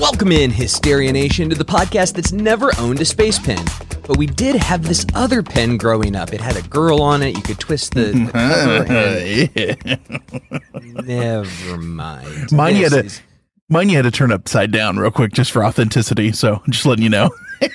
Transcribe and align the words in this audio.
Welcome 0.00 0.32
in, 0.32 0.50
Hysteria 0.50 1.12
Nation, 1.12 1.48
to 1.50 1.56
the 1.56 1.64
podcast 1.64 2.14
that's 2.14 2.32
never 2.32 2.70
owned 2.78 3.00
a 3.00 3.04
space 3.04 3.38
pen. 3.38 3.64
But 4.06 4.16
we 4.18 4.26
did 4.26 4.54
have 4.56 4.86
this 4.86 5.04
other 5.14 5.42
pen 5.42 5.76
growing 5.78 6.14
up. 6.14 6.32
It 6.32 6.40
had 6.40 6.56
a 6.56 6.62
girl 6.68 7.02
on 7.02 7.22
it. 7.22 7.36
You 7.36 7.42
could 7.42 7.58
twist 7.58 7.94
the, 7.94 8.12
the 8.12 8.30
cover. 8.30 8.84
and- 10.82 11.06
Never 11.06 11.76
mind. 11.78 12.52
Mine 12.52 12.76
you 12.76 12.82
This 12.88 12.92
had 12.94 13.00
to, 13.00 13.06
is- 13.06 13.20
mine 13.68 13.88
you 13.88 13.96
had 13.96 14.02
to 14.02 14.10
turn 14.10 14.30
upside 14.32 14.70
down 14.70 14.98
real 14.98 15.10
quick 15.10 15.32
just 15.32 15.50
for 15.50 15.64
authenticity. 15.64 16.30
So 16.32 16.62
just 16.68 16.84
letting 16.86 17.02
you 17.02 17.10
know. 17.10 17.30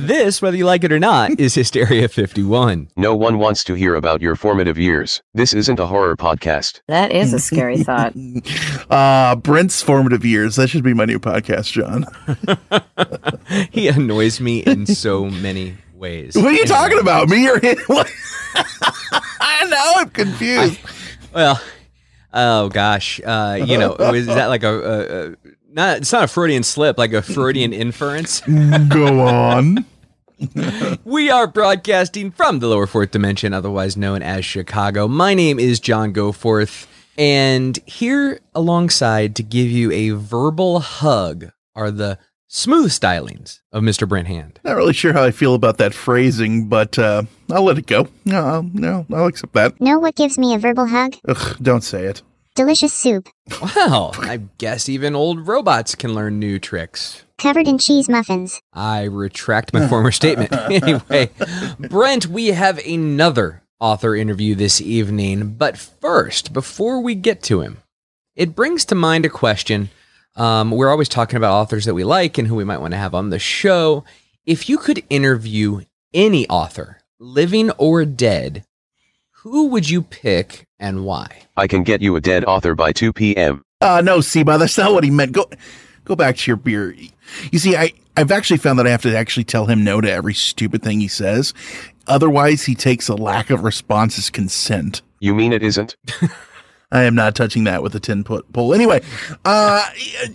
This, 0.00 0.40
whether 0.40 0.56
you 0.56 0.64
like 0.64 0.84
it 0.84 0.92
or 0.92 0.98
not, 0.98 1.38
is 1.38 1.54
Hysteria 1.54 2.08
51. 2.08 2.88
No 2.96 3.14
one 3.16 3.38
wants 3.38 3.64
to 3.64 3.74
hear 3.74 3.94
about 3.94 4.20
your 4.22 4.36
formative 4.36 4.78
years. 4.78 5.22
This 5.34 5.52
isn't 5.52 5.78
a 5.80 5.86
horror 5.86 6.16
podcast. 6.16 6.80
That 6.86 7.10
is 7.12 7.32
a 7.34 7.38
scary 7.38 7.78
thought. 7.82 8.14
Uh 8.90 9.36
Brent's 9.36 9.82
formative 9.82 10.24
years. 10.24 10.56
That 10.56 10.68
should 10.68 10.84
be 10.84 10.94
my 10.94 11.04
new 11.04 11.18
podcast, 11.18 11.72
John. 11.72 12.06
He 13.70 13.88
annoys 13.88 14.40
me 14.40 14.58
in 14.60 14.84
so 14.86 15.24
many 15.24 15.74
ways. 15.94 16.36
What 16.36 16.44
are 16.46 16.50
you 16.52 16.60
Anyway. 16.60 16.66
talking 16.66 16.98
about? 16.98 17.28
Me 17.30 17.48
or 17.48 17.58
him? 17.58 17.78
I 17.90 19.64
know. 19.68 19.92
I'm 19.96 20.10
confused. 20.10 20.78
Well, 21.34 21.58
oh 22.34 22.68
gosh, 22.68 23.20
uh, 23.24 23.58
you 23.64 23.78
know, 23.78 23.94
is 23.94 24.26
that 24.26 24.46
like 24.46 24.62
a, 24.64 24.68
a, 24.68 25.30
a 25.30 25.34
not? 25.68 25.98
It's 25.98 26.12
not 26.12 26.24
a 26.24 26.28
Freudian 26.28 26.62
slip, 26.62 26.98
like 26.98 27.12
a 27.12 27.22
Freudian 27.22 27.72
inference. 27.84 28.40
Go 28.40 29.20
on. 29.20 29.84
We 31.04 31.30
are 31.30 31.48
broadcasting 31.48 32.30
from 32.30 32.60
the 32.60 32.68
lower 32.68 32.86
fourth 32.86 33.10
dimension, 33.10 33.52
otherwise 33.52 33.96
known 33.96 34.22
as 34.22 34.44
Chicago. 34.44 35.08
My 35.08 35.34
name 35.34 35.58
is 35.58 35.80
John 35.80 36.12
Goforth, 36.14 36.86
and 37.16 37.76
here 37.86 38.38
alongside 38.54 39.34
to 39.36 39.42
give 39.42 39.68
you 39.68 39.90
a 39.90 40.10
verbal 40.10 40.78
hug 40.80 41.50
are 41.74 41.90
the 41.90 42.18
smooth 42.46 42.90
stylings 42.92 43.58
of 43.72 43.82
Mr. 43.82 44.08
Brent 44.08 44.28
Hand. 44.28 44.60
Not 44.62 44.76
really 44.76 44.92
sure 44.92 45.12
how 45.12 45.24
I 45.24 45.32
feel 45.32 45.54
about 45.54 45.78
that 45.78 45.92
phrasing, 45.94 46.68
but 46.68 46.96
uh, 46.98 47.24
I'll 47.50 47.64
let 47.64 47.78
it 47.78 47.86
go. 47.86 48.06
No, 48.24 48.44
I'll- 48.46 48.70
no, 48.72 49.06
I'll 49.12 49.26
accept 49.26 49.54
that. 49.54 49.80
Know 49.80 49.98
what 49.98 50.14
gives 50.14 50.38
me 50.38 50.54
a 50.54 50.58
verbal 50.58 50.86
hug? 50.86 51.16
Ugh, 51.26 51.56
don't 51.60 51.82
say 51.82 52.04
it. 52.04 52.22
Delicious 52.58 52.92
soup. 52.92 53.28
Well, 53.62 54.16
I 54.18 54.38
guess 54.58 54.88
even 54.88 55.14
old 55.14 55.46
robots 55.46 55.94
can 55.94 56.12
learn 56.12 56.40
new 56.40 56.58
tricks. 56.58 57.22
Covered 57.38 57.68
in 57.68 57.78
cheese 57.78 58.08
muffins. 58.08 58.60
I 58.72 59.04
retract 59.04 59.72
my 59.72 59.86
former 59.86 60.10
statement. 60.10 60.52
anyway, 60.68 61.30
Brent, 61.78 62.26
we 62.26 62.48
have 62.48 62.84
another 62.84 63.62
author 63.78 64.16
interview 64.16 64.56
this 64.56 64.80
evening. 64.80 65.54
But 65.54 65.78
first, 65.78 66.52
before 66.52 67.00
we 67.00 67.14
get 67.14 67.44
to 67.44 67.60
him, 67.60 67.76
it 68.34 68.56
brings 68.56 68.84
to 68.86 68.96
mind 68.96 69.24
a 69.24 69.28
question. 69.30 69.90
Um, 70.34 70.72
we're 70.72 70.90
always 70.90 71.08
talking 71.08 71.36
about 71.36 71.54
authors 71.54 71.84
that 71.84 71.94
we 71.94 72.02
like 72.02 72.38
and 72.38 72.48
who 72.48 72.56
we 72.56 72.64
might 72.64 72.80
want 72.80 72.90
to 72.90 72.98
have 72.98 73.14
on 73.14 73.30
the 73.30 73.38
show. 73.38 74.02
If 74.46 74.68
you 74.68 74.78
could 74.78 75.04
interview 75.08 75.82
any 76.12 76.48
author, 76.48 76.98
living 77.20 77.70
or 77.78 78.04
dead, 78.04 78.64
who 79.42 79.68
would 79.68 79.88
you 79.88 80.02
pick 80.02 80.67
and 80.80 81.04
why? 81.04 81.28
I 81.56 81.66
can 81.66 81.82
get 81.82 82.02
you 82.02 82.16
a 82.16 82.20
dead 82.20 82.44
author 82.44 82.74
by 82.74 82.92
2 82.92 83.12
p.m. 83.12 83.62
Uh, 83.80 84.02
no, 84.04 84.20
Seba, 84.20 84.58
that's 84.58 84.78
not 84.78 84.92
what 84.92 85.04
he 85.04 85.10
meant. 85.10 85.32
Go, 85.32 85.48
go 86.04 86.16
back 86.16 86.36
to 86.36 86.50
your 86.50 86.56
beer. 86.56 86.94
You 87.52 87.58
see, 87.58 87.76
I, 87.76 87.92
I've 88.16 88.32
actually 88.32 88.58
found 88.58 88.78
that 88.78 88.86
I 88.86 88.90
have 88.90 89.02
to 89.02 89.16
actually 89.16 89.44
tell 89.44 89.66
him 89.66 89.84
no 89.84 90.00
to 90.00 90.10
every 90.10 90.34
stupid 90.34 90.82
thing 90.82 91.00
he 91.00 91.08
says. 91.08 91.54
Otherwise, 92.06 92.64
he 92.64 92.74
takes 92.74 93.08
a 93.08 93.14
lack 93.14 93.50
of 93.50 93.62
response 93.62 94.18
as 94.18 94.30
consent. 94.30 95.02
You 95.20 95.34
mean 95.34 95.52
it 95.52 95.62
isn't? 95.62 95.96
I 96.90 97.02
am 97.02 97.14
not 97.14 97.34
touching 97.34 97.64
that 97.64 97.82
with 97.82 97.94
a 97.94 98.00
10 98.00 98.24
foot 98.24 98.50
pole. 98.52 98.72
Anyway, 98.72 99.02
uh, 99.44 99.84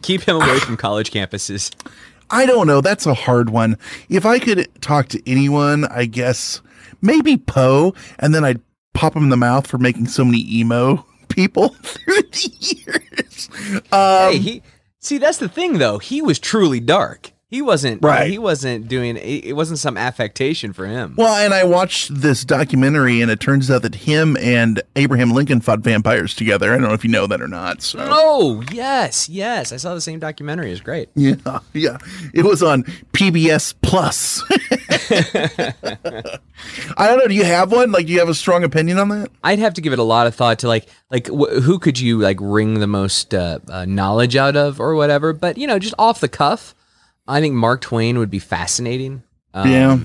Keep 0.01 0.21
him 0.21 0.35
away 0.35 0.59
from 0.59 0.77
college 0.77 1.11
campuses. 1.11 1.71
I 2.29 2.45
don't 2.45 2.67
know. 2.67 2.81
That's 2.81 3.05
a 3.05 3.13
hard 3.13 3.49
one. 3.49 3.77
If 4.09 4.25
I 4.25 4.39
could 4.39 4.69
talk 4.81 5.07
to 5.09 5.29
anyone, 5.29 5.85
I 5.85 6.05
guess 6.05 6.61
maybe 7.01 7.37
Poe, 7.37 7.93
and 8.19 8.33
then 8.33 8.43
I'd 8.43 8.61
pop 8.93 9.15
him 9.15 9.23
in 9.23 9.29
the 9.29 9.37
mouth 9.37 9.67
for 9.67 9.77
making 9.77 10.07
so 10.07 10.23
many 10.23 10.45
emo 10.49 11.05
people 11.29 11.69
through 11.83 12.21
the 12.21 12.51
years. 12.59 13.49
Um, 13.91 14.31
hey, 14.33 14.37
he 14.37 14.61
see 14.99 15.17
that's 15.17 15.37
the 15.37 15.49
thing 15.49 15.77
though. 15.77 15.97
He 15.97 16.21
was 16.21 16.39
truly 16.39 16.79
dark. 16.79 17.32
He 17.53 17.61
wasn't 17.61 18.03
Right. 18.03 18.31
He 18.31 18.39
wasn't 18.39 18.87
doing. 18.87 19.15
It 19.15 19.45
it 19.45 19.53
wasn't 19.53 19.77
some 19.77 19.95
affectation 19.95 20.73
for 20.73 20.87
him. 20.87 21.13
Well, 21.15 21.35
and 21.35 21.53
I 21.53 21.65
watched 21.65 22.11
this 22.19 22.43
documentary, 22.43 23.21
and 23.21 23.29
it 23.29 23.39
turns 23.39 23.69
out 23.69 23.83
that 23.83 23.93
him 23.93 24.35
and 24.37 24.81
Abraham 24.95 25.29
Lincoln 25.29 25.61
fought 25.61 25.81
vampires 25.81 26.33
together. 26.33 26.73
I 26.73 26.77
don't 26.77 26.87
know 26.87 26.93
if 26.93 27.03
you 27.03 27.11
know 27.11 27.27
that 27.27 27.41
or 27.43 27.47
not. 27.47 27.83
So. 27.83 27.99
Oh 28.01 28.63
yes, 28.71 29.29
yes. 29.29 29.71
I 29.71 29.77
saw 29.77 29.93
the 29.93 30.01
same 30.01 30.17
documentary. 30.17 30.71
It's 30.71 30.81
great. 30.81 31.09
Yeah, 31.15 31.59
yeah. 31.73 31.97
It 32.33 32.43
was 32.43 32.63
on 32.63 32.83
PBS 33.13 33.75
Plus. 33.83 34.41
I 36.97 37.07
don't 37.07 37.19
know. 37.19 37.27
Do 37.27 37.35
you 37.35 37.45
have 37.45 37.71
one? 37.71 37.91
Like, 37.91 38.07
do 38.07 38.13
you 38.13 38.19
have 38.19 38.29
a 38.29 38.33
strong 38.33 38.63
opinion 38.63 38.97
on 38.97 39.09
that? 39.09 39.29
I'd 39.43 39.59
have 39.59 39.75
to 39.75 39.81
give 39.81 39.93
it 39.93 39.99
a 39.99 40.03
lot 40.03 40.27
of 40.27 40.35
thought 40.35 40.59
to 40.59 40.67
like 40.67 40.87
like 41.11 41.27
wh- 41.27 41.61
who 41.61 41.79
could 41.79 41.99
you 41.99 42.17
like 42.17 42.37
wring 42.41 42.79
the 42.79 42.87
most 42.87 43.33
uh, 43.33 43.59
uh, 43.69 43.85
knowledge 43.85 44.35
out 44.35 44.55
of 44.55 44.79
or 44.79 44.95
whatever. 44.95 45.33
But 45.33 45.57
you 45.57 45.67
know, 45.67 45.79
just 45.79 45.93
off 45.99 46.19
the 46.19 46.27
cuff, 46.27 46.73
I 47.27 47.39
think 47.39 47.55
Mark 47.55 47.81
Twain 47.81 48.17
would 48.19 48.29
be 48.29 48.39
fascinating. 48.39 49.23
Um, 49.53 49.71
Yeah. 49.71 49.99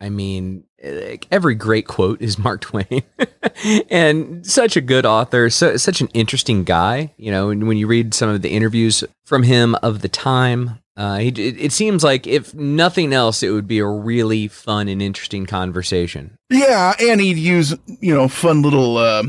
I 0.00 0.08
mean, 0.08 0.64
like, 0.82 1.28
every 1.30 1.54
great 1.54 1.86
quote 1.86 2.20
is 2.20 2.36
Mark 2.36 2.60
Twain, 2.62 3.04
and 3.88 4.44
such 4.44 4.76
a 4.76 4.80
good 4.80 5.06
author, 5.06 5.48
so 5.48 5.76
such 5.76 6.00
an 6.00 6.08
interesting 6.12 6.64
guy. 6.64 7.14
You 7.16 7.30
know, 7.30 7.50
and 7.50 7.68
when 7.68 7.76
you 7.76 7.86
read 7.86 8.12
some 8.12 8.28
of 8.28 8.42
the 8.42 8.50
interviews 8.50 9.04
from 9.24 9.44
him 9.44 9.76
of 9.76 10.02
the 10.02 10.08
time, 10.08 10.80
uh, 10.96 11.18
he, 11.18 11.28
it, 11.28 11.38
it 11.56 11.72
seems 11.72 12.02
like 12.02 12.26
if 12.26 12.52
nothing 12.52 13.12
else, 13.12 13.44
it 13.44 13.50
would 13.50 13.68
be 13.68 13.78
a 13.78 13.86
really 13.86 14.48
fun 14.48 14.88
and 14.88 15.00
interesting 15.00 15.46
conversation. 15.46 16.36
Yeah, 16.50 16.94
and 16.98 17.20
he'd 17.20 17.38
use 17.38 17.72
you 18.00 18.12
know 18.12 18.26
fun 18.26 18.62
little 18.62 18.96
uh, 18.96 19.22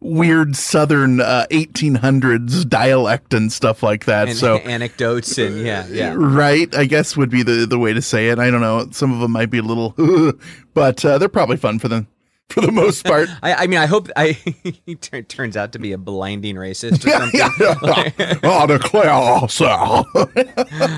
weird 0.00 0.56
Southern 0.56 1.20
uh, 1.20 1.46
1800s 1.50 2.68
dialect 2.68 3.32
and 3.34 3.52
stuff 3.52 3.82
like 3.82 4.04
that. 4.06 4.28
And 4.28 4.36
so. 4.36 4.58
anecdotes 4.58 5.38
and 5.38 5.60
yeah, 5.60 5.86
yeah. 5.88 6.14
Right, 6.16 6.72
I 6.74 6.84
guess 6.84 7.16
would 7.16 7.30
be 7.30 7.42
the 7.42 7.66
the 7.66 7.78
way 7.78 7.92
to 7.92 8.02
say 8.02 8.28
it. 8.28 8.38
I 8.38 8.50
don't 8.50 8.60
know. 8.60 8.88
Some 8.90 9.12
of 9.12 9.20
them 9.20 9.32
might 9.32 9.50
be 9.50 9.58
a 9.58 9.62
little, 9.62 9.94
but 10.74 11.04
uh, 11.04 11.18
they're 11.18 11.28
probably 11.28 11.56
fun 11.56 11.78
for 11.78 11.88
them 11.88 12.06
for 12.48 12.60
the 12.60 12.72
most 12.72 13.04
part. 13.04 13.28
I, 13.42 13.54
I 13.54 13.66
mean, 13.66 13.78
I 13.78 13.86
hope 13.86 14.08
I 14.16 14.32
he 14.86 14.94
tur- 14.96 15.22
turns 15.22 15.56
out 15.56 15.72
to 15.72 15.78
be 15.78 15.92
a 15.92 15.98
blinding 15.98 16.56
racist 16.56 17.04
or 17.06 17.10
something. 17.10 18.40
oh, 18.44 18.66
declare 18.66 19.48
sir. 19.48 20.04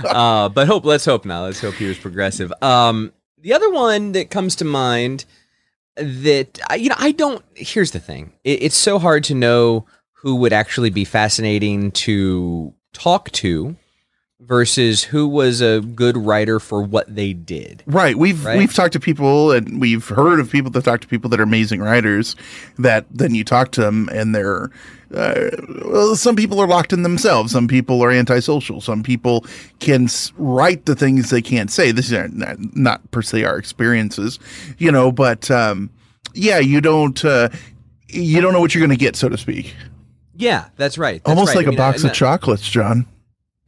uh, 0.09 0.49
but 0.49 0.67
hope 0.67 0.85
let's 0.85 1.05
hope 1.05 1.25
not. 1.25 1.45
Let's 1.45 1.61
hope 1.61 1.75
he 1.75 1.87
was 1.87 1.99
progressive. 1.99 2.53
Um, 2.63 3.13
the 3.41 3.53
other 3.53 3.71
one 3.71 4.13
that 4.13 4.31
comes 4.31 4.57
to 4.57 4.65
mind 4.65 5.25
that 6.01 6.59
you 6.77 6.89
know 6.89 6.97
I 6.99 7.13
don't. 7.13 7.45
Here's 7.55 7.91
the 7.93 8.01
thing: 8.01 8.33
it, 8.45 8.63
it's 8.63 8.77
so 8.77 8.99
hard 8.99 9.25
to 9.25 9.35
know 9.35 9.87
who 10.13 10.37
would 10.37 10.53
actually 10.53 10.91
be 10.91 11.05
fascinating 11.05 11.91
to 11.93 12.75
talk 12.93 13.31
to 13.31 13.77
versus 14.41 15.05
who 15.05 15.29
was 15.29 15.61
a 15.61 15.81
good 15.81 16.17
writer 16.17 16.59
for 16.59 16.83
what 16.83 17.13
they 17.15 17.33
did. 17.33 17.83
Right. 17.87 18.17
We've 18.17 18.45
Right? 18.45 18.59
we've 18.59 18.73
talked 18.73 18.93
to 18.95 19.01
people 19.01 19.53
and 19.53 19.81
we've 19.81 20.07
heard 20.09 20.41
of 20.41 20.51
people 20.51 20.71
that 20.73 20.85
talk 20.85 21.01
to 21.03 21.09
people 21.09 21.29
that 21.31 21.41
are 21.41 21.45
amazing 21.45 21.81
writers 21.81 22.35
that 22.79 23.07
then 23.11 23.35
you 23.35 23.45
talk 23.45 23.73
to 23.73 23.81
them 23.81 24.09
and 24.13 24.35
they're 24.35 24.71
uh, 25.15 25.51
well, 25.85 26.15
some 26.17 26.37
people 26.37 26.61
are 26.61 26.67
locked 26.67 26.93
in 26.93 27.03
themselves. 27.03 27.53
Some 27.53 27.67
people 27.69 28.03
are 28.03 28.11
antisocial. 28.11 28.81
Some 28.81 29.03
people 29.03 29.45
can 29.81 30.05
s- 30.05 30.33
write 30.37 30.85
the 30.87 30.95
things 30.95 31.31
they 31.31 31.43
can't 31.43 31.71
say. 31.71 31.93
This 31.93 32.11
is 32.13 32.33
not, 32.35 32.57
not 32.77 33.11
per 33.11 33.23
se 33.23 33.45
our 33.45 33.57
experiences, 33.59 34.39
you 34.79 34.93
know, 34.93 35.11
but 35.13 35.51
um, 35.51 35.91
yeah, 36.35 36.59
you 36.59 36.81
don't 36.81 37.25
uh, 37.25 37.49
you 38.09 38.41
don't 38.41 38.53
know 38.53 38.61
what 38.61 38.75
you're 38.75 38.87
going 38.87 38.97
to 38.99 39.03
get, 39.03 39.17
so 39.17 39.29
to 39.29 39.39
speak. 39.39 39.75
Yeah, 40.35 40.69
that's 40.77 40.99
right. 40.99 41.23
That's 41.25 41.29
Almost 41.31 41.49
right. 41.55 41.57
like 41.57 41.67
I 41.67 41.69
a 41.69 41.71
mean, 41.73 41.77
box 41.79 42.05
I- 42.05 42.09
of 42.09 42.15
chocolates, 42.15 42.69
John. 42.69 43.07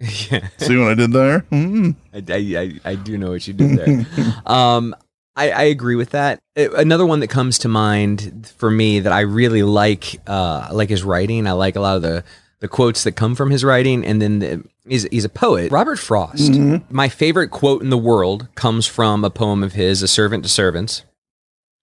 Yeah. 0.00 0.48
See 0.56 0.78
what 0.78 0.88
I 0.92 0.94
did 0.94 1.12
there? 1.12 1.40
Mm. 1.52 1.94
I, 2.14 2.24
I, 2.32 2.62
I, 2.62 2.80
I 2.92 2.94
do 2.94 3.18
know 3.18 3.32
what 3.32 3.46
you 3.46 3.52
did 3.52 3.76
there. 3.76 4.06
um, 4.46 4.94
I, 5.36 5.50
I 5.50 5.62
agree 5.64 5.96
with 5.96 6.10
that. 6.10 6.40
Uh, 6.58 6.70
Another 6.72 7.06
one 7.06 7.20
that 7.20 7.28
comes 7.28 7.58
to 7.60 7.68
mind 7.68 8.52
for 8.56 8.70
me 8.70 9.00
that 9.00 9.12
I 9.12 9.20
really 9.20 9.62
like, 9.62 10.20
uh, 10.26 10.68
I 10.70 10.72
like 10.72 10.88
his 10.88 11.02
writing. 11.02 11.46
I 11.46 11.52
like 11.52 11.76
a 11.76 11.80
lot 11.80 11.96
of 11.96 12.02
the 12.02 12.24
the 12.60 12.68
quotes 12.68 13.04
that 13.04 13.12
come 13.12 13.34
from 13.34 13.50
his 13.50 13.64
writing, 13.64 14.04
and 14.04 14.20
then 14.20 14.38
the, 14.40 14.62
he's 14.86 15.04
he's 15.04 15.24
a 15.24 15.30
poet. 15.30 15.72
Robert 15.72 15.98
Frost. 15.98 16.52
My 16.90 17.08
favorite 17.08 17.48
quote 17.48 17.82
in 17.82 17.88
the 17.88 17.96
world 17.96 18.48
comes 18.54 18.86
from 18.86 19.24
a 19.24 19.30
poem 19.30 19.62
of 19.62 19.72
his, 19.72 20.02
"A 20.02 20.08
Servant 20.08 20.42
to 20.44 20.50
Servants," 20.50 21.02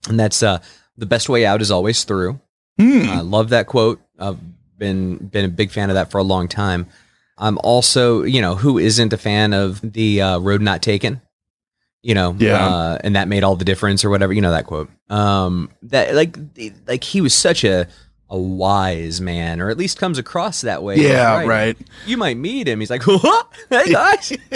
and 0.08 0.20
that's 0.20 0.44
uh, 0.44 0.60
"The 0.96 1.08
best 1.08 1.30
way 1.30 1.46
out 1.48 1.62
is 1.62 1.72
always 1.72 2.04
through." 2.04 2.40
Hmm. 2.78 3.10
I 3.10 3.22
love 3.22 3.50
that 3.50 3.66
quote. 3.66 4.00
I've 4.20 4.38
been 4.78 5.18
been 5.18 5.46
a 5.46 5.50
big 5.50 5.72
fan 5.72 5.90
of 5.90 5.96
that 5.96 6.12
for 6.12 6.20
a 6.20 6.24
long 6.24 6.48
time. 6.48 6.86
I'm 7.40 7.58
also, 7.64 8.24
you 8.24 8.42
know, 8.42 8.56
who 8.56 8.78
isn't 8.78 9.14
a 9.14 9.18
fan 9.18 9.54
of 9.54 9.80
the 9.82 10.22
uh, 10.22 10.38
road 10.40 10.62
not 10.62 10.82
taken? 10.84 11.22
You 12.08 12.14
know, 12.14 12.34
Yeah. 12.40 12.66
uh, 12.66 12.98
and 13.04 13.18
that 13.18 13.28
made 13.28 13.44
all 13.44 13.58
the 13.58 13.66
difference, 13.66 14.06
or 14.06 14.10
whatever. 14.10 14.32
You 14.32 14.40
know 14.40 14.52
that 14.52 14.66
quote. 14.66 14.90
Um, 15.10 15.70
that 15.84 16.16
like, 16.16 16.38
like 16.88 17.04
he 17.04 17.20
was 17.20 17.34
such 17.34 17.66
a 17.66 17.86
a 18.30 18.38
wise 18.38 19.20
man, 19.20 19.60
or 19.60 19.70
at 19.70 19.78
least 19.78 20.00
comes 20.00 20.18
across 20.18 20.62
that 20.62 20.84
way. 20.84 20.96
Yeah, 20.98 21.34
writing. 21.34 21.50
right. 21.50 21.78
You 22.06 22.16
might 22.16 22.38
meet 22.38 22.66
him. 22.68 22.80
He's 22.80 22.90
like, 22.90 23.04
what? 23.08 23.48
Hey 23.70 23.92
guys. 23.92 24.32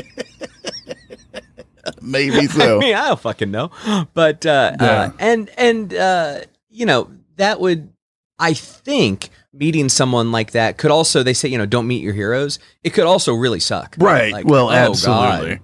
Maybe 2.01 2.48
so. 2.48 2.77
I 2.77 2.80
mean, 2.80 2.95
I 2.95 3.07
don't 3.07 3.19
fucking 3.19 3.51
know. 3.51 3.71
But 4.13 4.45
uh, 4.45 4.75
Yeah. 4.80 4.88
uh 4.88 5.12
and 5.19 5.50
and 5.57 5.94
uh 5.94 6.39
you 6.69 6.86
know, 6.86 7.12
that 7.38 7.59
would 7.59 7.92
I 8.39 8.54
think 8.54 9.30
meeting 9.54 9.89
someone 9.89 10.31
like 10.31 10.51
that 10.51 10.77
could 10.77 10.92
also 10.92 11.24
they 11.24 11.33
say, 11.33 11.50
you 11.50 11.57
know, 11.57 11.65
don't 11.65 11.88
meet 11.88 12.04
your 12.04 12.13
heroes. 12.13 12.59
It 12.83 12.92
could 12.92 13.06
also 13.06 13.33
really 13.33 13.59
suck. 13.59 13.95
Right. 13.97 14.31
Like, 14.31 14.45
well, 14.45 14.68
oh, 14.68 14.71
absolutely. 14.71 15.56
God, 15.56 15.59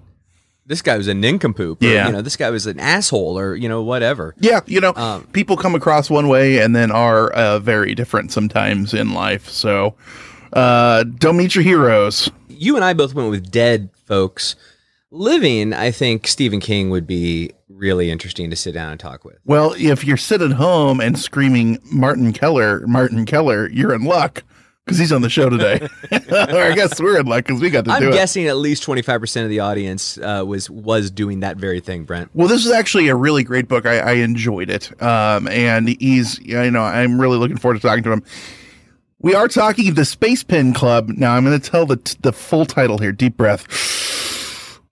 this 0.68 0.82
guy 0.82 0.96
was 0.96 1.08
a 1.08 1.14
nincompoop. 1.14 1.82
Or, 1.82 1.86
Yeah. 1.86 2.06
You 2.06 2.12
know, 2.12 2.22
this 2.22 2.36
guy 2.36 2.50
was 2.50 2.66
an 2.66 2.78
asshole 2.78 3.38
or, 3.38 3.56
you 3.56 3.68
know, 3.68 3.82
whatever. 3.82 4.34
Yeah, 4.38 4.60
you 4.66 4.80
know, 4.80 4.92
Um, 4.94 5.26
people 5.32 5.56
come 5.56 5.74
across 5.74 6.08
one 6.10 6.28
way 6.28 6.58
and 6.58 6.76
then 6.76 6.90
are 6.92 7.30
uh, 7.32 7.58
very 7.58 7.94
different 7.94 8.30
sometimes 8.32 8.94
in 8.94 9.12
life. 9.14 9.48
So, 9.48 9.94
uh, 10.52 11.04
don't 11.04 11.36
meet 11.36 11.54
your 11.54 11.64
heroes. 11.64 12.30
You 12.48 12.76
and 12.76 12.84
I 12.84 12.92
both 12.92 13.14
went 13.14 13.30
with 13.30 13.50
dead 13.50 13.88
folks. 14.06 14.54
Living, 15.10 15.72
I 15.72 15.90
think 15.90 16.26
Stephen 16.28 16.60
King 16.60 16.90
would 16.90 17.06
be 17.06 17.52
really 17.70 18.10
interesting 18.10 18.50
to 18.50 18.56
sit 18.56 18.74
down 18.74 18.90
and 18.90 19.00
talk 19.00 19.24
with. 19.24 19.38
Well, 19.46 19.74
if 19.78 20.04
you're 20.04 20.16
sitting 20.18 20.50
home 20.50 21.00
and 21.00 21.18
screaming 21.18 21.78
Martin 21.90 22.32
Keller, 22.34 22.86
Martin 22.86 23.24
Keller, 23.24 23.70
you're 23.70 23.94
in 23.94 24.04
luck 24.04 24.42
because 24.88 24.98
he's 24.98 25.12
on 25.12 25.20
the 25.20 25.28
show 25.28 25.50
today. 25.50 25.80
or 26.12 26.62
I 26.62 26.74
guess 26.74 26.98
we're 26.98 27.20
in 27.20 27.26
luck 27.26 27.44
because 27.44 27.60
we 27.60 27.68
got 27.68 27.84
to 27.84 27.90
I'm 27.90 28.00
do 28.00 28.06
it. 28.06 28.10
I'm 28.12 28.14
guessing 28.14 28.46
at 28.46 28.56
least 28.56 28.82
25% 28.84 29.42
of 29.42 29.50
the 29.50 29.60
audience 29.60 30.16
uh, 30.16 30.42
was 30.46 30.70
was 30.70 31.10
doing 31.10 31.40
that 31.40 31.58
very 31.58 31.80
thing, 31.80 32.04
Brent. 32.04 32.30
Well, 32.32 32.48
this 32.48 32.64
is 32.64 32.72
actually 32.72 33.08
a 33.08 33.14
really 33.14 33.44
great 33.44 33.68
book. 33.68 33.84
I, 33.84 33.98
I 33.98 34.12
enjoyed 34.14 34.70
it. 34.70 34.90
Um, 35.02 35.46
and 35.48 35.88
he's, 35.88 36.38
you 36.38 36.70
know, 36.70 36.82
I'm 36.82 37.20
really 37.20 37.36
looking 37.36 37.58
forward 37.58 37.74
to 37.74 37.86
talking 37.86 38.02
to 38.04 38.12
him. 38.12 38.24
We 39.20 39.34
are 39.34 39.48
talking 39.48 39.92
the 39.94 40.04
Space 40.06 40.42
Pen 40.42 40.72
Club. 40.72 41.08
Now, 41.08 41.34
I'm 41.34 41.44
going 41.44 41.60
to 41.60 41.70
tell 41.70 41.84
the, 41.84 42.16
the 42.22 42.32
full 42.32 42.64
title 42.64 42.98
here. 42.98 43.12
Deep 43.12 43.36
breath. 43.36 43.66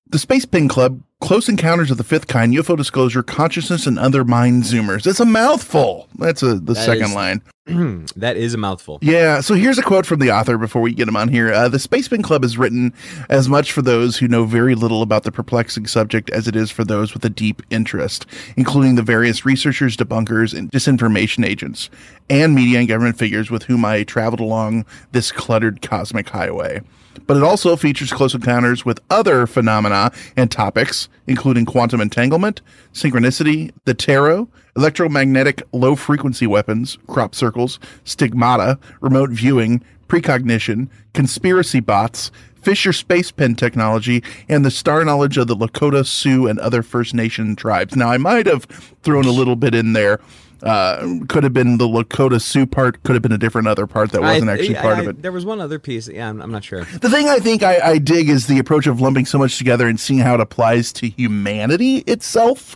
The 0.09 0.19
Space 0.19 0.45
Pen 0.45 0.69
Club, 0.69 1.01
Close 1.23 1.49
Encounters 1.49 1.91
of 1.91 1.97
the 1.97 2.05
Fifth 2.05 2.27
Kind, 2.27 2.53
UFO 2.55 2.77
Disclosure, 2.77 3.23
Consciousness, 3.23 3.87
and 3.87 3.99
Other 3.99 4.23
Mind 4.23 4.65
Zoomers. 4.65 5.07
It's 5.07 5.19
a 5.19 5.25
mouthful. 5.25 6.09
That's 6.19 6.43
a, 6.43 6.57
the 6.57 6.75
That 6.75 6.85
second 6.85 7.07
is- 7.07 7.15
line. 7.15 7.43
that 8.17 8.37
is 8.37 8.53
a 8.55 8.59
mouthful. 8.59 8.99
Yeah, 9.03 9.41
so 9.41 9.55
here's 9.55 9.79
a 9.79 9.83
quote 9.83 10.05
from 10.07 10.21
the 10.21 10.31
author 10.31 10.57
before 10.59 10.83
we 10.83 10.93
get 10.93 11.09
him 11.09 11.17
on 11.17 11.29
here. 11.29 11.53
Uh, 11.53 11.69
the 11.69 11.79
Space 11.81 12.07
Pen 12.07 12.23
Club 12.23 12.45
is 12.45 12.57
written 12.59 12.93
as 13.31 13.49
much 13.49 13.73
for 13.73 13.81
those 13.83 14.19
who 14.19 14.29
know 14.29 14.45
very 14.45 14.75
little 14.77 15.01
about 15.03 15.25
the 15.25 15.33
perplexing 15.33 15.87
subject 15.89 16.29
as 16.31 16.47
it 16.47 16.55
is 16.55 16.71
for 16.71 16.85
those 16.85 17.13
with 17.15 17.25
a 17.25 17.31
deep 17.31 17.63
interest, 17.71 18.25
including 18.57 18.95
the 18.95 19.03
various 19.03 19.45
researchers, 19.47 19.97
debunkers, 19.97 20.57
and 20.57 20.71
disinformation 20.71 21.45
agents, 21.45 21.89
and 22.31 22.55
media 22.55 22.79
and 22.79 22.87
government 22.89 23.19
figures 23.19 23.51
with 23.51 23.65
whom 23.65 23.85
I 23.87 24.05
traveled 24.05 24.41
along 24.41 24.85
this 25.13 25.33
cluttered 25.33 25.81
cosmic 25.83 26.29
highway. 26.29 26.83
But 27.27 27.37
it 27.37 27.43
also 27.43 27.77
features 27.77 28.13
close 28.13 28.35
encounters 28.35 28.85
with 28.85 29.01
other 29.11 29.47
phenomena 29.47 30.13
and 30.37 30.51
topics, 30.51 31.09
including 31.27 31.65
quantum 31.65 32.01
entanglement, 32.01 32.61
synchronicity, 32.93 33.73
the 33.85 33.95
tarot, 33.95 34.49
electromagnetic 34.77 35.63
low 35.73 35.97
frequency 35.97 36.47
weapons, 36.47 36.99
crop 37.07 37.35
circles, 37.35 37.79
stigmata, 38.05 38.79
remote 39.01 39.31
viewing, 39.31 39.83
precognition, 40.09 40.91
conspiracy 41.15 41.81
bots, 41.81 42.31
Fisher 42.67 42.93
space 42.93 43.31
pen 43.31 43.55
technology, 43.55 44.25
and 44.49 44.65
the 44.65 44.73
star 44.73 45.05
knowledge 45.05 45.39
of 45.39 45.47
the 45.47 45.55
Lakota, 45.55 46.05
Sioux, 46.05 46.49
and 46.49 46.59
other 46.59 46.83
First 46.83 47.15
Nation 47.15 47.55
tribes. 47.55 47.95
Now, 47.95 48.11
I 48.11 48.17
might 48.17 48.47
have 48.47 48.65
thrown 49.05 49.25
a 49.25 49.31
little 49.31 49.55
bit 49.55 49.73
in 49.73 49.93
there. 49.93 50.19
Uh, 50.63 51.19
could 51.29 51.45
have 51.45 51.53
been 51.53 51.77
the 51.77 51.87
Lakota 51.87 52.41
Sioux 52.41 52.65
part, 52.67 53.03
could 53.03 53.15
have 53.15 53.23
been 53.23 53.33
a 53.33 53.37
different 53.39 53.69
other 53.69 53.87
part 53.87 54.11
that 54.13 54.23
wasn't 54.23 54.49
I- 54.49 54.55
actually 54.55 54.79
I- 54.79 54.83
part 54.83 54.99
I- 54.99 55.01
of 55.03 55.09
it. 55.09 55.23
There 55.23 55.33
was 55.33 55.45
one 55.45 55.61
other 55.61 55.79
piece. 55.79 56.09
Yeah, 56.09 56.29
I'm, 56.31 56.41
I'm 56.41 56.51
not 56.51 56.65
sure. 56.65 56.85
The 56.85 57.11
thing 57.11 57.29
I 57.29 57.39
think 57.39 57.63
I, 57.63 57.79
I 57.81 57.99
dig 57.99 58.31
is 58.31 58.47
the 58.47 58.59
approach 58.59 58.87
of 58.87 59.01
lumping 59.01 59.27
so 59.27 59.37
much 59.39 59.59
together 59.59 59.87
and 59.87 60.01
seeing 60.01 60.21
how 60.21 60.35
it 60.35 60.41
applies 60.41 60.93
to 60.95 61.09
humanity 61.09 61.99
itself. 62.07 62.75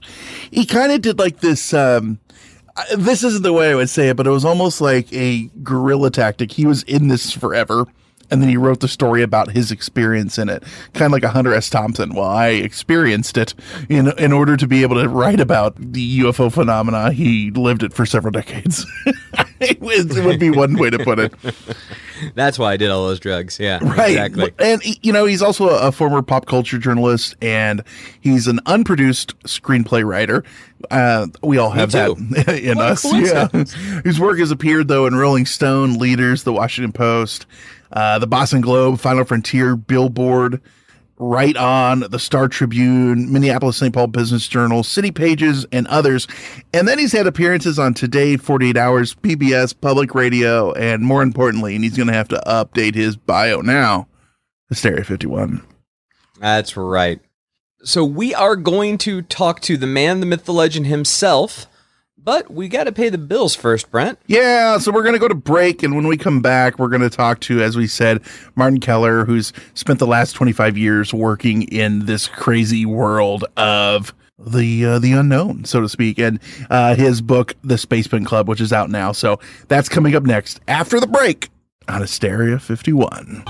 He 0.50 0.66
kind 0.66 0.92
of 0.92 1.00
did 1.00 1.18
like 1.18 1.40
this. 1.40 1.72
Um, 1.72 2.18
this 2.96 3.24
isn't 3.24 3.42
the 3.42 3.52
way 3.52 3.70
I 3.70 3.74
would 3.74 3.88
say 3.90 4.10
it, 4.10 4.16
but 4.16 4.26
it 4.26 4.30
was 4.30 4.44
almost 4.44 4.80
like 4.80 5.12
a 5.12 5.50
guerrilla 5.62 6.10
tactic. 6.10 6.52
He 6.52 6.66
was 6.66 6.82
in 6.84 7.08
this 7.08 7.32
forever. 7.32 7.86
And 8.30 8.40
then 8.40 8.48
he 8.48 8.56
wrote 8.56 8.80
the 8.80 8.88
story 8.88 9.22
about 9.22 9.50
his 9.52 9.70
experience 9.72 10.38
in 10.38 10.48
it, 10.48 10.62
kind 10.94 11.06
of 11.06 11.12
like 11.12 11.24
a 11.24 11.30
Hunter 11.30 11.52
S. 11.54 11.68
Thompson. 11.70 12.14
Well, 12.14 12.24
I 12.28 12.48
experienced 12.48 13.36
it 13.36 13.54
in 13.88 14.08
in 14.18 14.32
order 14.32 14.56
to 14.56 14.66
be 14.66 14.82
able 14.82 15.00
to 15.02 15.08
write 15.08 15.40
about 15.40 15.74
the 15.76 16.20
UFO 16.20 16.52
phenomena. 16.52 17.12
He 17.12 17.50
lived 17.50 17.82
it 17.82 17.92
for 17.92 18.06
several 18.06 18.32
decades. 18.32 18.86
it, 19.60 19.80
was- 19.80 20.16
it 20.16 20.24
would 20.24 20.38
be 20.40 20.50
one 20.50 20.78
way 20.78 20.90
to 20.90 20.98
put 20.98 21.18
it. 21.18 21.34
That's 22.34 22.58
why 22.58 22.72
I 22.74 22.76
did 22.76 22.90
all 22.90 23.06
those 23.06 23.18
drugs. 23.18 23.58
Yeah, 23.58 23.78
Right. 23.82 24.10
exactly. 24.10 24.52
And, 24.58 24.82
you 25.04 25.10
know, 25.12 25.24
he's 25.24 25.40
also 25.40 25.70
a, 25.70 25.88
a 25.88 25.92
former 25.92 26.20
pop 26.20 26.44
culture 26.46 26.76
journalist 26.78 27.34
and 27.40 27.82
he's 28.20 28.46
an 28.46 28.60
unproduced 28.66 29.38
screenplay 29.44 30.04
writer. 30.04 30.44
Uh, 30.90 31.28
we 31.42 31.56
all 31.56 31.70
have 31.70 31.92
that 31.92 32.10
in 32.62 32.76
What 32.76 32.86
us. 32.86 33.04
Yeah. 33.04 33.48
His 34.04 34.20
work 34.20 34.38
has 34.38 34.50
appeared, 34.50 34.88
though, 34.88 35.06
in 35.06 35.14
Rolling 35.14 35.46
Stone, 35.46 35.94
Leaders, 35.98 36.42
The 36.44 36.52
Washington 36.52 36.92
Post, 36.92 37.46
uh, 37.92 38.18
The 38.18 38.26
Boston 38.26 38.60
Globe, 38.60 38.98
Final 39.00 39.24
Frontier, 39.24 39.76
Billboard. 39.76 40.60
Right 41.22 41.54
on 41.54 42.00
the 42.00 42.18
Star 42.18 42.48
Tribune, 42.48 43.30
Minneapolis 43.30 43.76
St. 43.76 43.92
Paul 43.92 44.06
Business 44.06 44.48
Journal, 44.48 44.82
City 44.82 45.10
Pages, 45.10 45.66
and 45.70 45.86
others. 45.88 46.26
And 46.72 46.88
then 46.88 46.98
he's 46.98 47.12
had 47.12 47.26
appearances 47.26 47.78
on 47.78 47.92
Today, 47.92 48.38
48 48.38 48.78
Hours, 48.78 49.14
PBS, 49.16 49.78
Public 49.78 50.14
Radio, 50.14 50.72
and 50.72 51.02
more 51.02 51.22
importantly, 51.22 51.74
and 51.74 51.84
he's 51.84 51.94
going 51.94 52.06
to 52.06 52.14
have 52.14 52.28
to 52.28 52.42
update 52.46 52.94
his 52.94 53.16
bio 53.16 53.60
now, 53.60 54.08
Hysteria 54.70 55.04
51. 55.04 55.62
That's 56.40 56.74
right. 56.74 57.20
So 57.82 58.02
we 58.02 58.34
are 58.34 58.56
going 58.56 58.96
to 58.98 59.20
talk 59.20 59.60
to 59.62 59.76
the 59.76 59.86
man, 59.86 60.20
the 60.20 60.26
myth, 60.26 60.46
the 60.46 60.54
legend 60.54 60.86
himself, 60.86 61.66
but 62.24 62.50
we 62.50 62.68
got 62.68 62.84
to 62.84 62.92
pay 62.92 63.08
the 63.08 63.18
bills 63.18 63.54
first, 63.54 63.90
Brent. 63.90 64.18
Yeah, 64.26 64.78
so 64.78 64.92
we're 64.92 65.02
going 65.02 65.14
to 65.14 65.18
go 65.18 65.28
to 65.28 65.34
break, 65.34 65.82
and 65.82 65.94
when 65.94 66.06
we 66.06 66.16
come 66.16 66.40
back, 66.40 66.78
we're 66.78 66.88
going 66.88 67.02
to 67.02 67.10
talk 67.10 67.40
to, 67.40 67.62
as 67.62 67.76
we 67.76 67.86
said, 67.86 68.22
Martin 68.54 68.80
Keller, 68.80 69.24
who's 69.24 69.52
spent 69.74 69.98
the 69.98 70.06
last 70.06 70.32
25 70.32 70.76
years 70.76 71.14
working 71.14 71.62
in 71.64 72.06
this 72.06 72.28
crazy 72.28 72.84
world 72.86 73.44
of 73.56 74.14
the 74.38 74.86
uh, 74.86 74.98
the 74.98 75.12
unknown, 75.12 75.64
so 75.64 75.80
to 75.80 75.88
speak, 75.88 76.18
and 76.18 76.40
uh, 76.70 76.94
his 76.94 77.20
book, 77.20 77.54
The 77.62 77.76
Space 77.76 78.06
Pen 78.06 78.24
Club, 78.24 78.48
which 78.48 78.60
is 78.60 78.72
out 78.72 78.90
now. 78.90 79.12
So 79.12 79.38
that's 79.68 79.88
coming 79.88 80.14
up 80.14 80.22
next 80.22 80.60
after 80.66 80.98
the 80.98 81.06
break 81.06 81.50
on 81.88 82.00
Hysteria 82.00 82.58
51. 82.58 83.44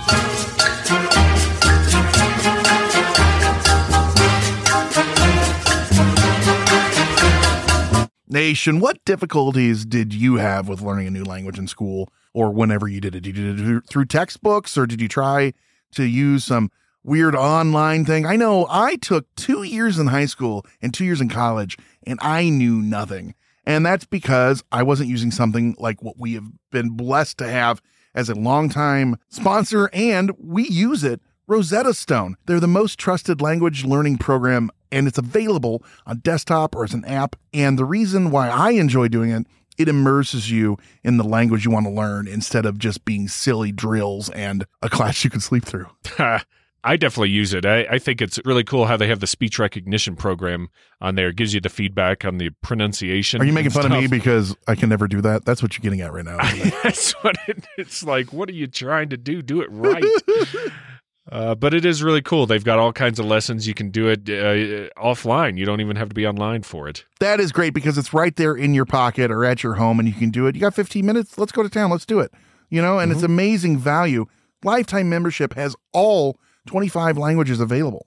Nation, 8.31 8.81
what 8.81 9.05
difficulties 9.05 9.85
did 9.85 10.15
you 10.15 10.37
have 10.37 10.69
with 10.69 10.81
learning 10.81 11.09
a 11.09 11.11
new 11.11 11.25
language 11.25 11.59
in 11.59 11.67
school 11.67 12.09
or 12.33 12.51
whenever 12.51 12.87
you 12.89 13.01
did 13.01 13.15
it? 13.15 13.21
Did 13.21 13.37
you 13.37 13.57
do 13.57 13.77
it 13.79 13.87
through 13.89 14.05
textbooks 14.07 14.79
or 14.79 14.87
did 14.87 15.01
you 15.01 15.09
try 15.09 15.53
to 15.93 16.05
use 16.05 16.45
some 16.45 16.71
weird 17.03 17.35
online 17.35 18.05
thing. 18.05 18.27
I 18.27 18.37
know 18.37 18.67
I 18.69 18.97
took 18.97 19.27
two 19.35 19.63
years 19.63 19.99
in 19.99 20.09
high 20.09 20.27
school 20.27 20.67
and 20.83 20.93
two 20.93 21.05
years 21.05 21.21
in 21.21 21.29
college, 21.29 21.77
and 22.07 22.19
I 22.23 22.49
knew 22.49 22.83
nothing. 22.83 23.35
And 23.65 23.85
that's 23.85 24.05
because 24.05 24.63
I 24.73 24.83
wasn't 24.83 25.11
using 25.11 25.31
something 25.31 25.77
like 25.79 26.03
what 26.03 26.19
we 26.19 26.35
have 26.35 26.51
been 26.71 26.91
blessed 26.91 27.39
to 27.39 27.49
have 27.49 27.81
as 28.15 28.29
a 28.29 28.35
longtime 28.35 29.17
sponsor, 29.29 29.89
and 29.93 30.33
we 30.39 30.67
use 30.69 31.05
it 31.05 31.21
Rosetta 31.47 31.95
Stone. 31.95 32.37
They're 32.47 32.61
the 32.61 32.67
most 32.67 32.99
trusted 32.99 33.41
language 33.41 33.85
learning 33.85 34.19
program, 34.19 34.71
and 34.93 35.07
it's 35.07 35.19
available 35.19 35.83
on 36.07 36.19
desktop 36.19 36.75
or 36.75 36.85
as 36.85 36.95
an 36.95 37.05
app. 37.05 37.37
And 37.53 37.79
the 37.79 37.85
reason 37.85 38.31
why 38.31 38.49
I 38.49 38.71
enjoy 38.73 39.09
doing 39.09 39.31
it, 39.31 39.47
it 39.79 39.89
immerses 39.89 40.51
you 40.51 40.77
in 41.03 41.17
the 41.17 41.25
language 41.25 41.65
you 41.65 41.71
want 41.71 41.87
to 41.87 41.93
learn 41.93 42.29
instead 42.29 42.67
of 42.67 42.79
just 42.79 43.05
being 43.05 43.29
silly 43.29 43.73
drills 43.73 44.29
and 44.31 44.67
a 44.83 44.91
class 44.91 45.25
you 45.25 45.31
can 45.31 45.41
sleep 45.41 45.65
through. 45.65 45.87
I 46.83 46.97
definitely 46.97 47.31
use 47.31 47.53
it. 47.53 47.67
I, 47.67 47.81
I 47.91 47.99
think 47.99 48.23
it's 48.23 48.39
really 48.45 48.65
cool 48.65 48.87
how 48.87 48.97
they 48.97 49.09
have 49.09 49.21
the 49.21 49.27
speech 49.27 49.59
recognition 49.59 50.17
program 50.17 50.69
on 51.01 51.15
there. 51.15 51.29
It 51.29 51.37
gives 51.37 51.53
you 51.53 51.61
the 51.61 51.69
feedback 51.69 52.25
on 52.25 52.39
the 52.39 52.51
pronunciation. 52.63 53.41
Are 53.41 53.45
you 53.45 53.53
making 53.53 53.73
fun 53.73 53.93
of 53.93 53.93
me 53.93 54.07
because 54.07 54.57
I 54.67 54.75
can 54.75 54.89
never 54.89 55.07
do 55.07 55.21
that? 55.21 55.45
That's 55.45 55.63
what 55.63 55.77
you're 55.77 55.83
getting 55.83 56.01
at 56.01 56.13
right 56.13 56.25
now. 56.25 56.39
That's 56.83 57.13
what 57.23 57.37
it, 57.47 57.67
it's 57.77 58.03
like. 58.03 58.33
What 58.33 58.49
are 58.49 58.55
you 58.55 58.67
trying 58.67 59.11
to 59.11 59.19
do? 59.19 59.43
Do 59.43 59.61
it 59.61 59.69
right. 59.71 60.03
Uh, 61.31 61.55
but 61.55 61.73
it 61.73 61.85
is 61.85 62.03
really 62.03 62.21
cool. 62.21 62.45
They've 62.45 62.65
got 62.65 62.81
all 62.81 62.93
kinds 62.93 63.21
of 63.21 63.27
lessons. 63.27 63.69
You 63.69 63.75
can 63.75 63.91
do 63.91 64.09
it 64.09 64.29
uh, 64.29 64.91
offline. 65.01 65.57
You 65.57 65.65
don't 65.65 65.81
even 65.81 65.95
have 65.95 66.09
to 66.09 66.15
be 66.15 66.27
online 66.27 66.63
for 66.63 66.89
it. 66.89 67.05
that 67.21 67.39
is 67.39 67.53
great 67.53 67.73
because 67.73 67.97
it's 67.97 68.13
right 68.13 68.35
there 68.35 68.57
in 68.57 68.75
your 68.75 68.85
pocket 68.85 69.31
or 69.31 69.45
at 69.45 69.63
your 69.63 69.75
home 69.75 70.01
and 70.01 70.09
you 70.09 70.15
can 70.15 70.31
do 70.31 70.47
it. 70.49 70.57
You 70.57 70.61
got 70.61 70.75
15 70.75 71.07
minutes? 71.07 71.39
Let's 71.39 71.53
go 71.53 71.63
to 71.63 71.69
town. 71.69 71.91
Let's 71.91 72.07
do 72.07 72.19
it. 72.19 72.33
You 72.69 72.83
know, 72.83 72.99
and 72.99 73.13
it's 73.13 73.23
amazing 73.23 73.79
value. 73.79 74.27
Lifetime 74.65 75.09
membership 75.09 75.55
has 75.55 75.77
all 75.93 76.37
25 76.67 77.17
languages 77.17 77.61
available. 77.61 78.07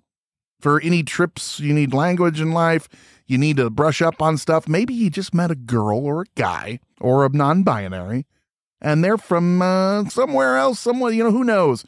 For 0.59 0.81
any 0.81 1.03
trips 1.03 1.59
you 1.59 1.73
need 1.73 1.93
language 1.93 2.39
in 2.39 2.51
life, 2.51 2.87
you 3.25 3.37
need 3.37 3.57
to 3.57 3.69
brush 3.69 4.01
up 4.01 4.21
on 4.21 4.37
stuff. 4.37 4.67
Maybe 4.67 4.93
you 4.93 5.09
just 5.09 5.33
met 5.33 5.51
a 5.51 5.55
girl 5.55 5.99
or 5.99 6.21
a 6.21 6.25
guy 6.35 6.79
or 6.99 7.25
a 7.25 7.29
non 7.29 7.63
binary 7.63 8.25
and 8.81 9.03
they're 9.03 9.17
from 9.17 9.61
uh, 9.61 10.05
somewhere 10.09 10.57
else, 10.57 10.79
somewhere, 10.79 11.11
you 11.11 11.23
know, 11.23 11.31
who 11.31 11.43
knows? 11.45 11.85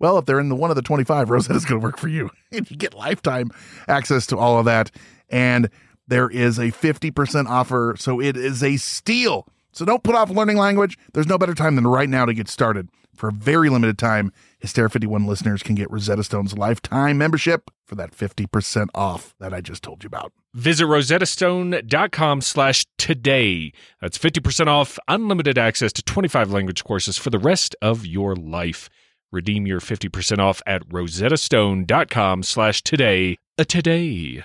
Well, 0.00 0.18
if 0.18 0.24
they're 0.24 0.40
in 0.40 0.48
the 0.48 0.56
one 0.56 0.70
of 0.70 0.76
the 0.76 0.82
25, 0.82 1.30
Rosetta's 1.30 1.64
going 1.66 1.80
to 1.80 1.84
work 1.84 1.98
for 1.98 2.08
you. 2.08 2.30
And 2.50 2.68
you 2.70 2.76
get 2.76 2.94
lifetime 2.94 3.50
access 3.86 4.26
to 4.28 4.38
all 4.38 4.58
of 4.58 4.64
that. 4.64 4.90
And 5.28 5.70
there 6.08 6.28
is 6.28 6.58
a 6.58 6.72
50% 6.72 7.46
offer. 7.46 7.94
So 7.98 8.20
it 8.20 8.36
is 8.36 8.64
a 8.64 8.76
steal. 8.76 9.46
So 9.72 9.84
don't 9.84 10.02
put 10.02 10.16
off 10.16 10.30
learning 10.30 10.56
language. 10.56 10.98
There's 11.12 11.28
no 11.28 11.38
better 11.38 11.54
time 11.54 11.76
than 11.76 11.86
right 11.86 12.08
now 12.08 12.24
to 12.24 12.34
get 12.34 12.48
started. 12.48 12.88
For 13.14 13.28
a 13.28 13.32
very 13.32 13.68
limited 13.68 13.98
time, 13.98 14.32
Hysteria 14.58 14.88
51 14.88 15.26
listeners 15.26 15.62
can 15.62 15.74
get 15.74 15.90
Rosetta 15.90 16.24
Stone's 16.24 16.56
lifetime 16.56 17.18
membership 17.18 17.70
for 17.84 17.94
that 17.96 18.12
50% 18.12 18.88
off 18.94 19.34
that 19.38 19.52
I 19.52 19.60
just 19.60 19.82
told 19.82 20.02
you 20.02 20.08
about. 20.08 20.32
Visit 20.54 20.86
rosettastone.com 20.86 22.40
slash 22.40 22.86
today. 22.98 23.72
That's 24.00 24.18
50% 24.18 24.66
off, 24.66 24.98
unlimited 25.06 25.58
access 25.58 25.92
to 25.92 26.02
25 26.02 26.50
language 26.50 26.82
courses 26.82 27.18
for 27.18 27.30
the 27.30 27.38
rest 27.38 27.76
of 27.82 28.06
your 28.06 28.34
life. 28.34 28.88
Redeem 29.32 29.66
your 29.66 29.80
50% 29.80 30.38
off 30.38 30.60
at 30.66 30.88
rosettastone.com 30.88 32.42
slash 32.42 32.82
today. 32.82 33.36
Today. 33.68 34.44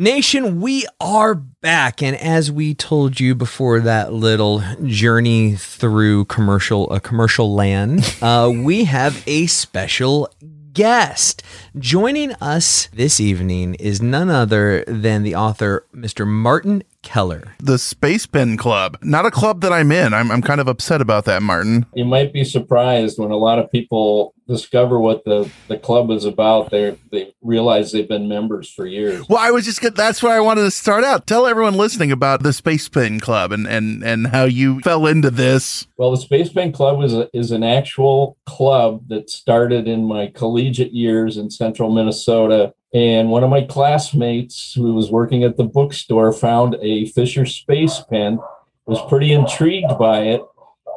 Nation, 0.00 0.60
we 0.60 0.86
are 1.00 1.34
back, 1.34 2.02
and 2.02 2.16
as 2.16 2.52
we 2.52 2.72
told 2.72 3.18
you 3.18 3.34
before 3.34 3.80
that 3.80 4.12
little 4.12 4.62
journey 4.84 5.56
through 5.56 6.26
commercial 6.26 6.88
a 6.92 7.00
commercial 7.00 7.52
land, 7.52 8.14
uh, 8.22 8.48
we 8.54 8.84
have 8.84 9.24
a 9.26 9.46
special 9.46 10.32
guest. 10.72 11.42
Joining 11.76 12.32
us 12.34 12.86
this 12.92 13.18
evening 13.18 13.74
is 13.74 14.00
none 14.00 14.30
other 14.30 14.84
than 14.86 15.24
the 15.24 15.34
author, 15.34 15.84
Mr. 15.92 16.24
Martin 16.24 16.84
Keller. 17.08 17.54
The 17.58 17.78
Space 17.78 18.26
Pen 18.26 18.58
Club, 18.58 18.98
not 19.02 19.24
a 19.24 19.30
club 19.30 19.62
that 19.62 19.72
I'm 19.72 19.90
in. 19.90 20.12
I'm, 20.12 20.30
I'm 20.30 20.42
kind 20.42 20.60
of 20.60 20.68
upset 20.68 21.00
about 21.00 21.24
that, 21.24 21.42
Martin. 21.42 21.86
you 21.94 22.04
might 22.04 22.34
be 22.34 22.44
surprised 22.44 23.18
when 23.18 23.30
a 23.30 23.36
lot 23.36 23.58
of 23.58 23.72
people 23.72 24.34
discover 24.46 25.00
what 25.00 25.24
the, 25.24 25.50
the 25.68 25.78
club 25.78 26.10
is 26.10 26.26
about. 26.26 26.70
They 26.70 26.98
they 27.10 27.34
realize 27.40 27.92
they've 27.92 28.08
been 28.08 28.28
members 28.28 28.70
for 28.70 28.86
years. 28.86 29.26
Well, 29.26 29.38
I 29.38 29.50
was 29.50 29.64
just 29.64 29.80
gonna, 29.80 29.94
that's 29.94 30.22
where 30.22 30.36
I 30.36 30.40
wanted 30.40 30.62
to 30.62 30.70
start 30.70 31.02
out. 31.02 31.26
Tell 31.26 31.46
everyone 31.46 31.74
listening 31.74 32.12
about 32.12 32.42
the 32.42 32.52
Space 32.52 32.88
Pen 32.90 33.20
Club 33.20 33.52
and, 33.52 33.66
and, 33.66 34.04
and 34.04 34.26
how 34.26 34.44
you 34.44 34.80
fell 34.80 35.06
into 35.06 35.30
this. 35.30 35.86
Well, 35.96 36.10
the 36.10 36.18
Space 36.18 36.50
Pen 36.50 36.72
Club 36.72 37.02
is 37.02 37.14
a, 37.14 37.30
is 37.32 37.50
an 37.52 37.62
actual 37.62 38.36
club 38.46 39.08
that 39.08 39.30
started 39.30 39.88
in 39.88 40.04
my 40.04 40.26
collegiate 40.28 40.92
years 40.92 41.38
in 41.38 41.50
central 41.50 41.90
Minnesota. 41.90 42.74
And 42.94 43.28
one 43.30 43.44
of 43.44 43.50
my 43.50 43.62
classmates 43.62 44.72
who 44.74 44.94
was 44.94 45.10
working 45.10 45.44
at 45.44 45.56
the 45.56 45.64
bookstore 45.64 46.32
found 46.32 46.76
a 46.80 47.06
Fisher 47.06 47.44
Space 47.44 48.00
Pen, 48.08 48.38
was 48.86 48.98
pretty 49.08 49.32
intrigued 49.32 49.98
by 49.98 50.20
it, 50.22 50.42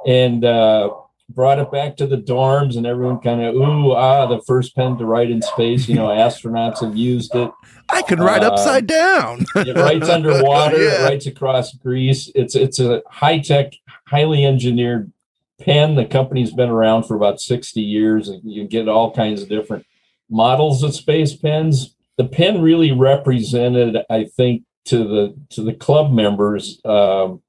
and 0.08 0.46
uh, 0.46 0.90
brought 1.28 1.60
it 1.60 1.70
back 1.70 1.98
to 1.98 2.08
the 2.08 2.16
dorms. 2.18 2.78
And 2.78 2.86
everyone 2.88 3.20
kind 3.20 3.42
of, 3.44 3.54
ooh, 3.56 3.92
ah, 3.92 4.26
the 4.28 4.42
first 4.44 4.74
pen 4.76 4.98
to 5.00 5.06
write 5.06 5.30
in 5.30 5.42
space. 5.42 5.90
You 5.90 5.96
know, 5.96 6.08
astronauts 6.08 6.80
have 6.80 6.96
used 6.96 7.36
it. 7.36 7.52
I 7.90 8.02
can 8.02 8.20
write 8.20 8.44
Uh, 8.44 8.52
upside 8.52 8.88
down. 8.88 9.46
it 9.58 9.76
writes 9.76 10.08
underwater 10.08 10.78
Yeah. 10.82 11.02
it 11.02 11.04
writes 11.10 11.26
across 11.26 11.74
grease 11.74 12.32
it's 12.34 12.56
it's 12.56 12.80
a 12.80 13.02
high-tech 13.10 13.74
highly 14.08 14.46
engineered 14.46 15.12
pen 15.60 15.96
the 15.96 16.06
company's 16.06 16.54
been 16.54 16.70
around 16.70 17.04
for 17.04 17.16
about 17.16 17.42
60 17.42 17.82
years 17.82 18.30
and 18.30 18.42
you 18.50 18.66
get 18.66 18.88
all 18.88 19.12
kinds 19.14 19.42
of 19.42 19.50
different 19.50 19.86
models 20.32 20.82
of 20.84 20.96
space 20.96 21.36
pens 21.36 21.96
the 22.18 22.26
pen 22.26 22.62
really 22.62 22.92
represented 22.92 23.98
i 24.10 24.24
think 24.24 24.64
to 24.86 24.98
the 25.04 25.36
to 25.50 25.62
the 25.62 25.74
club 25.74 26.12
members 26.12 26.80
um, 26.86 27.42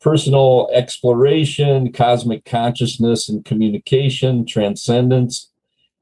personal 0.00 0.68
exploration 0.72 1.92
cosmic 1.92 2.44
consciousness 2.44 3.28
and 3.28 3.44
communication 3.44 4.44
transcendence 4.44 5.50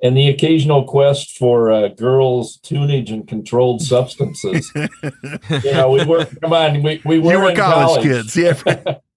and 0.02 0.16
the 0.16 0.28
occasional 0.28 0.82
quest 0.82 1.38
for 1.38 1.70
uh, 1.70 1.86
girls, 1.86 2.58
tunage, 2.58 3.12
and 3.12 3.28
controlled 3.28 3.80
substances. 3.80 4.70
you 4.74 5.72
know, 5.72 5.90
we 5.90 6.04
were 6.04 6.24
come 6.42 6.52
on, 6.52 6.82
we, 6.82 7.00
we 7.04 7.20
were, 7.20 7.32
you 7.32 7.38
were 7.38 7.50
in 7.50 7.56
college, 7.56 8.02
kids. 8.02 8.36
Yeah. 8.36 8.54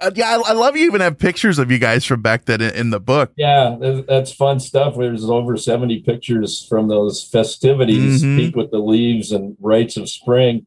Uh, 0.00 0.10
yeah, 0.14 0.36
I, 0.44 0.50
I 0.50 0.52
love 0.52 0.76
you 0.76 0.86
even 0.86 1.00
have 1.00 1.18
pictures 1.18 1.58
of 1.58 1.70
you 1.70 1.78
guys 1.78 2.04
from 2.04 2.22
back 2.22 2.44
then 2.46 2.60
in, 2.60 2.74
in 2.74 2.90
the 2.90 3.00
book. 3.00 3.32
Yeah, 3.36 3.76
that's 4.08 4.32
fun 4.32 4.58
stuff. 4.60 4.96
There's 4.96 5.24
over 5.24 5.56
70 5.56 6.00
pictures 6.00 6.66
from 6.68 6.88
those 6.88 7.22
festivities, 7.22 8.22
Mhm. 8.22 8.36
Peak 8.36 8.56
with 8.56 8.70
the 8.70 8.78
Leaves 8.78 9.32
and 9.32 9.56
Rites 9.60 9.96
of 9.96 10.08
Spring. 10.08 10.66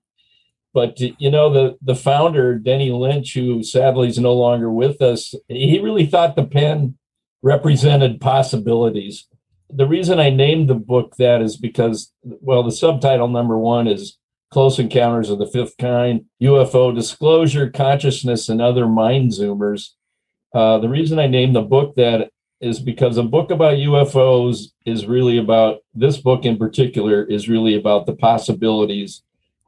But 0.74 1.00
you 1.00 1.32
know, 1.32 1.52
the 1.52 1.78
the 1.82 1.96
founder, 1.96 2.56
Denny 2.60 2.92
Lynch, 2.92 3.34
who 3.34 3.64
sadly 3.64 4.08
is 4.08 4.20
no 4.20 4.34
longer 4.34 4.72
with 4.72 5.02
us, 5.02 5.34
he 5.48 5.80
really 5.80 6.06
thought 6.06 6.36
the 6.36 6.46
pen 6.46 6.96
represented 7.42 8.22
possibilities. 8.22 9.28
The 9.70 9.88
reason 9.88 10.20
I 10.20 10.30
named 10.30 10.70
the 10.70 10.76
book 10.76 11.16
that 11.18 11.42
is 11.42 11.58
because, 11.58 12.12
well, 12.24 12.64
the 12.64 12.72
subtitle 12.72 13.28
number 13.28 13.58
one 13.58 13.88
is 13.88 14.18
Close 14.52 14.80
Encounters 14.80 15.30
of 15.30 15.38
the 15.38 15.48
Fifth 15.48 15.78
Kind, 15.78 16.26
UFO 16.42 16.94
Disclosure, 16.94 17.70
Consciousness, 17.70 18.50
and 18.50 18.62
Other 18.62 18.88
Mind 18.88 19.32
Zoomers. 19.32 19.92
Uh, 20.54 20.80
the 20.80 20.90
reason 20.90 21.20
I 21.20 21.28
named 21.28 21.56
the 21.56 21.62
book 21.62 21.96
that 21.96 22.32
is 22.60 22.80
because 22.80 23.18
a 23.18 23.24
book 23.24 23.52
about 23.52 23.78
UFOs 23.78 24.72
is 24.86 25.06
really 25.06 25.38
about 25.38 25.80
this 25.94 26.18
book 26.18 26.46
in 26.46 26.58
particular 26.58 27.24
is 27.24 27.48
really 27.48 27.76
about 27.76 28.06
the 28.06 28.16
possibilities 28.16 29.22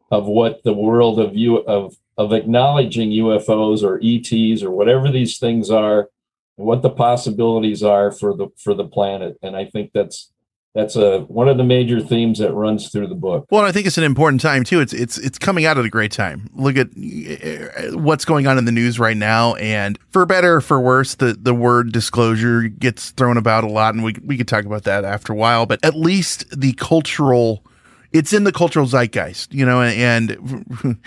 of 0.10 0.26
what 0.26 0.64
the 0.64 0.74
world 0.74 1.20
of 1.20 1.36
you 1.36 1.58
of 1.58 1.96
of 2.18 2.34
acknowledging 2.34 3.10
UFOs 3.12 3.82
or 3.82 4.00
ETs 4.04 4.62
or 4.62 4.72
whatever 4.72 5.10
these 5.10 5.38
things 5.38 5.72
are, 5.72 6.10
and 6.58 6.68
what 6.68 6.82
the 6.82 6.90
possibilities 6.90 7.82
are 7.82 8.12
for 8.12 8.36
the 8.36 8.48
for 8.58 8.74
the 8.74 8.88
planet. 8.88 9.38
And 9.42 9.56
I 9.56 9.66
think 9.66 9.92
that's 9.94 10.32
that's 10.74 10.96
a 10.96 11.20
one 11.22 11.50
of 11.50 11.58
the 11.58 11.64
major 11.64 12.00
themes 12.00 12.40
that 12.40 12.54
runs 12.54 12.90
through 12.90 13.08
the 13.08 13.16
book. 13.16 13.46
Well, 13.52 13.64
I 13.64 13.72
think 13.72 13.88
it's 13.88 13.98
an 13.98 14.06
important 14.06 14.42
time 14.42 14.64
too. 14.64 14.80
It's 14.80 14.94
it's 14.94 15.18
it's 15.18 15.38
coming 15.38 15.66
out 15.66 15.78
at 15.78 15.84
a 15.84 15.90
great 15.90 16.12
time. 16.12 16.50
Look 16.54 16.78
at 16.78 16.88
uh, 16.88 17.98
what's 17.98 18.24
going 18.24 18.48
on 18.48 18.58
in 18.58 18.66
the 18.66 18.72
news 18.72 18.98
right 18.98 19.18
now, 19.18 19.56
and 19.56 20.00
for 20.10 20.26
better 20.26 20.56
or 20.56 20.62
for 20.62 20.80
worse, 20.80 21.16
the 21.16 21.34
the 21.34 21.54
word 21.54 21.92
disclosure 21.92 22.64
gets 22.70 23.12
thrown 23.12 23.36
about 23.38 23.66
a 23.66 23.68
lot, 23.68 23.94
and 23.96 24.04
we 24.04 24.16
we 24.24 24.38
could 24.38 24.48
talk 24.48 24.64
about 24.64 24.84
that 24.84 25.04
after 25.04 25.34
a 25.34 25.36
while. 25.36 25.66
But 25.66 25.84
at 25.84 25.96
least 25.96 26.60
the 26.60 26.74
cultural. 26.74 27.66
It's 28.14 28.34
in 28.34 28.44
the 28.44 28.52
cultural 28.52 28.88
zeitgeist, 28.88 29.54
you 29.54 29.66
know, 29.66 29.82
and 29.82 30.32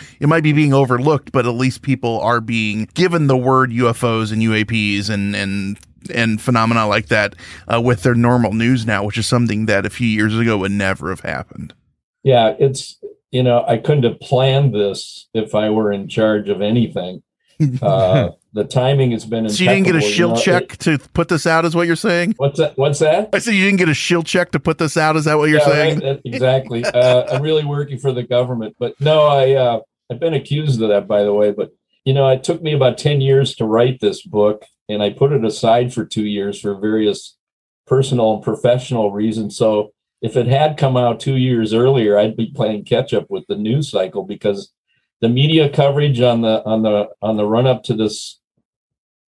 it 0.21 0.27
might 0.27 0.43
be 0.43 0.55
being 0.55 0.73
overlooked, 0.73 1.33
but 1.33 1.45
at 1.45 1.51
least 1.51 1.83
people 1.83 2.19
are 2.21 2.41
being 2.41 2.89
given 2.95 3.27
the 3.27 3.37
word 3.37 3.73
UFOs 3.73 4.33
and 4.33 4.41
UAPs 4.41 5.11
and 5.11 5.37
and 5.37 5.79
and 6.11 6.41
phenomena 6.41 6.87
like 6.87 7.07
that 7.07 7.35
uh, 7.73 7.81
with 7.81 8.03
their 8.03 8.15
normal 8.15 8.53
news 8.53 8.87
now, 8.87 9.05
which 9.05 9.19
is 9.19 9.27
something 9.27 9.67
that 9.67 9.87
a 9.87 9.91
few 9.91 10.09
years 10.09 10.37
ago 10.39 10.59
would 10.59 10.73
never 10.73 11.11
have 11.11 11.21
happened. 11.21 11.75
Yeah, 12.23 12.55
it's 12.59 12.99
you 13.31 13.43
know 13.43 13.65
I 13.67 13.79
couldn't 13.79 14.05
have 14.05 14.21
planned 14.21 14.75
this 14.75 15.29
if 15.35 15.55
I 15.55 15.71
were 15.71 15.93
in 15.93 16.09
charge 16.09 16.49
of 16.49 16.61
anything. 16.63 17.23
Uh, 17.81 18.31
the 18.53 18.65
timing 18.65 19.13
has 19.13 19.25
been. 19.25 19.49
So 19.49 19.63
you 19.63 19.71
didn't 19.71 19.85
get 19.87 19.95
a 19.95 20.01
shield 20.01 20.31
you 20.31 20.35
know, 20.53 20.59
check 20.61 20.73
it- 20.75 20.81
to 20.81 20.99
put 21.13 21.29
this 21.29 21.47
out, 21.47 21.65
is 21.65 21.77
what 21.77 21.87
you're 21.87 21.95
saying? 21.95 22.35
what's 22.37 22.59
that? 22.59 22.77
What's 22.77 22.99
that? 22.99 23.31
I 23.33 23.39
said 23.39 23.55
you 23.55 23.65
didn't 23.65 23.79
get 23.79 23.89
a 23.89 23.95
shield 23.95 24.27
check 24.27 24.51
to 24.53 24.61
put 24.61 24.79
this 24.79 24.97
out. 24.97 25.15
Is 25.15 25.25
that 25.27 25.39
what 25.39 25.49
you're 25.51 25.61
Yeah, 25.61 25.67
saying? 25.67 26.01
right, 26.01 26.21
exactly. 26.25 26.85
Uh, 26.85 27.25
I'm 27.31 27.43
really 27.43 27.65
working 27.65 27.99
for 27.99 28.11
the 28.13 28.25
government, 28.25 28.75
but 28.81 29.01
no, 29.01 29.23
I 29.29 29.53
uh, 29.53 29.81
I've 30.11 30.19
been 30.19 30.35
accused 30.35 30.83
of 30.83 30.89
that, 30.89 31.07
by 31.07 31.23
the 31.23 31.33
way. 31.33 31.53
But 31.53 31.71
you 32.05 32.13
know, 32.13 32.29
it 32.29 32.43
took 32.43 32.61
me 32.61 32.73
about 32.75 32.99
ten 32.99 33.21
years 33.21 33.55
to 33.57 33.65
write 33.65 34.01
this 34.01 34.23
book, 34.23 34.65
and 34.89 35.03
I 35.03 35.11
put 35.11 35.33
it 35.33 35.45
aside 35.45 35.93
for 35.93 36.05
two 36.05 36.25
years 36.27 36.61
for 36.61 36.75
various 36.79 37.37
personal 37.87 38.35
and 38.35 38.43
professional 38.43 39.13
reasons. 39.13 39.57
So 39.57 39.93
if 40.23 40.37
it 40.37 40.47
had 40.47 40.77
come 40.77 40.97
out 40.97 41.21
two 41.21 41.37
years 41.37 41.75
earlier, 41.75 42.19
I'd 42.19 42.37
be 42.37 42.51
playing 42.55 42.85
catch 42.85 43.13
up 43.13 43.31
with 43.31 43.45
the 43.47 43.57
news 43.57 43.91
cycle 43.91 44.25
because 44.25 44.73
the 45.21 45.29
media 45.29 45.69
coverage 45.69 46.21
on 46.21 46.43
the 46.43 46.63
on 46.65 46.83
the 46.83 47.09
on 47.23 47.37
the 47.37 47.47
run 47.47 47.67
up 47.67 47.83
to 47.85 47.95
this 47.95 48.41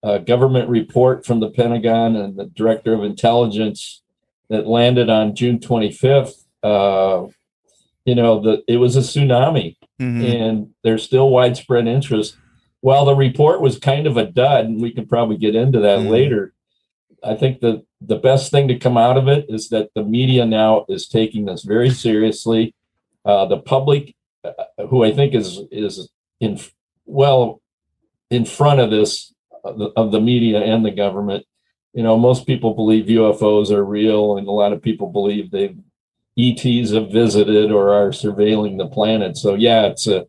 uh, 0.03 0.19
government 0.19 0.69
report 0.69 1.25
from 1.25 1.39
the 1.39 1.49
Pentagon 1.49 2.15
and 2.15 2.37
the 2.37 2.45
Director 2.45 2.93
of 2.93 3.03
Intelligence 3.03 4.01
that 4.49 4.67
landed 4.67 5.09
on 5.09 5.35
June 5.35 5.59
25th. 5.59 6.43
Uh, 6.61 7.27
you 8.05 8.13
know, 8.15 8.39
the 8.39 8.63
it 8.67 8.77
was 8.77 8.95
a 8.95 8.99
tsunami, 8.99 9.77
Mhm. 9.99 10.23
and 10.41 10.69
there's 10.83 11.03
still 11.03 11.29
widespread 11.29 11.87
interest. 11.87 12.37
While 12.85 13.05
the 13.05 13.15
report 13.15 13.61
was 13.61 13.79
kind 13.79 14.05
of 14.05 14.15
a 14.15 14.27
dud, 14.27 14.65
and 14.65 14.79
we 14.79 14.91
can 14.91 15.07
probably 15.07 15.37
get 15.37 15.55
into 15.55 15.79
that 15.79 16.01
Mhm. 16.01 16.09
later. 16.11 16.53
I 17.23 17.33
think 17.33 17.59
the 17.59 17.81
the 17.99 18.17
best 18.17 18.51
thing 18.51 18.67
to 18.67 18.77
come 18.77 18.95
out 18.95 19.17
of 19.17 19.27
it 19.27 19.47
is 19.49 19.69
that 19.69 19.89
the 19.95 20.03
media 20.03 20.45
now 20.45 20.85
is 20.87 21.07
taking 21.07 21.45
this 21.45 21.63
very 21.63 21.89
seriously. 21.89 22.75
Uh, 23.25 23.45
the 23.45 23.57
public, 23.57 24.13
uh, 24.43 24.85
who 24.89 25.03
I 25.03 25.09
think 25.11 25.33
is 25.33 25.63
is 25.71 26.09
in 26.39 26.59
well 27.07 27.59
in 28.29 28.45
front 28.45 28.79
of 28.79 28.91
this 28.91 29.33
of 29.63 29.79
the, 29.79 29.85
of 29.95 30.11
the 30.11 30.21
media 30.21 30.59
and 30.61 30.85
the 30.85 30.91
government. 30.91 31.43
You 31.95 32.03
know, 32.03 32.19
most 32.19 32.45
people 32.45 32.75
believe 32.75 33.09
UFOs 33.09 33.71
are 33.71 33.83
real, 33.83 34.37
and 34.37 34.47
a 34.47 34.51
lot 34.51 34.73
of 34.73 34.83
people 34.83 35.07
believe 35.07 35.49
they 35.49 35.73
ETs 36.37 36.91
have 36.91 37.09
visited 37.09 37.71
or 37.71 37.89
are 37.89 38.11
surveilling 38.11 38.77
the 38.77 38.85
planet. 38.97 39.37
So 39.37 39.55
yeah, 39.55 39.87
it's 39.87 40.05
a 40.05 40.27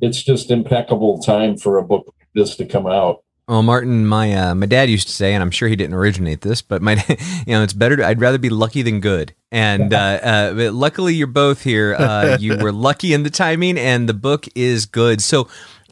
it's 0.00 0.22
just 0.22 0.50
impeccable 0.50 1.18
time 1.20 1.56
for 1.56 1.78
a 1.78 1.82
book 1.82 2.06
like 2.06 2.28
this 2.34 2.56
to 2.56 2.66
come 2.66 2.86
out. 2.86 3.22
Well, 3.48 3.62
Martin, 3.62 4.06
my 4.06 4.34
uh, 4.34 4.54
my 4.54 4.66
dad 4.66 4.90
used 4.90 5.06
to 5.06 5.12
say, 5.14 5.32
and 5.32 5.42
I'm 5.42 5.50
sure 5.50 5.70
he 5.70 5.76
didn't 5.76 5.94
originate 5.94 6.42
this, 6.42 6.60
but 6.60 6.82
my, 6.82 7.02
you 7.46 7.54
know, 7.54 7.62
it's 7.62 7.72
better. 7.72 7.96
To, 7.96 8.06
I'd 8.06 8.20
rather 8.20 8.36
be 8.36 8.50
lucky 8.50 8.82
than 8.82 9.00
good. 9.00 9.34
And 9.50 9.94
uh, 9.94 9.96
uh, 9.96 10.52
but 10.52 10.74
luckily, 10.74 11.14
you're 11.14 11.26
both 11.26 11.62
here. 11.64 11.94
Uh, 11.94 12.36
you 12.40 12.58
were 12.58 12.72
lucky 12.72 13.14
in 13.14 13.22
the 13.22 13.30
timing, 13.30 13.78
and 13.78 14.06
the 14.06 14.14
book 14.14 14.46
is 14.54 14.84
good. 14.84 15.22
So, 15.22 15.48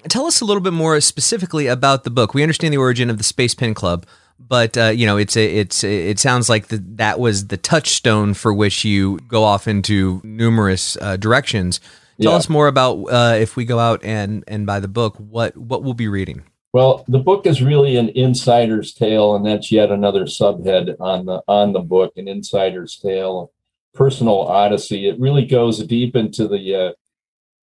tell 0.08 0.26
us 0.26 0.42
a 0.42 0.44
little 0.44 0.60
bit 0.60 0.74
more 0.74 1.00
specifically 1.00 1.66
about 1.66 2.04
the 2.04 2.10
book. 2.10 2.34
We 2.34 2.42
understand 2.42 2.74
the 2.74 2.78
origin 2.78 3.08
of 3.08 3.16
the 3.16 3.24
Space 3.24 3.54
Pen 3.54 3.72
Club, 3.72 4.04
but 4.38 4.76
uh, 4.76 4.88
you 4.88 5.06
know, 5.06 5.16
it's 5.16 5.34
a, 5.34 5.44
it's 5.44 5.82
a, 5.82 6.10
it 6.10 6.18
sounds 6.18 6.50
like 6.50 6.68
the, 6.68 6.76
that 6.96 7.18
was 7.18 7.46
the 7.46 7.56
touchstone 7.56 8.34
for 8.34 8.52
which 8.52 8.84
you 8.84 9.18
go 9.28 9.44
off 9.44 9.66
into 9.66 10.20
numerous 10.22 10.98
uh, 11.00 11.16
directions. 11.16 11.80
Tell 12.20 12.32
Yeah. 12.32 12.36
us 12.38 12.48
more 12.48 12.66
about 12.68 12.94
uh, 13.04 13.36
if 13.38 13.56
we 13.56 13.64
go 13.64 13.78
out 13.78 14.02
and 14.04 14.42
and 14.48 14.66
buy 14.66 14.80
the 14.80 14.88
book, 14.88 15.16
what 15.16 15.56
what 15.56 15.82
we'll 15.82 15.94
be 15.94 16.08
reading. 16.08 16.42
Well, 16.72 17.04
the 17.08 17.18
book 17.18 17.46
is 17.46 17.62
really 17.62 17.96
an 17.96 18.10
insider's 18.10 18.92
tale, 18.92 19.34
and 19.34 19.46
that's 19.46 19.72
yet 19.72 19.90
another 19.90 20.24
subhead 20.24 20.94
on 21.00 21.26
the 21.26 21.42
on 21.48 21.72
the 21.72 21.80
book, 21.80 22.12
an 22.16 22.28
insider's 22.28 22.96
tale, 22.96 23.52
personal 23.94 24.40
odyssey. 24.42 25.08
It 25.08 25.18
really 25.18 25.46
goes 25.46 25.78
deep 25.86 26.14
into 26.16 26.46
the 26.48 26.74
uh, 26.74 26.92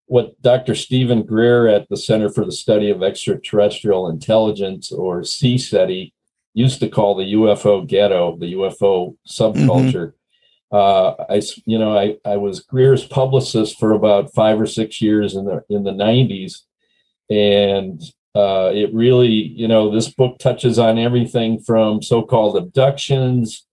what 0.05 0.41
Dr. 0.41 0.75
Stephen 0.75 1.23
Greer 1.23 1.67
at 1.67 1.87
the 1.89 1.95
Center 1.97 2.29
for 2.29 2.43
the 2.45 2.51
Study 2.51 2.89
of 2.89 3.01
Extraterrestrial 3.03 4.09
Intelligence, 4.09 4.91
or 4.91 5.21
CSETI, 5.21 6.11
used 6.53 6.79
to 6.81 6.89
call 6.89 7.15
the 7.15 7.33
UFO 7.33 7.87
ghetto, 7.87 8.35
the 8.37 8.53
UFO 8.53 9.15
subculture. 9.27 10.13
Uh, 10.71 11.15
I, 11.29 11.41
you 11.65 11.77
know, 11.77 11.97
I, 11.97 12.17
I 12.23 12.37
was 12.37 12.61
Greer's 12.61 13.05
publicist 13.05 13.77
for 13.77 13.91
about 13.91 14.33
five 14.33 14.59
or 14.59 14.65
six 14.65 15.01
years 15.01 15.35
in 15.35 15.45
the 15.45 15.63
in 15.69 15.83
the 15.83 15.91
'90s, 15.91 16.59
and 17.29 18.01
uh, 18.33 18.71
it 18.73 18.93
really, 18.93 19.27
you 19.27 19.67
know, 19.67 19.91
this 19.91 20.09
book 20.09 20.39
touches 20.39 20.79
on 20.79 20.97
everything 20.97 21.59
from 21.59 22.01
so-called 22.01 22.55
abductions. 22.55 23.67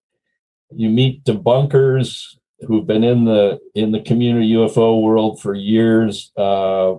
You 0.74 0.88
meet 0.90 1.24
debunkers 1.24 2.36
who've 2.66 2.86
been 2.86 3.04
in 3.04 3.24
the 3.24 3.60
in 3.74 3.92
the 3.92 4.00
community 4.00 4.52
UFO 4.52 5.00
world 5.00 5.40
for 5.40 5.54
years. 5.54 6.32
Uh, 6.36 6.96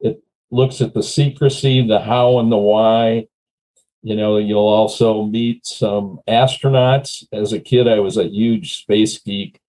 it 0.00 0.22
looks 0.50 0.80
at 0.80 0.94
the 0.94 1.02
secrecy, 1.02 1.86
the 1.86 2.00
how, 2.00 2.38
and 2.38 2.50
the 2.50 2.56
why. 2.56 3.26
You 4.02 4.16
know, 4.16 4.36
you'll 4.38 4.60
also 4.60 5.24
meet 5.24 5.64
some 5.64 6.20
astronauts. 6.28 7.24
As 7.32 7.52
a 7.52 7.60
kid, 7.60 7.86
I 7.86 8.00
was 8.00 8.16
a 8.16 8.28
huge 8.28 8.80
space 8.80 9.18
geek. 9.18 9.60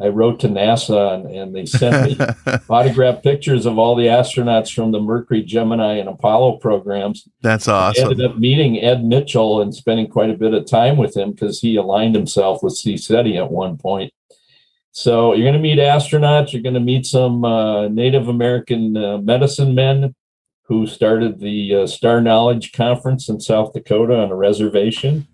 I 0.00 0.08
wrote 0.08 0.40
to 0.40 0.48
NASA 0.48 1.14
and, 1.14 1.26
and 1.26 1.54
they 1.54 1.66
sent 1.66 2.18
me 2.18 2.26
autographed 2.68 3.22
pictures 3.22 3.64
of 3.64 3.78
all 3.78 3.94
the 3.94 4.06
astronauts 4.06 4.74
from 4.74 4.90
the 4.90 5.00
Mercury, 5.00 5.42
Gemini, 5.42 5.98
and 5.98 6.08
Apollo 6.08 6.56
programs. 6.56 7.28
That's 7.42 7.68
I 7.68 7.90
awesome. 7.90 8.10
ended 8.10 8.26
up 8.28 8.36
meeting 8.36 8.80
Ed 8.80 9.04
Mitchell 9.04 9.62
and 9.62 9.72
spending 9.72 10.08
quite 10.08 10.30
a 10.30 10.36
bit 10.36 10.52
of 10.52 10.66
time 10.66 10.96
with 10.96 11.16
him 11.16 11.30
because 11.30 11.60
he 11.60 11.76
aligned 11.76 12.16
himself 12.16 12.60
with 12.62 12.74
CSETI 12.74 13.36
at 13.36 13.52
one 13.52 13.76
point. 13.76 14.12
So 14.90 15.34
you're 15.34 15.44
going 15.44 15.54
to 15.54 15.60
meet 15.60 15.78
astronauts. 15.78 16.52
You're 16.52 16.62
going 16.62 16.74
to 16.74 16.80
meet 16.80 17.06
some 17.06 17.44
uh, 17.44 17.86
Native 17.88 18.28
American 18.28 18.96
uh, 18.96 19.18
medicine 19.18 19.76
men 19.76 20.14
who 20.64 20.86
started 20.86 21.40
the 21.40 21.74
uh, 21.74 21.86
Star 21.86 22.20
Knowledge 22.20 22.72
Conference 22.72 23.28
in 23.28 23.40
South 23.40 23.72
Dakota 23.72 24.16
on 24.16 24.30
a 24.30 24.36
reservation. 24.36 25.26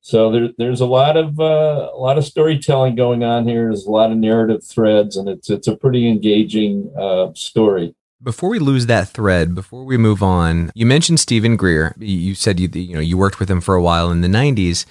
So 0.00 0.30
there, 0.30 0.48
there's 0.56 0.80
a 0.80 0.86
lot 0.86 1.16
of 1.16 1.38
uh, 1.38 1.90
a 1.92 1.98
lot 1.98 2.18
of 2.18 2.24
storytelling 2.24 2.94
going 2.94 3.24
on 3.24 3.46
here. 3.46 3.64
There's 3.64 3.84
a 3.84 3.90
lot 3.90 4.10
of 4.10 4.16
narrative 4.16 4.64
threads, 4.64 5.16
and 5.16 5.28
it's 5.28 5.50
it's 5.50 5.68
a 5.68 5.76
pretty 5.76 6.08
engaging 6.08 6.92
uh, 6.98 7.32
story. 7.34 7.94
Before 8.22 8.48
we 8.48 8.58
lose 8.58 8.86
that 8.86 9.08
thread, 9.08 9.54
before 9.54 9.84
we 9.84 9.96
move 9.96 10.22
on, 10.22 10.72
you 10.74 10.86
mentioned 10.86 11.20
Stephen 11.20 11.56
Greer. 11.56 11.94
You- 11.98 12.34
said 12.34 12.58
you 12.58 12.68
you 12.72 12.94
know 12.94 13.00
you 13.00 13.18
worked 13.18 13.38
with 13.38 13.50
him 13.50 13.60
for 13.60 13.74
a 13.74 13.82
while 13.82 14.10
in 14.10 14.20
the 14.22 14.28
'90s. 14.28 14.86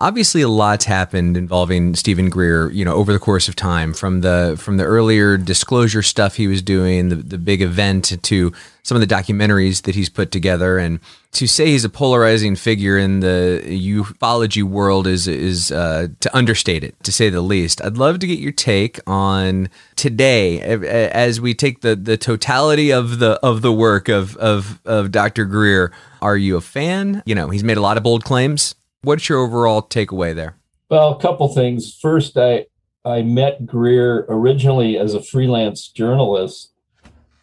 Obviously, 0.00 0.42
a 0.42 0.48
lot's 0.48 0.84
happened 0.84 1.36
involving 1.36 1.96
Stephen 1.96 2.30
Greer. 2.30 2.70
You 2.70 2.84
know, 2.84 2.94
over 2.94 3.12
the 3.12 3.18
course 3.18 3.48
of 3.48 3.56
time, 3.56 3.92
from 3.92 4.20
the 4.20 4.56
from 4.56 4.76
the 4.76 4.84
earlier 4.84 5.36
disclosure 5.36 6.02
stuff 6.02 6.36
he 6.36 6.46
was 6.46 6.62
doing, 6.62 7.08
the 7.08 7.16
the 7.16 7.38
big 7.38 7.62
event, 7.62 8.22
to 8.22 8.52
some 8.84 8.94
of 8.94 9.06
the 9.06 9.12
documentaries 9.12 9.82
that 9.82 9.96
he's 9.96 10.08
put 10.08 10.30
together, 10.30 10.78
and 10.78 11.00
to 11.32 11.48
say 11.48 11.66
he's 11.66 11.84
a 11.84 11.88
polarizing 11.88 12.54
figure 12.54 12.96
in 12.96 13.18
the 13.20 13.60
ufology 13.66 14.62
world 14.62 15.08
is 15.08 15.26
is 15.26 15.72
uh, 15.72 16.06
to 16.20 16.36
understate 16.36 16.84
it, 16.84 16.94
to 17.02 17.10
say 17.10 17.28
the 17.28 17.40
least. 17.40 17.84
I'd 17.84 17.98
love 17.98 18.20
to 18.20 18.26
get 18.28 18.38
your 18.38 18.52
take 18.52 19.00
on 19.04 19.68
today 19.96 20.60
as 20.60 21.40
we 21.40 21.54
take 21.54 21.80
the 21.80 21.96
the 21.96 22.16
totality 22.16 22.92
of 22.92 23.18
the 23.18 23.32
of 23.44 23.62
the 23.62 23.72
work 23.72 24.08
of 24.08 24.36
of 24.36 24.80
of 24.84 25.10
Dr. 25.10 25.44
Greer. 25.44 25.92
Are 26.22 26.36
you 26.36 26.56
a 26.56 26.60
fan? 26.60 27.20
You 27.26 27.34
know, 27.34 27.48
he's 27.50 27.64
made 27.64 27.78
a 27.78 27.80
lot 27.80 27.96
of 27.96 28.04
bold 28.04 28.22
claims. 28.22 28.76
What's 29.02 29.28
your 29.28 29.38
overall 29.38 29.82
takeaway 29.82 30.34
there? 30.34 30.56
Well, 30.90 31.14
a 31.14 31.20
couple 31.20 31.48
things. 31.48 31.96
First, 32.00 32.36
I 32.36 32.66
I 33.04 33.22
met 33.22 33.64
Greer 33.64 34.26
originally 34.28 34.98
as 34.98 35.14
a 35.14 35.22
freelance 35.22 35.88
journalist. 35.88 36.72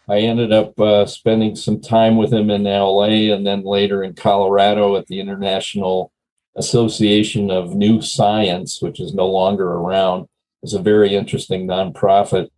I 0.08 0.20
ended 0.20 0.52
up 0.52 0.80
uh, 0.80 1.06
spending 1.06 1.56
some 1.56 1.82
time 1.82 2.18
with 2.18 2.32
him 2.32 2.52
in 2.52 2.66
LA 2.66 3.34
and 3.34 3.48
then 3.48 3.64
later 3.64 4.04
in 4.04 4.14
Colorado 4.14 4.96
at 4.98 5.08
the 5.08 5.20
International 5.20 6.12
Association 6.56 7.50
of 7.50 7.76
New 7.76 8.02
Science, 8.02 8.82
which 8.82 9.00
is 9.00 9.16
no 9.16 9.28
longer 9.28 9.72
around. 9.72 10.28
It's 10.62 10.74
a 10.74 10.82
very 10.82 11.16
interesting 11.16 11.68
nonprofit. 11.68 12.50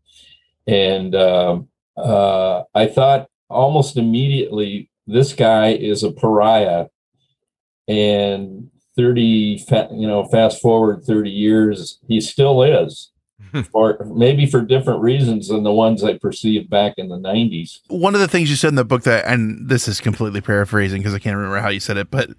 And 0.68 1.16
uh, 1.16 1.62
uh, 1.96 2.64
I 2.76 2.88
thought 2.88 3.30
almost 3.50 3.96
immediately 3.96 4.90
this 5.06 5.32
guy 5.34 5.70
is 5.70 6.04
a 6.04 6.12
pariah. 6.12 6.88
And 7.88 8.70
30, 8.98 9.60
fa- 9.60 9.90
you 9.94 10.08
know, 10.08 10.26
fast 10.26 10.62
forward 10.62 11.04
30 11.04 11.30
years, 11.30 12.00
he 12.08 12.20
still 12.20 12.64
is. 12.64 13.12
Hmm. 13.54 13.62
or 13.72 14.00
maybe 14.14 14.46
for 14.46 14.60
different 14.62 15.00
reasons 15.02 15.48
than 15.48 15.64
the 15.64 15.72
ones 15.72 16.04
I 16.04 16.18
perceived 16.18 16.70
back 16.70 16.96
in 16.98 17.08
the 17.08 17.16
90s. 17.18 17.80
One 17.88 18.14
of 18.14 18.20
the 18.20 18.28
things 18.28 18.50
you 18.50 18.58
said 18.58 18.70
in 18.70 18.76
the 18.76 18.84
book 18.84 19.04
that, 19.04 19.26
and 19.26 19.70
this 19.70 19.88
is 19.88 20.02
completely 20.02 20.42
paraphrasing 20.42 21.00
because 21.02 21.14
I 21.14 21.20
can't 21.20 21.38
remember 21.38 21.60
how 21.60 21.70
you 21.70 21.80
said 21.80 21.96
it, 21.98 22.12
but 22.12 22.32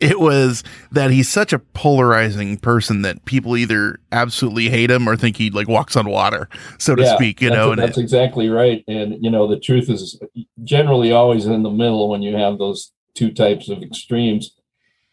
it 0.00 0.20
was 0.20 0.62
that 0.90 1.12
he's 1.12 1.30
such 1.30 1.54
a 1.54 1.60
polarizing 1.60 2.58
person 2.58 3.00
that 3.02 3.24
people 3.24 3.56
either 3.56 4.00
absolutely 4.12 4.68
hate 4.68 4.90
him 4.90 5.08
or 5.08 5.16
think 5.16 5.36
he 5.38 5.48
like 5.50 5.68
walks 5.68 5.96
on 5.96 6.08
water, 6.10 6.46
so 6.78 6.94
to 6.94 7.04
Yeah, 7.04 7.14
speak. 7.14 7.40
You 7.40 7.50
know, 7.50 7.70
and 7.72 7.80
that's 7.80 7.96
it- 7.96 8.02
exactly 8.02 8.50
right. 8.50 8.84
And 8.86 9.22
you 9.24 9.30
know, 9.30 9.46
the 9.46 9.58
truth 9.58 9.88
is 9.88 10.20
generally 10.64 11.10
always 11.12 11.46
in 11.46 11.62
the 11.62 11.70
middle 11.70 12.10
when 12.10 12.20
you 12.22 12.36
have 12.36 12.58
those 12.58 12.92
two 13.14 13.30
types 13.32 13.68
of 13.70 13.82
extremes. 13.82 14.50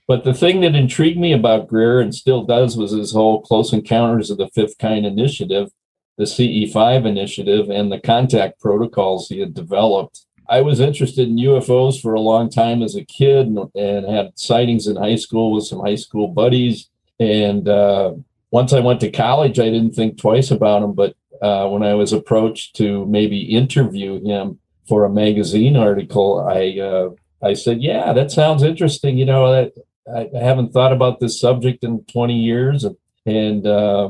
But 0.07 0.23
the 0.23 0.33
thing 0.33 0.61
that 0.61 0.73
intrigued 0.73 1.19
me 1.19 1.33
about 1.33 1.67
Greer 1.67 1.99
and 1.99 2.15
still 2.15 2.45
does 2.45 2.77
was 2.77 2.91
his 2.91 3.11
whole 3.11 3.41
Close 3.41 3.73
Encounters 3.73 4.29
of 4.31 4.37
the 4.37 4.47
Fifth 4.47 4.77
Kind 4.77 5.05
initiative, 5.05 5.69
the 6.17 6.23
CE5 6.23 7.05
initiative, 7.05 7.69
and 7.69 7.91
the 7.91 7.99
contact 7.99 8.61
protocols 8.61 9.27
he 9.27 9.39
had 9.39 9.53
developed. 9.53 10.25
I 10.49 10.61
was 10.61 10.79
interested 10.79 11.27
in 11.27 11.35
UFOs 11.35 12.01
for 12.01 12.13
a 12.13 12.21
long 12.21 12.49
time 12.49 12.81
as 12.81 12.95
a 12.95 13.03
kid 13.03 13.47
and, 13.47 14.05
had 14.05 14.31
sightings 14.39 14.87
in 14.87 14.95
high 14.95 15.17
school 15.17 15.51
with 15.51 15.65
some 15.65 15.81
high 15.81 15.95
school 15.95 16.29
buddies. 16.29 16.89
And 17.19 17.67
uh, 17.67 18.13
once 18.51 18.71
I 18.71 18.79
went 18.79 19.01
to 19.01 19.11
college, 19.11 19.59
I 19.59 19.65
didn't 19.65 19.91
think 19.91 20.17
twice 20.17 20.51
about 20.51 20.83
him. 20.83 20.93
But 20.93 21.17
uh, 21.41 21.67
when 21.67 21.83
I 21.83 21.95
was 21.95 22.13
approached 22.13 22.77
to 22.77 23.05
maybe 23.07 23.39
interview 23.41 24.23
him 24.23 24.59
for 24.87 25.03
a 25.03 25.09
magazine 25.09 25.75
article, 25.75 26.47
I 26.47 26.79
uh, 26.79 27.09
I 27.45 27.53
said, 27.53 27.81
"Yeah, 27.81 28.13
that 28.13 28.31
sounds 28.31 28.63
interesting." 28.63 29.17
You 29.17 29.25
know, 29.25 29.51
that 29.51 29.73
I, 30.13 30.29
I 30.35 30.39
haven't 30.39 30.73
thought 30.73 30.93
about 30.93 31.19
this 31.19 31.39
subject 31.39 31.83
in 31.83 32.03
20 32.05 32.33
years, 32.33 32.85
and, 33.25 33.67
uh, 33.67 34.09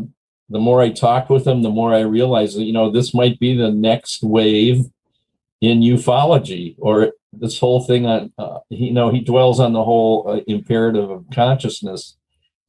the 0.49 0.59
more 0.59 0.81
I 0.81 0.91
talk 0.91 1.29
with 1.29 1.45
him, 1.45 1.61
the 1.61 1.69
more 1.69 1.93
I 1.93 2.01
realize 2.01 2.55
that 2.55 2.63
you 2.63 2.73
know 2.73 2.89
this 2.89 3.13
might 3.13 3.39
be 3.39 3.55
the 3.55 3.71
next 3.71 4.23
wave 4.23 4.85
in 5.61 5.81
ufology 5.81 6.75
or 6.79 7.13
this 7.33 7.59
whole 7.59 7.81
thing 7.83 8.05
on 8.05 8.31
uh, 8.37 8.59
you 8.69 8.93
know 8.93 9.09
he 9.09 9.19
dwells 9.19 9.59
on 9.59 9.73
the 9.73 9.83
whole 9.83 10.25
uh, 10.29 10.41
imperative 10.47 11.09
of 11.09 11.25
consciousness 11.33 12.15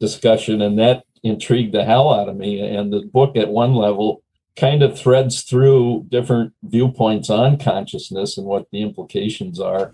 discussion 0.00 0.62
and 0.62 0.78
that 0.78 1.04
intrigued 1.22 1.74
the 1.74 1.84
hell 1.84 2.12
out 2.12 2.28
of 2.28 2.36
me 2.36 2.60
and 2.60 2.92
the 2.92 3.02
book 3.12 3.36
at 3.36 3.48
one 3.48 3.74
level 3.74 4.22
kind 4.56 4.82
of 4.82 4.98
threads 4.98 5.42
through 5.42 6.04
different 6.08 6.52
viewpoints 6.62 7.30
on 7.30 7.58
consciousness 7.58 8.38
and 8.38 8.46
what 8.46 8.66
the 8.72 8.80
implications 8.80 9.60
are 9.60 9.92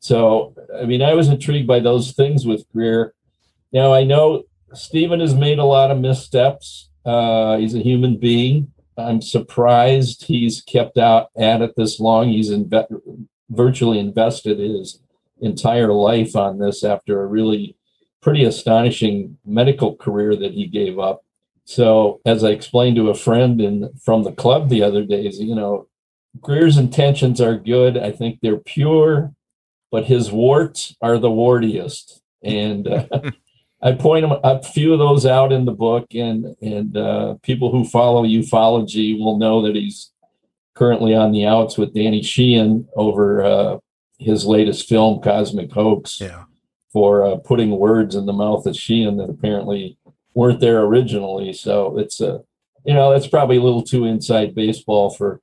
so 0.00 0.54
i 0.80 0.84
mean 0.84 1.02
i 1.02 1.14
was 1.14 1.28
intrigued 1.28 1.66
by 1.66 1.80
those 1.80 2.12
things 2.12 2.46
with 2.46 2.68
greer. 2.72 3.14
Now 3.72 3.92
i 3.92 4.04
know 4.04 4.44
stephen 4.72 5.20
has 5.20 5.34
made 5.34 5.58
a 5.58 5.64
lot 5.64 5.90
of 5.90 5.98
missteps. 5.98 6.90
Uh, 7.04 7.56
he's 7.56 7.74
a 7.74 7.82
human 7.82 8.18
being. 8.18 8.72
I'm 8.98 9.20
surprised 9.20 10.24
he's 10.24 10.60
kept 10.62 10.98
out 10.98 11.28
at 11.36 11.62
it 11.62 11.74
this 11.76 12.00
long. 12.00 12.28
He's 12.30 12.50
inve- 12.50 13.26
virtually 13.50 13.98
invested 13.98 14.58
his 14.58 15.00
entire 15.40 15.92
life 15.92 16.34
on 16.34 16.58
this 16.58 16.82
after 16.82 17.22
a 17.22 17.26
really 17.26 17.76
pretty 18.22 18.44
astonishing 18.44 19.38
medical 19.44 19.94
career 19.94 20.34
that 20.34 20.52
he 20.52 20.66
gave 20.66 20.98
up. 20.98 21.22
So, 21.64 22.20
as 22.24 22.42
I 22.42 22.50
explained 22.50 22.96
to 22.96 23.10
a 23.10 23.14
friend 23.14 23.60
in 23.60 23.90
from 24.02 24.22
the 24.22 24.32
club 24.32 24.68
the 24.68 24.82
other 24.82 25.04
days, 25.04 25.40
you 25.40 25.54
know, 25.54 25.88
Greer's 26.40 26.76
intentions 26.76 27.40
are 27.40 27.56
good. 27.56 27.96
I 27.96 28.12
think 28.12 28.38
they're 28.40 28.58
pure, 28.58 29.34
but 29.90 30.04
his 30.04 30.30
warts 30.30 30.94
are 31.00 31.18
the 31.18 31.30
wartiest. 31.30 32.20
And 32.42 32.88
uh, 32.88 33.06
I 33.82 33.92
point 33.92 34.26
a 34.42 34.62
few 34.62 34.92
of 34.92 34.98
those 34.98 35.26
out 35.26 35.52
in 35.52 35.64
the 35.64 35.72
book, 35.72 36.06
and 36.14 36.56
and 36.60 36.96
uh, 36.96 37.34
people 37.42 37.70
who 37.70 37.84
follow 37.84 38.24
ufology 38.24 39.18
will 39.18 39.38
know 39.38 39.62
that 39.62 39.76
he's 39.76 40.12
currently 40.74 41.14
on 41.14 41.32
the 41.32 41.46
outs 41.46 41.78
with 41.78 41.94
Danny 41.94 42.22
Sheehan 42.22 42.88
over 42.96 43.42
uh, 43.42 43.78
his 44.18 44.44
latest 44.44 44.88
film, 44.88 45.20
Cosmic 45.22 45.72
Hoax. 45.72 46.20
Yeah. 46.20 46.44
For 46.92 47.26
uh, 47.26 47.36
putting 47.36 47.78
words 47.78 48.14
in 48.14 48.24
the 48.24 48.32
mouth 48.32 48.64
of 48.64 48.74
Sheehan 48.74 49.18
that 49.18 49.28
apparently 49.28 49.98
weren't 50.32 50.60
there 50.60 50.80
originally. 50.80 51.52
So 51.52 51.98
it's 51.98 52.22
a, 52.22 52.40
you 52.86 52.94
know, 52.94 53.10
that's 53.10 53.26
probably 53.26 53.58
a 53.58 53.62
little 53.62 53.82
too 53.82 54.06
inside 54.06 54.54
baseball 54.54 55.10
for 55.10 55.42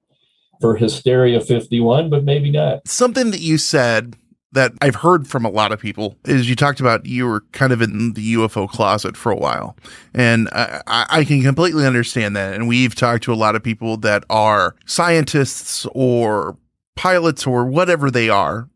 for 0.60 0.78
Hysteria 0.78 1.42
51, 1.42 2.10
but 2.10 2.24
maybe 2.24 2.50
not. 2.50 2.88
something 2.88 3.32
that 3.32 3.42
you 3.42 3.58
said 3.58 4.16
that 4.54 4.72
I've 4.82 4.96
heard 4.96 5.28
from 5.28 5.46
a 5.46 5.50
lot 5.50 5.72
of 5.72 5.80
people 5.80 6.16
is 6.26 6.50
you 6.50 6.56
talked 6.56 6.80
about 6.80 7.06
you 7.06 7.28
were 7.28 7.42
kind 7.52 7.74
of 7.74 7.82
in 7.82 8.14
the 8.14 8.36
UFO 8.36 8.70
closet 8.70 9.18
for 9.18 9.32
a 9.32 9.36
while. 9.36 9.76
And 10.14 10.48
I, 10.52 11.06
I 11.10 11.24
can 11.26 11.42
completely 11.42 11.86
understand 11.86 12.36
that. 12.36 12.54
And 12.54 12.68
we've 12.68 12.96
talked 12.96 13.24
to 13.24 13.34
a 13.34 13.36
lot 13.36 13.56
of 13.56 13.64
people 13.64 13.98
that 13.98 14.24
are 14.30 14.76
scientists 14.86 15.86
or 15.94 16.58
pilots 16.96 17.48
or 17.48 17.66
whatever 17.66 18.12
they 18.12 18.30
are 18.30 18.70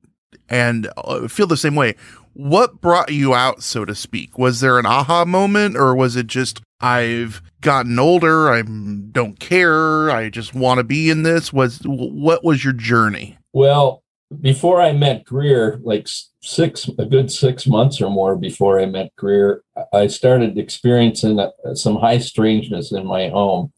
and 0.50 0.90
uh, 0.98 1.28
feel 1.28 1.48
the 1.48 1.58
same 1.58 1.76
way. 1.76 1.96
What 2.34 2.82
brought 2.82 3.12
you 3.12 3.34
out, 3.34 3.64
so 3.64 3.86
to 3.86 3.96
speak? 3.96 4.38
Was 4.38 4.60
there 4.60 4.78
an 4.78 4.86
aha 4.86 5.26
moment 5.26 5.76
or 5.76 5.96
was 5.96 6.16
it 6.16 6.28
just 6.28 6.62
I've 6.80 7.42
gotten 7.62 7.98
older, 7.98 8.52
I 8.52 8.62
don't 8.62 9.40
care, 9.40 10.12
I 10.12 10.30
just 10.30 10.54
want 10.54 10.78
to 10.78 10.84
be 10.84 11.10
in 11.10 11.24
this? 11.24 11.52
Was 11.52 11.82
what 11.84 12.44
was 12.44 12.64
your 12.64 12.74
journey? 12.74 13.38
Well, 13.54 14.04
before 14.42 14.82
I 14.82 14.92
met 14.92 15.24
Greer, 15.24 15.80
like 15.84 16.08
six, 16.42 16.90
a 17.00 17.06
good 17.06 17.32
six 17.32 17.66
months 17.66 18.02
or 18.02 18.10
more 18.10 18.36
before 18.36 18.80
I 18.80 18.86
met 18.86 19.16
Greer, 19.16 19.64
I 19.94 20.08
started 20.08 20.58
experiencing 20.58 21.40
uh, 21.40 21.52
some 21.74 21.98
high 21.98 22.18
strangeness 22.18 22.92
in 22.92 23.06
my 23.06 23.30
home 23.30 23.72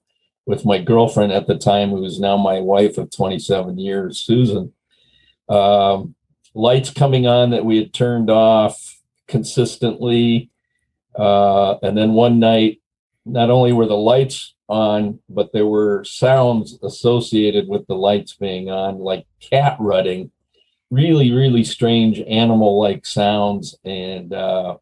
with 0.45 0.65
my 0.65 0.79
girlfriend 0.79 1.31
at 1.31 1.45
the 1.45 1.57
time, 1.57 1.89
who 1.91 2.03
is 2.03 2.19
now 2.19 2.35
my 2.35 2.59
wife 2.59 2.97
of 2.97 3.11
27 3.11 3.77
years, 3.77 4.19
Susan. 4.19 4.73
Um, 5.47 6.15
lights 6.55 6.89
coming 6.89 7.27
on 7.27 7.51
that 7.51 7.65
we 7.65 7.77
had 7.77 7.93
turned 7.93 8.31
off 8.31 8.99
consistently. 9.27 10.49
Uh, 11.15 11.75
and 11.83 11.95
then 11.95 12.13
one 12.13 12.39
night, 12.39 12.81
not 13.25 13.51
only 13.51 13.71
were 13.71 13.85
the 13.85 13.93
lights 13.93 14.55
on, 14.67 15.19
but 15.29 15.51
there 15.53 15.67
were 15.67 16.03
sounds 16.03 16.79
associated 16.81 17.67
with 17.67 17.85
the 17.85 17.95
lights 17.95 18.33
being 18.33 18.71
on, 18.71 18.97
like 18.97 19.27
cat 19.39 19.77
rutting, 19.79 20.31
really, 20.91 21.31
really 21.31 21.63
strange 21.63 22.19
animal 22.21 22.79
like 22.79 23.05
sounds. 23.05 23.75
And 23.83 24.33
uh, 24.33 24.77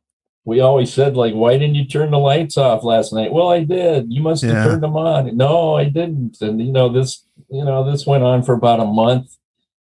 we 0.46 0.60
always 0.62 0.94
said, 0.94 1.16
like, 1.18 1.34
why 1.34 1.58
didn't 1.58 1.76
you 1.76 1.86
turn 1.86 2.12
the 2.12 2.18
lights 2.20 2.58
off 2.58 2.84
last 2.84 3.12
night? 3.14 3.34
Well, 3.34 3.50
I 3.50 3.64
did. 3.64 4.12
You 4.12 4.22
must 4.22 4.44
have 4.44 4.54
Yeah. 4.54 4.64
turned 4.64 4.84
them 4.84 4.96
on. 4.96 5.36
No, 5.36 5.76
I 5.76 5.86
didn't. 5.86 6.38
And 6.42 6.60
you 6.62 6.72
know, 6.72 6.90
this, 6.90 7.26
you 7.50 7.64
know, 7.66 7.90
this 7.90 8.06
went 8.08 8.24
on 8.24 8.44
for 8.44 8.54
about 8.54 8.80
a 8.80 8.86
month. 8.86 9.36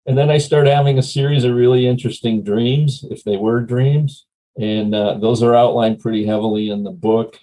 And 0.06 0.16
then 0.16 0.30
I 0.30 0.38
started 0.38 0.72
having 0.72 0.98
a 0.98 1.02
series 1.02 1.42
of 1.44 1.54
really 1.54 1.86
interesting 1.86 2.42
dreams, 2.44 3.04
if 3.10 3.24
they 3.24 3.36
were 3.36 3.60
dreams. 3.60 4.24
And 4.58 4.94
uh, 4.94 5.18
those 5.18 5.42
are 5.42 5.54
outlined 5.54 5.98
pretty 6.00 6.24
heavily 6.26 6.70
in 6.70 6.84
the 6.84 6.90
book. 6.92 7.38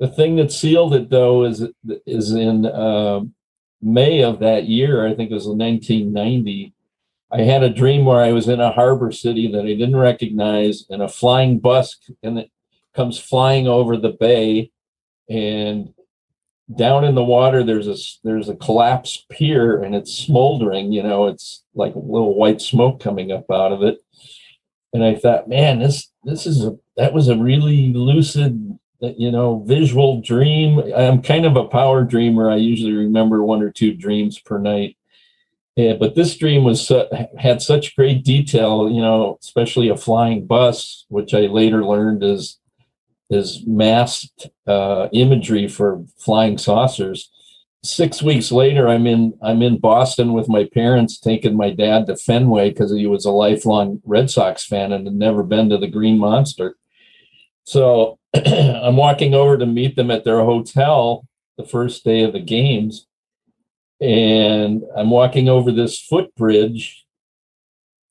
The 0.00 0.08
thing 0.08 0.36
that 0.36 0.52
sealed 0.52 0.94
it, 0.94 1.10
though, 1.10 1.44
is 1.44 1.64
is 2.06 2.32
in 2.32 2.66
uh, 2.66 3.20
May 3.82 4.22
of 4.22 4.38
that 4.40 4.64
year. 4.66 5.06
I 5.06 5.14
think 5.14 5.30
it 5.30 5.34
was 5.34 5.46
1990. 5.46 6.72
I 7.30 7.42
had 7.42 7.62
a 7.62 7.70
dream 7.70 8.04
where 8.04 8.22
I 8.22 8.32
was 8.32 8.48
in 8.48 8.60
a 8.60 8.72
harbor 8.72 9.12
city 9.12 9.50
that 9.52 9.64
I 9.64 9.74
didn't 9.74 9.96
recognize, 9.96 10.86
and 10.88 11.02
a 11.02 11.08
flying 11.08 11.58
bus 11.58 11.98
and 12.22 12.38
it 12.38 12.50
comes 12.94 13.18
flying 13.18 13.68
over 13.68 13.96
the 13.96 14.16
bay, 14.18 14.70
and 15.28 15.92
down 16.76 17.04
in 17.04 17.14
the 17.14 17.24
water 17.24 17.64
there's 17.64 17.88
a 17.88 17.96
there's 18.24 18.48
a 18.48 18.56
collapsed 18.56 19.28
pier 19.28 19.82
and 19.82 19.94
it's 19.94 20.12
smoldering. 20.12 20.92
You 20.92 21.02
know, 21.02 21.26
it's 21.26 21.64
like 21.74 21.94
a 21.94 21.98
little 21.98 22.34
white 22.34 22.60
smoke 22.60 23.00
coming 23.00 23.30
up 23.32 23.50
out 23.50 23.72
of 23.72 23.82
it. 23.82 23.98
And 24.92 25.04
I 25.04 25.14
thought, 25.14 25.48
man, 25.48 25.80
this 25.80 26.10
this 26.24 26.46
is 26.46 26.64
a 26.64 26.76
that 26.96 27.12
was 27.12 27.28
a 27.28 27.36
really 27.36 27.92
lucid 27.92 28.78
you 29.00 29.30
know 29.30 29.60
visual 29.60 30.20
dream 30.20 30.80
i'm 30.96 31.22
kind 31.22 31.46
of 31.46 31.56
a 31.56 31.68
power 31.68 32.02
dreamer 32.02 32.50
i 32.50 32.56
usually 32.56 32.92
remember 32.92 33.44
one 33.44 33.62
or 33.62 33.70
two 33.70 33.94
dreams 33.94 34.40
per 34.40 34.58
night 34.58 34.96
yeah, 35.78 35.94
but 35.94 36.14
this 36.14 36.36
dream 36.36 36.64
was 36.64 36.86
su- 36.86 37.08
had 37.38 37.62
such 37.62 37.96
great 37.96 38.24
detail 38.24 38.90
you 38.90 39.00
know 39.00 39.38
especially 39.42 39.88
a 39.88 39.96
flying 39.96 40.46
bus 40.46 41.06
which 41.08 41.34
i 41.34 41.40
later 41.40 41.84
learned 41.84 42.22
is 42.22 42.58
is 43.30 43.62
masked 43.66 44.48
uh, 44.66 45.08
imagery 45.12 45.68
for 45.68 46.04
flying 46.18 46.58
saucers 46.58 47.30
six 47.84 48.22
weeks 48.22 48.50
later 48.50 48.88
i'm 48.88 49.06
in 49.06 49.32
i'm 49.42 49.62
in 49.62 49.78
boston 49.78 50.32
with 50.32 50.48
my 50.48 50.68
parents 50.74 51.18
taking 51.18 51.56
my 51.56 51.70
dad 51.70 52.06
to 52.06 52.16
fenway 52.16 52.70
because 52.70 52.90
he 52.92 53.06
was 53.06 53.24
a 53.24 53.30
lifelong 53.30 54.00
red 54.04 54.28
sox 54.28 54.66
fan 54.66 54.92
and 54.92 55.06
had 55.06 55.14
never 55.14 55.42
been 55.42 55.70
to 55.70 55.78
the 55.78 55.86
green 55.86 56.18
monster 56.18 56.76
so 57.68 58.18
I'm 58.34 58.96
walking 58.96 59.34
over 59.34 59.58
to 59.58 59.66
meet 59.66 59.94
them 59.94 60.10
at 60.10 60.24
their 60.24 60.40
hotel 60.40 61.26
the 61.58 61.66
first 61.66 62.02
day 62.02 62.22
of 62.22 62.32
the 62.32 62.40
games. 62.40 63.06
And 64.00 64.84
I'm 64.96 65.10
walking 65.10 65.48
over 65.48 65.72
this 65.72 66.00
footbridge 66.00 67.04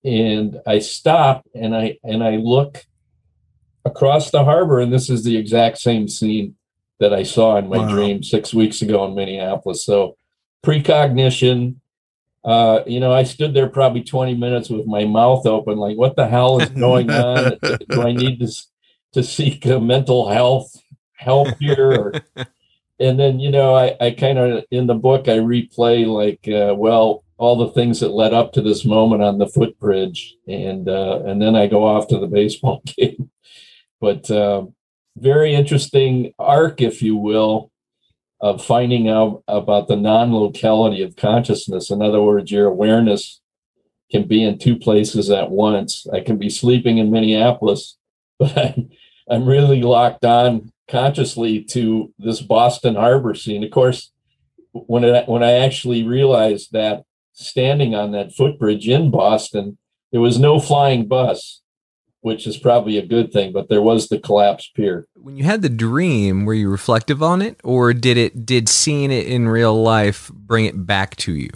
and 0.03 0.59
I 0.65 0.79
stop 0.79 1.45
and 1.55 1.75
I 1.75 1.97
and 2.03 2.23
I 2.23 2.37
look 2.37 2.85
across 3.85 4.31
the 4.31 4.43
harbor, 4.43 4.79
and 4.79 4.91
this 4.91 5.09
is 5.09 5.23
the 5.23 5.37
exact 5.37 5.77
same 5.77 6.07
scene 6.07 6.55
that 6.99 7.13
I 7.13 7.23
saw 7.23 7.57
in 7.57 7.69
my 7.69 7.77
Wow. 7.77 7.89
dream 7.89 8.23
six 8.23 8.53
weeks 8.53 8.81
ago 8.81 9.05
in 9.05 9.15
Minneapolis. 9.15 9.85
So 9.85 10.17
precognition. 10.63 11.79
Uh, 12.43 12.81
you 12.85 12.99
know, 12.99 13.11
I 13.13 13.23
stood 13.23 13.53
there 13.53 13.67
probably 13.67 14.03
20 14.03 14.35
minutes 14.35 14.69
with 14.69 14.85
my 14.85 15.03
mouth 15.03 15.45
open, 15.45 15.77
like, 15.77 15.97
what 15.97 16.15
the 16.15 16.27
hell 16.27 16.61
is 16.61 16.69
going 16.69 17.13
on? 17.13 17.59
Do 17.89 18.01
I 18.01 18.13
need 18.13 18.39
to, 18.39 18.47
to 19.13 19.23
seek 19.23 19.65
a 19.65 19.79
mental 19.81 20.29
health 20.29 20.73
help 21.13 21.57
here? 21.59 21.91
Or, 21.91 22.13
and 22.99 23.19
then, 23.19 23.39
you 23.39 23.51
know, 23.51 23.75
I, 23.75 23.95
I 23.99 24.11
kind 24.11 24.37
of, 24.39 24.65
in 24.71 24.87
the 24.87 24.95
book, 24.95 25.27
I 25.27 25.37
replay, 25.37 26.05
like, 26.07 26.47
uh, 26.47 26.73
well, 26.75 27.23
all 27.37 27.55
the 27.55 27.71
things 27.73 27.99
that 27.99 28.09
led 28.09 28.33
up 28.33 28.53
to 28.53 28.61
this 28.61 28.83
moment 28.83 29.21
on 29.21 29.37
the 29.37 29.47
footbridge. 29.47 30.35
And, 30.47 30.89
uh, 30.89 31.21
and 31.25 31.41
then 31.41 31.55
I 31.55 31.67
go 31.67 31.85
off 31.85 32.07
to 32.07 32.19
the 32.19 32.27
baseball 32.39 32.81
game. 32.97 33.29
But, 34.01 34.29
uh, 34.31 34.65
very 35.15 35.53
interesting 35.53 36.33
arc, 36.37 36.81
if 36.81 37.01
you 37.01 37.15
will, 37.15 37.71
of 38.39 38.63
finding 38.63 39.09
out 39.09 39.43
about 39.47 39.87
the 39.87 39.95
non-locality 39.95 41.01
of 41.01 41.15
consciousness. 41.15 41.89
In 41.89 42.01
other 42.01 42.21
words, 42.21 42.51
your 42.51 42.67
awareness 42.67 43.41
can 44.11 44.27
be 44.27 44.43
in 44.43 44.59
two 44.59 44.77
places 44.77 45.29
at 45.31 45.49
once. 45.49 46.05
I 46.13 46.19
can 46.19 46.37
be 46.37 46.49
sleeping 46.49 46.99
in 46.99 47.11
Minneapolis, 47.11 47.97
but 48.39 48.57
I'm, 48.57 48.89
I'm 49.29 49.45
really 49.45 49.81
locked 49.81 50.23
on 50.23 50.71
consciously 50.87 51.63
to 51.63 52.13
this 52.17 52.41
Boston 52.41 52.95
Harbor 52.95 53.35
scene. 53.35 53.63
Of 53.63 53.71
course, 53.71 54.11
when 54.71 55.03
it, 55.03 55.27
when 55.27 55.43
I 55.43 55.53
actually 55.53 56.03
realized 56.03 56.71
that 56.71 57.03
standing 57.33 57.95
on 57.95 58.11
that 58.11 58.33
footbridge 58.33 58.87
in 58.87 59.11
Boston, 59.11 59.77
there 60.11 60.21
was 60.21 60.39
no 60.39 60.59
flying 60.59 61.07
bus, 61.07 61.61
which 62.21 62.47
is 62.47 62.57
probably 62.57 62.97
a 62.97 63.05
good 63.05 63.31
thing, 63.31 63.53
but 63.53 63.69
there 63.69 63.81
was 63.81 64.07
the 64.07 64.19
collapsed 64.19 64.73
pier. 64.75 65.07
When 65.15 65.35
you 65.37 65.43
had 65.43 65.61
the 65.61 65.69
dream, 65.69 66.45
were 66.45 66.53
you 66.53 66.69
reflective 66.69 67.21
on 67.21 67.41
it, 67.41 67.59
or 67.63 67.93
did 67.93 68.17
it 68.17 68.45
did 68.45 68.69
seeing 68.69 69.11
it 69.11 69.27
in 69.27 69.47
real 69.47 69.79
life 69.81 70.31
bring 70.33 70.65
it 70.65 70.85
back 70.85 71.15
to 71.17 71.33
you? 71.33 71.49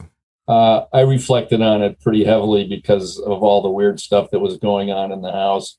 uh, 0.52 0.86
I 0.92 1.02
reflected 1.02 1.62
on 1.62 1.82
it 1.82 2.02
pretty 2.02 2.26
heavily 2.26 2.68
because 2.68 3.18
of 3.20 3.42
all 3.42 3.62
the 3.62 3.70
weird 3.70 4.02
stuff 4.02 4.32
that 4.32 4.40
was 4.40 4.58
going 4.58 4.92
on 4.92 5.14
in 5.14 5.22
the 5.22 5.32
house. 5.32 5.78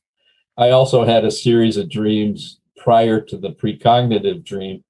I 0.56 0.70
also 0.70 1.04
had 1.04 1.26
a 1.26 1.30
series 1.30 1.76
of 1.76 1.90
dreams 1.90 2.58
prior 2.82 3.20
to 3.20 3.36
the 3.36 3.50
precognitive 3.50 4.44
dream 4.44 4.84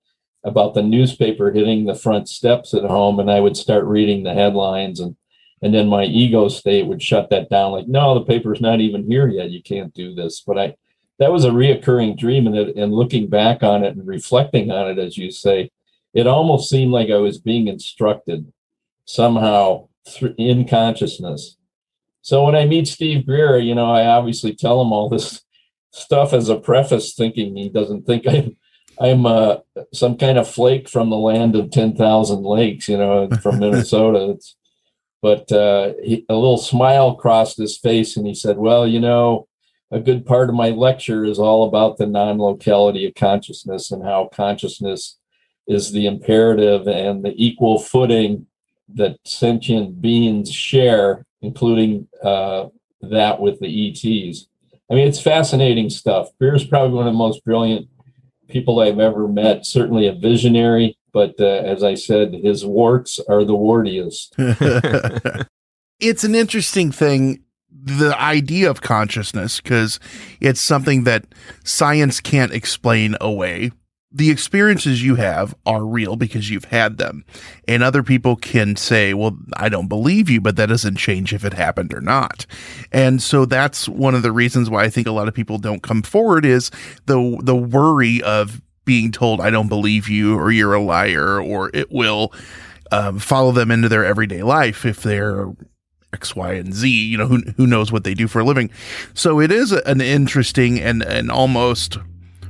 about 0.44 0.74
the 0.74 0.82
newspaper 0.82 1.52
hitting 1.52 1.84
the 1.84 1.94
front 1.94 2.28
steps 2.28 2.74
at 2.74 2.84
home, 2.84 3.20
and 3.20 3.30
I 3.30 3.40
would 3.40 3.56
start 3.56 3.84
reading 3.84 4.22
the 4.22 4.34
headlines, 4.34 4.98
and 5.00 5.16
and 5.62 5.72
then 5.72 5.88
my 5.88 6.04
ego 6.04 6.48
state 6.48 6.86
would 6.88 7.00
shut 7.00 7.30
that 7.30 7.48
down. 7.48 7.70
Like, 7.70 7.86
no, 7.86 8.14
the 8.14 8.24
paper's 8.24 8.60
not 8.60 8.80
even 8.80 9.08
here 9.08 9.28
yet. 9.28 9.50
You 9.50 9.62
can't 9.62 9.94
do 9.94 10.12
this. 10.12 10.42
But 10.44 10.58
I, 10.58 10.74
that 11.20 11.30
was 11.30 11.44
a 11.44 11.50
reoccurring 11.50 12.18
dream, 12.18 12.48
and 12.48 12.56
it, 12.56 12.76
and 12.76 12.92
looking 12.92 13.28
back 13.28 13.62
on 13.62 13.84
it 13.84 13.94
and 13.94 14.04
reflecting 14.04 14.72
on 14.72 14.90
it, 14.90 14.98
as 14.98 15.16
you 15.16 15.30
say, 15.30 15.70
it 16.14 16.26
almost 16.26 16.68
seemed 16.68 16.90
like 16.90 17.10
I 17.10 17.18
was 17.18 17.38
being 17.38 17.68
instructed 17.68 18.52
somehow 19.04 19.88
in 20.36 20.66
consciousness. 20.66 21.56
So 22.22 22.44
when 22.44 22.56
I 22.56 22.66
meet 22.66 22.88
Steve 22.88 23.24
Greer, 23.26 23.58
you 23.58 23.74
know, 23.74 23.90
I 23.90 24.06
obviously 24.06 24.54
tell 24.54 24.82
him 24.82 24.92
all 24.92 25.08
this 25.08 25.42
stuff 25.92 26.32
as 26.32 26.48
a 26.48 26.56
preface, 26.56 27.14
thinking 27.14 27.56
he 27.56 27.68
doesn't 27.68 28.06
think 28.06 28.26
I'm 28.26 28.56
I'm 29.00 29.26
uh, 29.26 29.56
some 29.92 30.16
kind 30.16 30.38
of 30.38 30.48
flake 30.48 30.88
from 30.88 31.10
the 31.10 31.16
land 31.16 31.56
of 31.56 31.70
ten 31.70 31.96
thousand 31.96 32.42
lakes, 32.42 32.88
you 32.88 32.98
know, 32.98 33.28
from 33.42 33.58
Minnesota. 33.60 34.30
It's, 34.30 34.56
but 35.20 35.50
uh, 35.52 35.92
he, 36.02 36.26
a 36.28 36.34
little 36.34 36.58
smile 36.58 37.14
crossed 37.14 37.56
his 37.56 37.78
face, 37.78 38.16
and 38.16 38.26
he 38.26 38.34
said, 38.34 38.58
"Well, 38.58 38.86
you 38.86 39.00
know." 39.00 39.48
A 39.94 40.00
good 40.00 40.24
part 40.24 40.48
of 40.48 40.54
my 40.54 40.70
lecture 40.70 41.22
is 41.22 41.38
all 41.38 41.68
about 41.68 41.98
the 41.98 42.06
non-locality 42.06 43.04
of 43.04 43.14
consciousness 43.14 43.90
and 43.90 44.02
how 44.02 44.30
consciousness 44.32 45.18
is 45.66 45.92
the 45.92 46.06
imperative 46.06 46.88
and 46.88 47.22
the 47.22 47.34
equal 47.36 47.78
footing 47.78 48.46
that 48.94 49.18
sentient 49.24 50.00
beings 50.00 50.50
share, 50.50 51.26
including 51.40 52.08
uh, 52.22 52.66
that 53.02 53.40
with 53.40 53.60
the 53.60 53.90
ETs. 53.90 54.46
I 54.92 54.94
mean, 54.94 55.08
it's 55.08 55.22
fascinating 55.22 55.88
stuff. 55.88 56.28
Greer 56.38 56.54
is 56.54 56.64
probably 56.64 56.94
one 56.94 57.06
of 57.06 57.14
the 57.14 57.18
most 57.18 57.42
brilliant 57.46 57.88
people 58.48 58.80
I've 58.80 59.00
ever 59.00 59.26
met, 59.26 59.64
certainly 59.64 60.06
a 60.06 60.12
visionary, 60.12 60.98
but 61.14 61.34
uh, 61.40 61.46
as 61.46 61.82
I 61.82 61.94
said, 61.94 62.34
his 62.34 62.66
warts 62.66 63.18
are 63.26 63.42
the 63.42 63.54
wartiest. 63.54 64.34
it's 65.98 66.24
an 66.24 66.34
interesting 66.34 66.92
thing 66.92 67.42
the 67.84 68.14
idea 68.20 68.68
of 68.68 68.82
consciousness 68.82 69.62
because 69.62 69.98
it's 70.40 70.60
something 70.60 71.04
that 71.04 71.24
science 71.64 72.20
can't 72.20 72.52
explain 72.52 73.16
away 73.18 73.72
the 74.14 74.30
experiences 74.30 75.02
you 75.02 75.14
have 75.14 75.54
are 75.64 75.84
real 75.84 76.16
because 76.16 76.50
you've 76.50 76.66
had 76.66 76.98
them 76.98 77.24
and 77.66 77.82
other 77.82 78.02
people 78.02 78.36
can 78.36 78.76
say 78.76 79.14
well 79.14 79.36
i 79.56 79.68
don't 79.68 79.88
believe 79.88 80.28
you 80.28 80.40
but 80.40 80.56
that 80.56 80.66
doesn't 80.66 80.96
change 80.96 81.32
if 81.32 81.44
it 81.44 81.54
happened 81.54 81.92
or 81.94 82.00
not 82.00 82.46
and 82.92 83.22
so 83.22 83.44
that's 83.44 83.88
one 83.88 84.14
of 84.14 84.22
the 84.22 84.32
reasons 84.32 84.68
why 84.68 84.84
i 84.84 84.90
think 84.90 85.06
a 85.06 85.12
lot 85.12 85.28
of 85.28 85.34
people 85.34 85.58
don't 85.58 85.82
come 85.82 86.02
forward 86.02 86.44
is 86.44 86.70
the 87.06 87.38
the 87.42 87.56
worry 87.56 88.22
of 88.22 88.60
being 88.84 89.10
told 89.10 89.40
i 89.40 89.50
don't 89.50 89.68
believe 89.68 90.08
you 90.08 90.36
or 90.36 90.50
you're 90.50 90.74
a 90.74 90.82
liar 90.82 91.40
or 91.40 91.70
it 91.72 91.90
will 91.90 92.32
um, 92.90 93.18
follow 93.18 93.52
them 93.52 93.70
into 93.70 93.88
their 93.88 94.04
everyday 94.04 94.42
life 94.42 94.84
if 94.84 95.02
they're 95.02 95.50
X, 96.12 96.36
Y, 96.36 96.52
and 96.52 96.74
Z. 96.74 96.88
You 96.90 97.16
know, 97.16 97.26
who 97.26 97.38
who 97.56 97.66
knows 97.66 97.90
what 97.90 98.04
they 98.04 98.12
do 98.12 98.28
for 98.28 98.40
a 98.40 98.44
living. 98.44 98.70
So 99.14 99.40
it 99.40 99.50
is 99.50 99.72
an 99.72 100.02
interesting 100.02 100.78
and 100.78 101.02
and 101.02 101.30
almost 101.30 101.96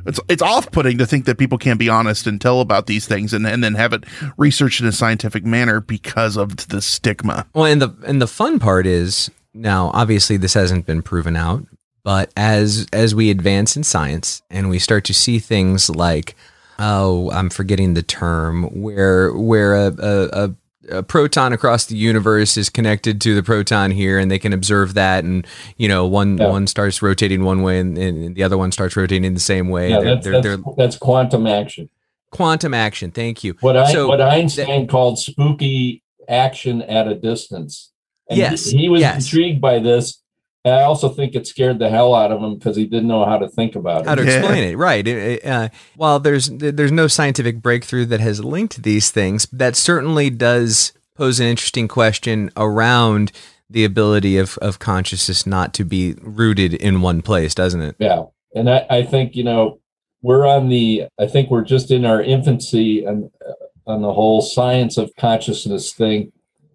it's 0.06 0.20
it's 0.28 0.42
off 0.42 0.70
putting 0.70 0.98
to 0.98 1.06
think 1.06 1.24
that 1.26 1.38
people 1.38 1.58
can't 1.58 1.78
be 1.78 1.88
honest 1.88 2.26
and 2.26 2.40
tell 2.40 2.60
about 2.60 2.86
these 2.86 3.06
things 3.06 3.32
and, 3.32 3.46
and 3.46 3.62
then 3.62 3.74
have 3.74 3.92
it 3.92 4.04
researched 4.36 4.80
in 4.80 4.86
a 4.86 4.92
scientific 4.92 5.44
manner 5.44 5.80
because 5.80 6.36
of 6.36 6.68
the 6.68 6.80
stigma. 6.80 7.46
Well, 7.54 7.66
and 7.66 7.80
the 7.80 7.94
and 8.06 8.20
the 8.20 8.26
fun 8.26 8.58
part 8.58 8.86
is 8.86 9.30
now 9.54 9.90
obviously 9.94 10.36
this 10.36 10.54
hasn't 10.54 10.86
been 10.86 11.02
proven 11.02 11.36
out, 11.36 11.64
but 12.04 12.32
as 12.36 12.86
as 12.92 13.14
we 13.14 13.30
advance 13.30 13.76
in 13.76 13.84
science 13.84 14.42
and 14.50 14.70
we 14.70 14.78
start 14.78 15.04
to 15.04 15.14
see 15.14 15.38
things 15.38 15.90
like 15.90 16.34
oh, 16.78 17.30
I'm 17.30 17.50
forgetting 17.50 17.94
the 17.94 18.02
term 18.02 18.64
where 18.82 19.32
where 19.32 19.74
a, 19.74 19.94
a, 19.98 20.44
a 20.44 20.54
a 20.90 21.02
proton 21.02 21.52
across 21.52 21.86
the 21.86 21.96
universe 21.96 22.56
is 22.56 22.68
connected 22.68 23.20
to 23.20 23.34
the 23.34 23.42
proton 23.42 23.90
here 23.92 24.18
and 24.18 24.30
they 24.30 24.38
can 24.38 24.52
observe 24.52 24.94
that 24.94 25.22
and 25.24 25.46
you 25.76 25.86
know 25.88 26.06
one 26.06 26.38
Yeah. 26.38 26.48
one 26.48 26.66
starts 26.66 27.00
rotating 27.02 27.44
one 27.44 27.62
way 27.62 27.78
and, 27.78 27.96
and 27.96 28.34
the 28.34 28.42
other 28.42 28.58
one 28.58 28.72
starts 28.72 28.96
rotating 28.96 29.32
the 29.34 29.40
same 29.40 29.68
way 29.68 29.90
Yeah, 29.90 30.00
They're- 30.00 30.14
that's, 30.14 30.24
they're- 30.24 30.32
that's, 30.32 30.44
they're 30.64 30.74
that's 30.76 30.96
quantum 30.98 31.46
action. 31.46 31.88
quantum 32.30 32.74
action 32.74 33.10
thank 33.10 33.44
you 33.44 33.54
What, 33.60 33.76
I, 33.76 33.92
So 33.92 34.08
what 34.08 34.20
Einstein 34.20 34.86
called 34.88 35.18
spooky 35.18 36.02
action 36.28 36.82
at 36.82 37.06
a 37.08 37.14
distance. 37.14 37.90
And 38.28 38.38
Yes, 38.38 38.66
He, 38.66 38.78
he 38.78 38.88
was 38.88 39.00
yes. 39.00 39.24
intrigued 39.24 39.60
by 39.60 39.78
this. 39.80 40.21
And 40.64 40.74
I 40.74 40.82
also 40.82 41.08
think 41.08 41.34
it 41.34 41.46
scared 41.46 41.78
the 41.80 41.88
hell 41.90 42.14
out 42.14 42.30
of 42.30 42.40
him 42.40 42.54
because 42.56 42.76
he 42.76 42.86
didn't 42.86 43.08
know 43.08 43.24
how 43.24 43.38
to 43.38 43.48
think 43.48 43.74
about 43.74 44.02
it. 44.02 44.06
how 44.08 44.14
to 44.14 44.22
explain 44.22 44.62
it 44.64 44.76
right 44.78 45.06
It- 45.06 45.42
it, 45.42 45.46
uh, 45.46 45.68
while 45.96 46.20
there's 46.20 46.48
there's 46.50 46.92
no 46.92 47.06
scientific 47.08 47.60
breakthrough 47.60 48.04
that 48.06 48.20
has 48.20 48.44
linked 48.44 48.82
these 48.82 49.10
things 49.10 49.46
that 49.52 49.74
certainly 49.76 50.30
does 50.30 50.92
pose 51.16 51.40
an 51.40 51.46
interesting 51.46 51.88
question 51.88 52.50
around 52.56 53.32
the 53.68 53.84
ability 53.84 54.38
of, 54.38 54.56
of 54.58 54.78
consciousness 54.78 55.46
not 55.46 55.74
to 55.74 55.84
be 55.84 56.14
rooted 56.20 56.74
in 56.74 57.00
one 57.00 57.22
place 57.22 57.54
doesn't 57.54 57.82
it 57.82 57.96
Yeah. 57.98 58.24
And 58.54 58.68
I, 58.70 58.86
I 58.90 59.02
think, 59.02 59.34
you 59.34 59.44
know, 59.44 59.78
we're 60.20 60.46
on 60.46 60.68
the, 60.68 61.06
I 61.18 61.26
think 61.26 61.50
we're 61.50 61.64
just 61.64 61.90
in 61.90 62.04
our 62.04 62.22
infancy 62.22 63.02
and 63.04 63.30
uh, 63.48 63.52
on 63.90 64.02
the 64.02 64.12
whole 64.12 64.42
science 64.42 64.96
of 64.98 65.10
consciousness 65.16 65.92
thing. 65.92 66.30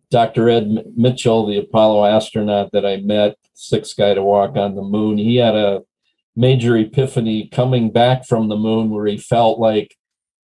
Dr. 0.09 0.49
Ed 0.49 0.85
Mitchell, 0.97 1.45
the 1.45 1.57
Apollo 1.57 2.05
astronaut 2.05 2.71
that 2.73 2.85
I 2.85 2.97
met, 2.97 3.37
sixth 3.57 3.97
guy 3.97 4.13
to 4.13 4.23
walk 4.23 4.55
on 4.55 4.75
the 4.75 4.81
moon, 4.81 5.17
he 5.17 5.37
had 5.37 5.55
a 5.55 5.83
major 6.35 6.77
epiphany 6.77 7.47
coming 7.47 7.91
back 7.91 8.25
from 8.25 8.47
the 8.47 8.55
moon 8.55 8.91
where 8.91 9.07
he 9.07 9.17
felt 9.17 9.59
like 9.59 9.97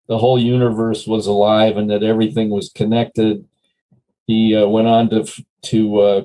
the 0.09 0.19
whole 0.19 0.39
universe 0.39 1.07
was 1.07 1.27
alive 1.27 1.77
and 1.77 1.91
that 1.91 2.03
everything 2.03 2.49
was 2.49 2.71
connected. 2.71 3.47
He 4.27 4.57
uh, 4.57 4.67
went 4.67 4.89
on 4.89 5.11
to 5.11 5.45
to 5.65 6.01
uh, 6.01 6.23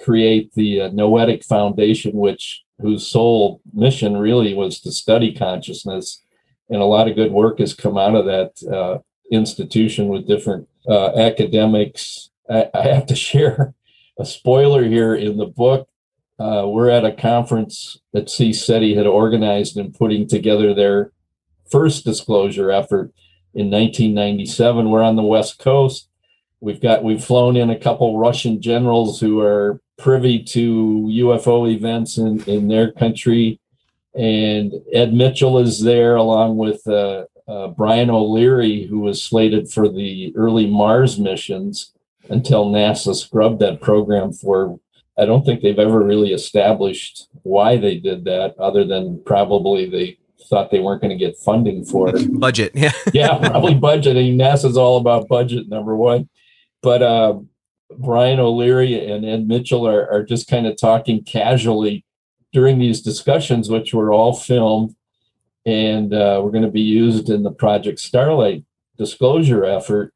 create 0.00 0.52
the 0.54 0.82
uh, 0.82 0.88
Noetic 0.88 1.44
Foundation, 1.44 2.12
which 2.12 2.62
whose 2.80 3.06
sole 3.06 3.60
mission 3.72 4.16
really 4.16 4.54
was 4.54 4.80
to 4.80 4.92
study 4.92 5.34
consciousness, 5.34 6.22
and 6.70 6.80
a 6.80 6.86
lot 6.86 7.08
of 7.08 7.16
good 7.16 7.32
work 7.32 7.58
has 7.58 7.74
come 7.74 7.98
out 7.98 8.14
of 8.14 8.24
that 8.26 8.72
uh, 8.72 8.98
institution 9.30 10.08
with 10.08 10.26
different 10.26 10.68
uh, 10.88 11.16
academics. 11.16 12.30
I, 12.48 12.70
I 12.72 12.82
have 12.82 13.06
to 13.06 13.16
share 13.28 13.74
a 14.18 14.24
spoiler 14.24 14.84
here 14.84 15.14
in 15.14 15.36
the 15.36 15.46
book. 15.46 15.88
Uh, 16.38 16.64
we're 16.66 16.90
at 16.90 17.04
a 17.04 17.12
conference 17.12 17.98
that 18.12 18.28
C 18.28 18.52
SETI 18.52 18.94
had 18.96 19.06
organized 19.06 19.76
and 19.76 19.94
putting 19.94 20.26
together 20.26 20.74
their 20.74 21.12
first 21.70 22.04
disclosure 22.04 22.70
effort 22.70 23.12
in 23.54 23.70
1997. 23.70 24.90
We're 24.90 25.02
on 25.02 25.16
the 25.16 25.22
West 25.22 25.58
Coast. 25.58 26.08
We've 26.60 26.80
got 26.80 27.04
we've 27.04 27.24
flown 27.24 27.56
in 27.56 27.70
a 27.70 27.78
couple 27.78 28.18
Russian 28.18 28.60
generals 28.60 29.20
who 29.20 29.40
are 29.40 29.80
privy 29.96 30.42
to 30.42 31.08
UFO 31.12 31.72
events 31.72 32.18
in, 32.18 32.42
in 32.44 32.68
their 32.68 32.90
country. 32.90 33.60
and 34.14 34.72
Ed 34.92 35.12
Mitchell 35.12 35.58
is 35.58 35.82
there 35.82 36.16
along 36.16 36.56
with 36.56 36.86
uh, 36.88 37.26
uh, 37.46 37.68
Brian 37.68 38.10
O'Leary, 38.10 38.86
who 38.86 39.00
was 39.00 39.22
slated 39.22 39.70
for 39.70 39.88
the 39.88 40.32
early 40.36 40.66
Mars 40.66 41.18
missions 41.18 41.92
until 42.28 42.66
NASA 42.66 43.14
scrubbed 43.14 43.60
that 43.60 43.80
program 43.80 44.32
for. 44.32 44.80
I 45.18 45.24
don't 45.24 45.44
think 45.44 45.62
they've 45.62 45.78
ever 45.78 46.00
really 46.00 46.32
established 46.32 47.28
why 47.42 47.76
they 47.76 47.98
did 47.98 48.24
that, 48.24 48.54
other 48.58 48.84
than 48.84 49.22
probably 49.24 49.88
they 49.88 50.18
thought 50.48 50.70
they 50.70 50.80
weren't 50.80 51.00
going 51.00 51.16
to 51.16 51.24
get 51.24 51.36
funding 51.36 51.84
for 51.84 52.14
it. 52.14 52.28
Budget, 52.40 52.72
yeah. 52.74 52.92
yeah, 53.14 53.38
probably 53.38 53.74
budgeting. 53.74 54.36
NASA's 54.36 54.76
all 54.76 54.98
about 54.98 55.28
budget, 55.28 55.68
number 55.68 55.96
one. 55.96 56.28
But 56.82 57.02
uh, 57.02 57.38
Brian 57.98 58.40
O'Leary 58.40 59.10
and 59.10 59.24
Ed 59.24 59.46
Mitchell 59.46 59.86
are, 59.86 60.10
are 60.10 60.22
just 60.22 60.48
kind 60.48 60.66
of 60.66 60.76
talking 60.76 61.22
casually 61.24 62.04
during 62.52 62.78
these 62.78 63.00
discussions, 63.00 63.70
which 63.70 63.94
were 63.94 64.12
all 64.12 64.34
filmed 64.34 64.94
and 65.66 66.12
uh, 66.12 66.40
were 66.42 66.50
going 66.50 66.64
to 66.64 66.70
be 66.70 66.82
used 66.82 67.30
in 67.30 67.42
the 67.42 67.50
Project 67.50 67.98
Starlight 67.98 68.64
disclosure 68.96 69.64
effort, 69.64 70.12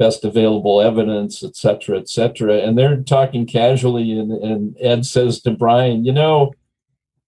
best 0.00 0.24
available 0.24 0.80
evidence, 0.80 1.44
et 1.44 1.54
cetera, 1.54 1.98
et 1.98 2.08
cetera. 2.08 2.56
And 2.64 2.76
they're 2.76 3.02
talking 3.02 3.46
casually, 3.46 4.18
and, 4.18 4.32
and 4.32 4.76
Ed 4.80 5.04
says 5.04 5.42
to 5.42 5.50
Brian, 5.50 6.06
you 6.06 6.12
know, 6.12 6.54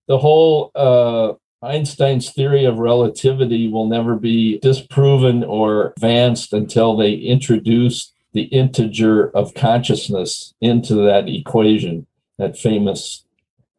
the 0.09 0.19
whole 0.19 0.73
uh, 0.75 1.35
Einstein's 1.63 2.33
theory 2.33 2.65
of 2.65 2.79
relativity 2.79 3.69
will 3.69 3.87
never 3.87 4.17
be 4.17 4.59
disproven 4.59 5.45
or 5.45 5.93
advanced 5.97 6.53
until 6.53 6.97
they 6.97 7.13
introduce 7.13 8.13
the 8.33 8.45
integer 8.45 9.29
of 9.37 9.55
consciousness 9.55 10.55
into 10.61 10.95
that 10.95 11.29
equation, 11.29 12.07
that 12.39 12.59
famous 12.59 13.25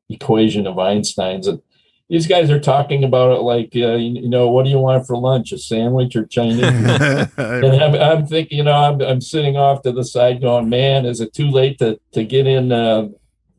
equation 0.08 0.68
of 0.68 0.78
Einstein's. 0.78 1.48
And 1.48 1.62
these 2.10 2.28
guys 2.28 2.50
are 2.52 2.60
talking 2.60 3.04
about 3.04 3.32
it 3.32 3.42
like, 3.42 3.72
uh, 3.76 3.96
you, 3.96 4.22
you, 4.22 4.30
know, 4.30 4.50
what 4.50 4.66
do 4.66 4.70
you 4.70 4.80
want 4.80 5.08
for 5.08 5.18
lunch, 5.18 5.52
a 5.52 5.58
sandwich 5.58 6.16
or 6.16 6.26
Chinese? 6.26 6.62
and 6.64 7.32
I'm, 7.38 7.96
I'm, 7.96 8.28
thinking, 8.28 8.58
you 8.58 8.64
know, 8.64 8.74
I'm, 8.74 9.02
I'm 9.02 9.22
sitting 9.22 9.58
off 9.58 9.82
to 9.84 9.92
the 9.92 10.04
side 10.04 10.42
going, 10.42 10.70
man, 10.70 11.06
is 11.06 11.22
it 11.22 11.34
too 11.34 11.50
late 11.50 11.80
to, 11.80 12.00
to 12.12 12.24
get 12.24 12.46
in 12.46 12.72
uh, 12.72 13.08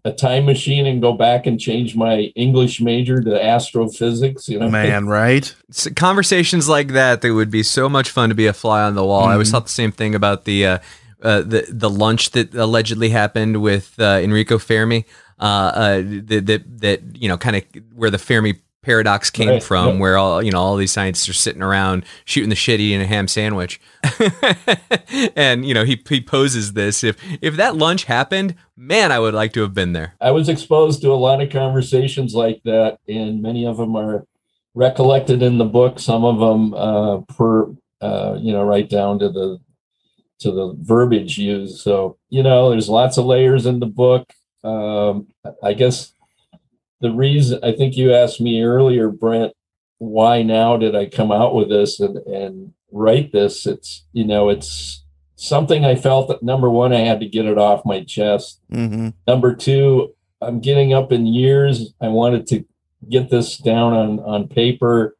a 0.05 0.13
time 0.13 0.45
machine 0.45 0.87
and 0.87 1.01
go 1.01 1.15
back 1.15 1.47
and 1.47 1.59
change 1.59 1.97
my 1.97 2.33
English 2.37 2.81
major 2.81 3.23
to 3.23 3.43
astrophysics. 3.43 4.49
You 4.49 4.59
know, 4.59 4.69
man, 4.69 5.07
right? 5.09 5.55
So 5.71 5.91
conversations 5.91 6.69
like 6.69 6.89
that, 6.89 7.23
that 7.23 7.35
would 7.35 7.51
be 7.51 7.63
so 7.63 7.89
much 7.89 8.11
fun 8.11 8.29
to 8.29 8.35
be 8.35 8.47
a 8.47 8.53
fly 8.53 8.83
on 8.83 8.95
the 8.95 9.05
wall. 9.05 9.23
Mm-hmm. 9.23 9.31
I 9.31 9.33
always 9.33 9.51
thought 9.51 9.65
the 9.65 9.73
same 9.73 9.93
thing 9.93 10.15
about 10.15 10.45
the 10.45 10.67
uh, 10.67 10.79
uh, 11.23 11.41
the 11.41 11.67
the 11.71 11.89
lunch 11.89 12.33
that 12.33 12.55
allegedly 12.55 13.09
happened 13.09 13.63
with 13.63 13.99
uh, 13.99 14.21
Enrico 14.23 14.59
Fermi. 14.59 15.07
Uh, 15.39 15.43
uh, 15.43 16.03
that 16.05 16.47
that 16.47 16.81
that 16.81 17.01
you 17.17 17.29
know, 17.29 17.37
kind 17.37 17.57
of 17.57 17.65
where 17.95 18.11
the 18.11 18.19
Fermi 18.19 18.55
paradox 18.85 19.31
came 19.31 19.49
right. 19.49 19.63
from, 19.63 19.99
where 19.99 20.17
all 20.17 20.43
you 20.43 20.53
know 20.53 20.61
all 20.61 20.77
these 20.77 20.93
scientists 20.93 21.29
are 21.29 21.35
sitting 21.35 21.63
around 21.63 22.05
shooting 22.25 22.51
the 22.51 22.57
shit 22.57 22.81
eating 22.81 23.01
a 23.01 23.07
ham 23.07 23.27
sandwich, 23.27 23.81
and 25.37 25.67
you 25.67 25.75
know 25.75 25.85
he 25.85 26.01
he 26.09 26.21
poses 26.21 26.75
this 26.75 27.03
if 27.03 27.17
if 27.43 27.57
that 27.57 27.77
lunch 27.77 28.05
happened, 28.05 28.55
man, 28.77 29.11
I 29.11 29.19
would 29.19 29.35
like 29.35 29.53
to 29.55 29.63
have 29.63 29.75
been 29.75 29.93
there. 29.93 30.15
I 30.21 30.31
was 30.31 30.49
exposed 30.49 31.03
to 31.03 31.13
a 31.13 31.15
lot 31.15 31.41
of 31.41 31.51
conversations 31.51 32.35
like 32.35 32.63
that, 32.65 32.99
and 33.09 33.43
many 33.43 33.67
of 33.67 33.77
them 33.79 33.97
are 33.97 34.27
recollected 34.75 35.43
in 35.43 35.59
the 35.59 35.65
book. 35.65 35.99
Some 35.99 36.25
of 36.25 36.39
them 36.39 36.75
uh, 36.75 37.21
per 37.23 37.75
uh, 38.01 38.39
you 38.41 38.53
know 38.53 38.65
right 38.65 38.89
down 38.89 39.19
to 39.19 39.29
the 39.29 39.59
to 40.41 40.51
the 40.51 40.75
verbiage 40.79 41.39
used. 41.39 41.81
So 41.81 42.19
you 42.29 42.43
know, 42.43 42.71
there's 42.71 42.89
lots 42.89 43.19
of 43.19 43.25
layers 43.25 43.67
in 43.67 43.81
the 43.81 43.87
book. 43.87 44.33
Um, 44.65 45.29
I 45.63 45.75
guess 45.75 46.13
the 47.01 47.11
reason 47.11 47.61
I 47.63 47.73
think 47.73 47.97
you 47.97 48.15
asked 48.15 48.41
me 48.41 48.63
earlier, 48.63 49.11
Brent, 49.11 49.53
why 49.99 50.43
now 50.43 50.77
did 50.77 50.97
I 50.97 51.07
come 51.07 51.31
out 51.31 51.55
with 51.55 51.69
this 51.69 52.01
and, 52.01 52.17
and 52.27 52.73
write 52.91 53.33
this? 53.33 53.67
It's, 53.67 54.05
you 54.13 54.25
know, 54.25 54.49
it's 54.49 55.05
something 55.37 55.85
I 55.85 55.97
felt 55.97 56.29
that 56.29 56.43
number 56.43 56.71
one, 56.71 56.93
I 56.93 57.01
had 57.01 57.21
to 57.21 57.27
get 57.27 57.47
it 57.47 57.59
off 57.59 57.85
my 57.85 58.03
chest. 58.05 58.61
Mm-hmm. 58.73 59.11
Number 59.27 59.55
two, 59.55 60.15
I'm 60.41 60.61
getting 60.61 60.93
up 60.93 61.13
in 61.13 61.27
years. 61.27 61.93
I 62.01 62.09
wanted 62.09 62.47
to 62.49 62.65
get 63.09 63.31
this 63.31 63.59
down 63.59 63.93
on, 63.93 64.21
on 64.21 64.49
paper, 64.49 65.17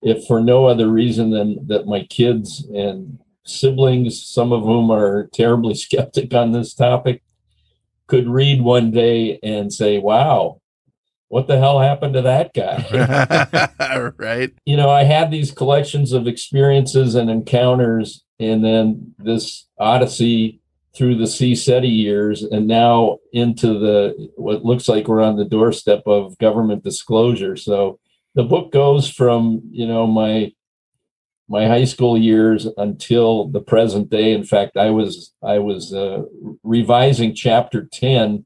if 0.00 0.26
for 0.26 0.40
no 0.40 0.66
other 0.66 0.88
reason 0.88 1.30
than 1.30 1.66
that 1.66 1.86
my 1.86 2.04
kids 2.04 2.66
and 2.74 3.18
siblings, 3.44 4.22
some 4.22 4.52
of 4.52 4.62
whom 4.62 4.90
are 4.90 5.28
terribly 5.32 5.74
skeptic 5.86 6.32
on 6.34 6.52
this 6.52 6.74
topic, 6.74 7.22
could 8.08 8.28
read 8.28 8.60
one 8.60 8.90
day 8.90 9.38
and 9.42 9.72
say, 9.72 9.98
wow, 9.98 10.60
what 11.28 11.46
the 11.46 11.58
hell 11.58 11.78
happened 11.78 12.14
to 12.14 12.22
that 12.22 12.52
guy? 12.54 14.10
right. 14.18 14.52
You 14.64 14.76
know, 14.76 14.90
I 14.90 15.04
had 15.04 15.30
these 15.30 15.52
collections 15.52 16.12
of 16.12 16.26
experiences 16.26 17.14
and 17.14 17.30
encounters, 17.30 18.24
and 18.40 18.64
then 18.64 19.14
this 19.18 19.66
odyssey 19.78 20.60
through 20.96 21.16
the 21.16 21.24
CSETI 21.24 21.94
years, 21.94 22.42
and 22.42 22.66
now 22.66 23.18
into 23.32 23.78
the 23.78 24.30
what 24.36 24.64
looks 24.64 24.88
like 24.88 25.06
we're 25.06 25.22
on 25.22 25.36
the 25.36 25.44
doorstep 25.44 26.02
of 26.06 26.36
government 26.38 26.82
disclosure. 26.82 27.56
So 27.56 28.00
the 28.34 28.42
book 28.42 28.72
goes 28.72 29.10
from 29.10 29.60
you 29.70 29.86
know 29.86 30.06
my 30.06 30.52
my 31.48 31.66
high 31.66 31.84
school 31.84 32.16
years 32.16 32.66
until 32.76 33.48
the 33.48 33.60
present 33.60 34.10
day. 34.10 34.32
In 34.32 34.44
fact, 34.44 34.76
I 34.76 34.90
was 34.90 35.32
I 35.42 35.58
was 35.58 35.92
uh, 35.92 36.22
revising 36.62 37.34
chapter 37.34 37.88
ten 37.90 38.44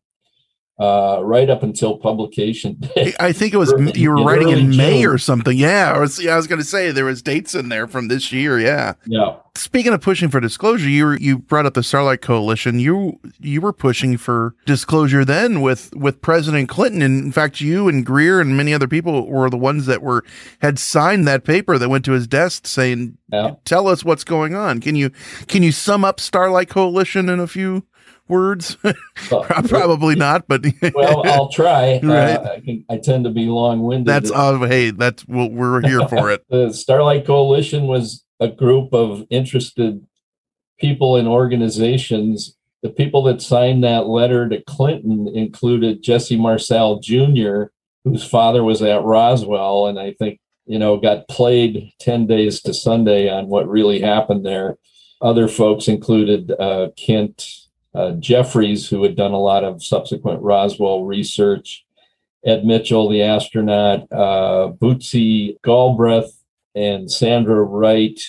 uh, 0.82 1.20
right 1.22 1.48
up 1.48 1.62
until 1.62 1.96
publication 1.96 2.74
day. 2.96 3.14
I 3.20 3.32
think 3.32 3.54
it 3.54 3.56
was 3.56 3.72
early, 3.72 3.92
you 3.94 4.10
were 4.10 4.24
writing 4.24 4.48
in 4.48 4.76
May 4.76 5.06
or 5.06 5.16
something. 5.16 5.56
Yeah, 5.56 5.92
I 5.94 5.98
was. 6.00 6.20
Yeah, 6.20 6.32
I 6.32 6.36
was 6.36 6.48
going 6.48 6.58
to 6.58 6.64
say 6.64 6.90
there 6.90 7.04
was 7.04 7.22
dates 7.22 7.54
in 7.54 7.68
there 7.68 7.86
from 7.86 8.08
this 8.08 8.32
year. 8.32 8.58
Yeah. 8.58 8.94
Yeah. 9.06 9.36
Speaking 9.54 9.92
of 9.92 10.00
pushing 10.00 10.28
for 10.28 10.40
disclosure, 10.40 10.88
you 10.88 11.04
were, 11.04 11.18
you 11.18 11.38
brought 11.38 11.66
up 11.66 11.74
the 11.74 11.84
Starlight 11.84 12.20
Coalition. 12.20 12.80
You 12.80 13.20
you 13.38 13.60
were 13.60 13.72
pushing 13.72 14.16
for 14.16 14.56
disclosure 14.66 15.24
then 15.24 15.60
with 15.60 15.94
with 15.94 16.20
President 16.20 16.68
Clinton. 16.68 17.00
And 17.00 17.26
in 17.26 17.32
fact, 17.32 17.60
you 17.60 17.86
and 17.86 18.04
Greer 18.04 18.40
and 18.40 18.56
many 18.56 18.74
other 18.74 18.88
people 18.88 19.28
were 19.28 19.50
the 19.50 19.56
ones 19.56 19.86
that 19.86 20.02
were 20.02 20.24
had 20.62 20.80
signed 20.80 21.28
that 21.28 21.44
paper 21.44 21.78
that 21.78 21.90
went 21.90 22.04
to 22.06 22.12
his 22.12 22.26
desk 22.26 22.66
saying, 22.66 23.18
yeah. 23.32 23.54
"Tell 23.64 23.86
us 23.86 24.04
what's 24.04 24.24
going 24.24 24.56
on." 24.56 24.80
Can 24.80 24.96
you 24.96 25.10
can 25.46 25.62
you 25.62 25.70
sum 25.70 26.04
up 26.04 26.18
Starlight 26.18 26.68
Coalition 26.68 27.28
in 27.28 27.38
a 27.38 27.46
few 27.46 27.84
words? 28.28 28.76
Well, 29.30 29.44
Probably 29.44 30.14
not, 30.14 30.46
but 30.46 30.64
well, 30.94 31.26
I'll 31.26 31.48
try. 31.48 32.00
Right. 32.02 32.36
Uh, 32.36 32.52
I, 32.56 32.60
can, 32.60 32.84
I, 32.90 32.98
tend 32.98 33.24
to 33.24 33.30
be 33.30 33.46
long-winded. 33.46 34.06
That's 34.06 34.30
uh, 34.30 34.58
hey, 34.60 34.90
that's 34.90 35.26
well, 35.26 35.48
we're 35.48 35.80
here 35.80 36.06
for 36.08 36.30
it. 36.30 36.44
the 36.50 36.72
Starlight 36.72 37.24
Coalition 37.24 37.86
was 37.86 38.24
a 38.40 38.48
group 38.48 38.92
of 38.92 39.24
interested 39.30 40.06
people 40.78 41.16
and 41.16 41.28
organizations. 41.28 42.56
The 42.82 42.90
people 42.90 43.22
that 43.24 43.40
signed 43.40 43.84
that 43.84 44.06
letter 44.06 44.48
to 44.48 44.62
Clinton 44.66 45.28
included 45.28 46.02
Jesse 46.02 46.36
Marcel 46.36 46.98
Jr., 46.98 47.64
whose 48.04 48.24
father 48.24 48.64
was 48.64 48.82
at 48.82 49.04
Roswell, 49.04 49.86
and 49.86 49.98
I 49.98 50.12
think 50.12 50.40
you 50.66 50.78
know 50.78 50.98
got 50.98 51.28
played 51.28 51.92
ten 52.00 52.26
days 52.26 52.60
to 52.62 52.74
Sunday 52.74 53.30
on 53.30 53.46
what 53.46 53.68
really 53.68 54.00
happened 54.00 54.44
there. 54.44 54.76
Other 55.22 55.48
folks 55.48 55.86
included 55.86 56.50
uh, 56.58 56.88
Kent 56.96 57.46
uh, 57.94 58.12
Jeffries, 58.12 58.88
who 58.88 59.02
had 59.02 59.16
done 59.16 59.32
a 59.32 59.40
lot 59.40 59.64
of 59.64 59.82
subsequent 59.82 60.42
Roswell 60.42 61.04
research, 61.04 61.84
Ed 62.44 62.64
Mitchell, 62.64 63.08
the 63.08 63.22
astronaut, 63.22 64.00
uh, 64.10 64.72
Bootsy 64.72 65.60
Galbraith, 65.62 66.42
and 66.74 67.10
Sandra 67.10 67.62
Wright, 67.62 68.20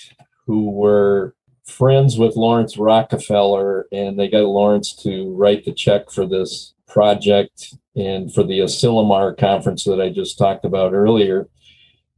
who 0.46 0.70
were 0.70 1.34
friends 1.66 2.18
with 2.18 2.36
Laurance 2.36 2.78
Rockefeller, 2.78 3.88
and 3.92 4.20
they 4.20 4.28
got 4.28 4.44
Lawrence 4.44 4.94
to 5.04 5.34
write 5.34 5.64
the 5.64 5.74
check 5.74 6.12
for 6.12 6.26
this 6.26 6.74
project 6.88 7.74
and 7.96 8.34
for 8.34 8.44
the 8.44 8.60
Asilomar 8.60 9.38
conference 9.38 9.86
that 9.86 10.02
I 10.02 10.10
just 10.10 10.38
talked 10.38 10.66
about 10.66 10.94
earlier. 10.94 11.48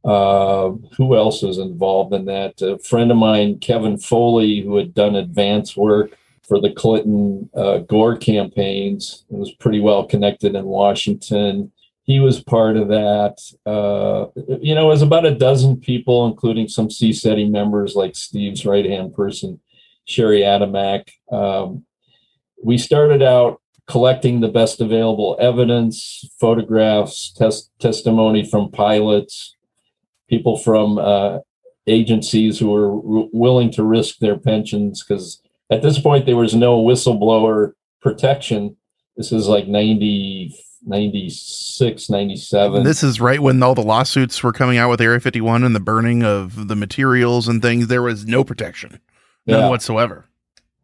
Uh, 0.04 0.70
who 0.96 1.16
else 1.16 1.42
was 1.42 1.58
involved 1.58 2.12
in 2.12 2.26
that? 2.26 2.60
A 2.60 2.78
friend 2.78 3.10
of 3.10 3.16
mine, 3.16 3.58
Kevin 3.58 3.98
Foley, 3.98 4.60
who 4.60 4.76
had 4.76 4.94
done 4.94 5.16
advance 5.16 5.76
work 5.76 6.16
for 6.46 6.60
the 6.60 6.72
Clinton 6.72 7.50
uh, 7.54 7.78
Gore 7.78 8.16
campaigns. 8.16 9.24
It 9.30 9.36
was 9.36 9.52
pretty 9.52 9.80
well 9.80 10.04
connected 10.04 10.54
in 10.54 10.64
Washington. 10.64 11.72
He 12.04 12.20
was 12.20 12.42
part 12.42 12.76
of 12.76 12.88
that. 12.88 13.38
Uh, 13.66 14.26
you 14.60 14.74
know, 14.74 14.86
it 14.86 14.94
was 14.94 15.02
about 15.02 15.26
a 15.26 15.34
dozen 15.34 15.80
people, 15.80 16.26
including 16.26 16.68
some 16.68 16.88
CSETI 16.88 17.50
members 17.50 17.96
like 17.96 18.14
Steve's 18.14 18.64
right 18.64 18.84
hand 18.84 19.14
person, 19.14 19.60
Shari 20.04 20.40
Adamiak. 20.40 21.08
Um, 21.32 21.84
we 22.62 22.78
started 22.78 23.22
out 23.22 23.60
collecting 23.86 24.40
the 24.40 24.48
best 24.48 24.80
available 24.80 25.36
evidence, 25.40 26.24
photographs, 26.40 27.32
test, 27.32 27.70
testimony 27.80 28.44
from 28.44 28.70
pilots, 28.70 29.56
people 30.28 30.58
from 30.58 30.98
uh, 30.98 31.38
agencies 31.86 32.58
who 32.58 32.70
were 32.70 32.94
r- 32.94 33.28
willing 33.32 33.70
to 33.72 33.84
risk 33.84 34.18
their 34.18 34.36
pensions 34.36 35.04
because 35.04 35.40
at 35.70 35.82
this 35.82 35.98
point 35.98 36.26
there 36.26 36.36
was 36.36 36.54
no 36.54 36.82
whistleblower 36.82 37.72
protection 38.00 38.76
this 39.16 39.32
is 39.32 39.48
like 39.48 39.66
94 39.66 40.62
96, 40.88 42.08
97. 42.10 42.84
This 42.84 43.02
is 43.02 43.20
right 43.20 43.40
when 43.40 43.60
all 43.60 43.74
the 43.74 43.82
lawsuits 43.82 44.40
were 44.44 44.52
coming 44.52 44.78
out 44.78 44.88
with 44.88 45.00
Area 45.00 45.18
51 45.18 45.64
and 45.64 45.74
the 45.74 45.80
burning 45.80 46.22
of 46.22 46.68
the 46.68 46.76
materials 46.76 47.48
and 47.48 47.60
things. 47.60 47.88
There 47.88 48.02
was 48.02 48.24
no 48.26 48.44
protection, 48.44 49.00
none 49.46 49.60
Yeah. 49.62 49.68
whatsoever. 49.68 50.26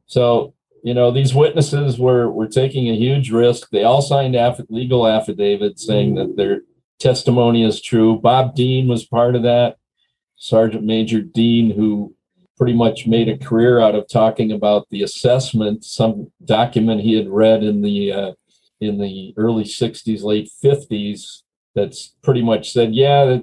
So, 0.06 0.54
you 0.82 0.92
know, 0.92 1.12
these 1.12 1.34
witnesses 1.34 2.00
were 2.00 2.28
were 2.30 2.48
taking 2.48 2.88
a 2.88 2.96
huge 2.96 3.30
risk. 3.30 3.70
They 3.70 3.84
all 3.84 4.02
signed 4.02 4.34
aff- 4.34 4.60
legal 4.68 5.06
affidavits 5.06 5.86
saying 5.86 6.16
that 6.16 6.36
their 6.36 6.62
testimony 6.98 7.62
is 7.64 7.80
true. 7.80 8.18
Bob 8.18 8.56
Dean 8.56 8.88
was 8.88 9.04
part 9.04 9.36
of 9.36 9.42
that. 9.44 9.76
Sergeant 10.36 10.82
Major 10.84 11.20
Dean, 11.20 11.70
who 11.70 12.14
pretty 12.62 12.78
much 12.78 13.08
made 13.08 13.28
a 13.28 13.36
career 13.36 13.80
out 13.80 13.96
of 13.96 14.06
talking 14.06 14.52
about 14.52 14.86
the 14.90 15.02
assessment, 15.02 15.82
some 15.82 16.30
document 16.44 17.00
he 17.00 17.14
had 17.14 17.28
read 17.28 17.64
in 17.64 17.82
the 17.82 18.12
uh, 18.12 18.32
in 18.80 18.98
the 18.98 19.34
early 19.36 19.64
'60s, 19.64 20.22
late 20.22 20.48
'50s, 20.62 21.42
that's 21.74 22.14
pretty 22.22 22.40
much 22.40 22.72
said, 22.72 22.94
yeah, 22.94 23.38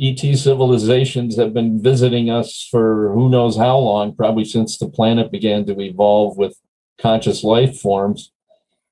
ET 0.00 0.20
civilizations 0.20 1.36
have 1.36 1.52
been 1.52 1.82
visiting 1.82 2.30
us 2.30 2.68
for 2.70 3.12
who 3.14 3.28
knows 3.28 3.56
how 3.56 3.78
long, 3.78 4.14
probably 4.14 4.44
since 4.44 4.78
the 4.78 4.88
planet 4.88 5.32
began 5.32 5.66
to 5.66 5.80
evolve 5.80 6.38
with 6.38 6.56
conscious 7.00 7.42
life 7.42 7.80
forms. 7.80 8.30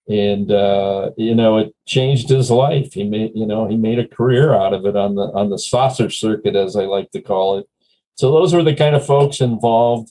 And 0.09 0.51
uh, 0.51 1.13
you 1.17 1.37
know, 1.37 1.59
it 1.59 1.77
changed 1.87 2.29
his 2.29 2.51
life. 2.51 2.93
He 2.93 3.05
made, 3.05 3.31
you 3.37 3.47
know, 3.47 3.69
he 3.69 3.77
made 3.77 4.01
a 4.01 4.09
career 4.09 4.53
out 4.53 4.75
of 4.75 4.85
it 4.85 4.97
on 4.97 5.15
the 5.15 5.31
on 5.33 5.51
the 5.51 5.61
saucer 5.61 6.11
circuit, 6.11 6.57
as 6.57 6.75
I 6.75 6.87
like 6.87 7.13
to 7.13 7.23
call 7.23 7.59
it. 7.59 7.69
So 8.17 8.31
those 8.31 8.55
were 8.55 8.63
the 8.63 8.75
kind 8.75 8.95
of 8.95 9.05
folks 9.05 9.41
involved. 9.41 10.11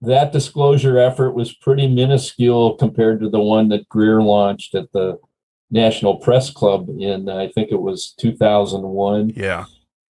That 0.00 0.32
disclosure 0.32 0.98
effort 0.98 1.32
was 1.32 1.52
pretty 1.52 1.88
minuscule 1.88 2.76
compared 2.76 3.20
to 3.20 3.28
the 3.28 3.40
one 3.40 3.68
that 3.70 3.88
Greer 3.88 4.22
launched 4.22 4.74
at 4.74 4.92
the 4.92 5.18
National 5.70 6.16
Press 6.16 6.50
Club 6.50 6.88
in, 6.88 7.28
I 7.28 7.48
think 7.48 7.70
it 7.70 7.80
was 7.80 8.14
2001. 8.18 9.32
Yeah. 9.34 9.64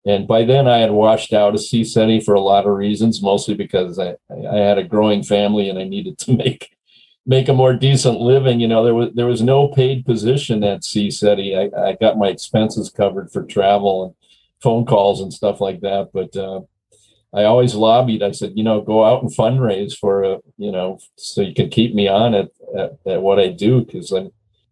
And 0.06 0.26
by 0.26 0.44
then 0.44 0.68
I 0.68 0.78
had 0.78 0.90
washed 0.90 1.32
out 1.32 1.54
of 1.54 1.60
CSETI 1.60 2.24
for 2.24 2.34
a 2.34 2.40
lot 2.40 2.66
of 2.66 2.76
reasons, 2.76 3.22
mostly 3.22 3.54
because 3.54 3.98
I, 3.98 4.14
I 4.30 4.56
had 4.56 4.78
a 4.78 4.84
growing 4.84 5.22
family 5.22 5.68
and 5.68 5.78
I 5.78 5.84
needed 5.84 6.18
to 6.18 6.32
make 6.36 6.74
make 7.26 7.48
a 7.48 7.52
more 7.52 7.74
decent 7.74 8.18
living. 8.20 8.58
You 8.58 8.68
know, 8.68 8.82
there 8.84 8.94
was 8.94 9.10
there 9.14 9.26
was 9.26 9.42
no 9.42 9.68
paid 9.68 10.06
position 10.06 10.64
at 10.64 10.80
CSETI. 10.80 11.74
I, 11.74 11.90
I 11.90 11.96
got 12.00 12.16
my 12.16 12.28
expenses 12.28 12.90
covered 12.90 13.30
for 13.30 13.42
travel 13.42 14.04
and 14.04 14.14
phone 14.62 14.86
calls 14.86 15.20
and 15.20 15.32
stuff 15.32 15.60
like 15.60 15.80
that. 15.80 16.08
But 16.12 16.34
uh, 16.36 16.62
I 17.34 17.44
always 17.44 17.74
lobbied. 17.74 18.22
I 18.22 18.30
said, 18.30 18.52
you 18.54 18.64
know, 18.64 18.80
go 18.80 19.04
out 19.04 19.22
and 19.22 19.30
fundraise 19.30 19.96
for 19.96 20.22
a, 20.22 20.38
you 20.56 20.72
know, 20.72 20.98
so 21.16 21.42
you 21.42 21.54
can 21.54 21.68
keep 21.68 21.94
me 21.94 22.08
on 22.08 22.34
at, 22.34 22.48
at, 22.76 22.98
at 23.06 23.22
what 23.22 23.38
I 23.38 23.48
do 23.48 23.84
because 23.84 24.12
I'm 24.12 24.30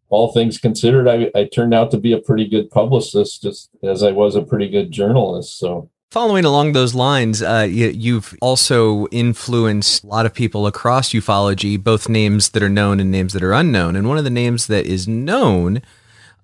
all 0.09 0.33
things 0.33 0.59
considered, 0.59 1.09
I, 1.09 1.31
I 1.39 1.45
turned 1.45 1.75
out 1.75 1.91
to 1.91 1.99
be 1.99 2.13
a 2.13 2.21
pretty 2.21 2.47
good 2.49 2.71
publicist, 2.71 3.43
just 3.43 3.71
as 3.83 4.03
I 4.03 4.13
was 4.13 4.37
a 4.37 4.43
pretty 4.43 4.69
good 4.69 4.91
journalist. 4.91 5.59
So, 5.59 5.91
Following 6.13 6.45
along 6.45 6.73
those 6.73 6.95
lines, 6.95 7.43
uh, 7.43 7.67
you, 7.69 7.89
you've 7.89 8.35
also 8.41 9.07
influenced 9.09 10.05
a 10.05 10.07
lot 10.07 10.25
of 10.25 10.33
people 10.33 10.67
across 10.67 11.11
ufology, 11.11 11.83
both 11.83 12.09
names 12.09 12.51
that 12.51 12.63
are 12.63 12.69
known 12.69 13.01
and 13.01 13.11
names 13.11 13.33
that 13.33 13.43
are 13.43 13.53
unknown. 13.53 13.97
And 13.97 14.09
one 14.09 14.17
of 14.17 14.25
the 14.25 14.31
names 14.31 14.69
that 14.69 14.87
is 14.87 15.09
known 15.09 15.83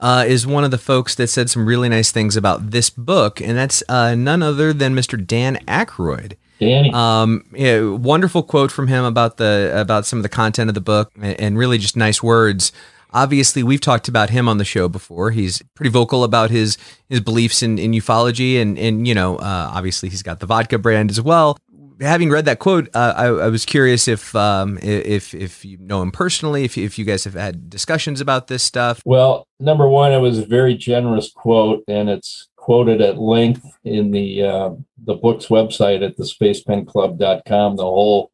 uh, 0.03 0.25
is 0.27 0.47
one 0.47 0.65
of 0.65 0.73
the 0.73 0.79
folks 0.79 1.15
that 1.15 1.29
said 1.29 1.49
some 1.49 1.65
really 1.65 1.89
nice 1.89 2.11
things 2.11 2.37
about 2.37 2.73
this 2.73 2.91
book, 2.91 3.41
and 3.41 3.57
that's 3.57 3.83
uh, 3.89 4.15
none 4.17 4.43
other 4.43 4.73
than 4.73 4.95
Mr. 4.95 5.25
Dan 5.25 5.57
Aykroyd. 5.67 6.35
Danny, 6.59 6.93
Um, 6.93 7.45
yeah, 7.53 7.81
wonderful 7.81 8.43
quote 8.43 8.71
from 8.71 8.89
him 8.89 9.05
about 9.05 9.37
the 9.37 9.73
about 9.75 10.05
some 10.05 10.19
of 10.19 10.23
the 10.25 10.29
content 10.29 10.69
of 10.69 10.75
the 10.75 10.81
book, 10.81 11.13
and, 11.21 11.41
and 11.41 11.59
really 11.59 11.79
just 11.79 11.97
nice 11.97 12.23
words. 12.23 12.73
Obviously, 13.15 13.63
we've 13.63 13.81
talked 13.81 14.09
about 14.09 14.31
him 14.31 14.49
on 14.49 14.59
the 14.59 14.65
show 14.65 14.89
before. 14.89 15.31
He's 15.31 15.63
pretty 15.75 15.91
vocal 15.91 16.25
about 16.25 16.51
his 16.51 16.79
his 17.09 17.21
beliefs 17.21 17.63
in, 17.63 17.79
in 17.79 17.93
ufology, 17.93 18.61
and 18.61 18.77
and 18.79 19.07
you 19.07 19.15
know, 19.15 19.37
uh, 19.37 19.71
obviously, 19.73 20.09
he's 20.09 20.23
got 20.23 20.41
the 20.41 20.47
vodka 20.47 20.79
brand 20.79 21.11
as 21.11 21.21
well. 21.21 21.59
Having 22.01 22.31
read 22.31 22.45
that 22.47 22.59
quote, 22.59 22.89
uh, 22.95 23.15
I, 23.17 23.27
I 23.27 23.49
was 23.49 23.65
curious 23.65 24.09
if 24.09 24.35
um, 24.35 24.79
if 24.83 25.35
if 25.35 25.65
you 25.65 25.79
know 25.79 26.03
him 26.03 26.11
personally, 26.11 26.65
if 26.65 26.77
if 26.79 26.99
you 26.99 27.05
guys 27.05 27.25
have 27.25 27.35
had 27.35 27.71
discussions 27.71 28.21
about 28.21 28.49
this 28.49 28.63
stuff. 28.63 29.03
well, 29.05 29.47
number 29.61 29.89
one, 29.89 30.13
it 30.13 30.19
was 30.19 30.39
a 30.39 30.47
very 30.47 30.75
generous 30.75 31.31
quote, 31.31 31.85
and 31.89 32.09
it's 32.09 32.49
quoted 32.57 33.01
at 33.01 33.19
length 33.19 33.67
in 33.85 34.13
the 34.13 34.43
uh, 34.43 34.71
the 35.05 35.15
book's 35.15 35.47
website 35.47 36.07
at 36.07 36.17
the 36.17 36.25
spacepenclub.com. 36.25 37.77
The 37.77 37.83
whole 37.83 38.31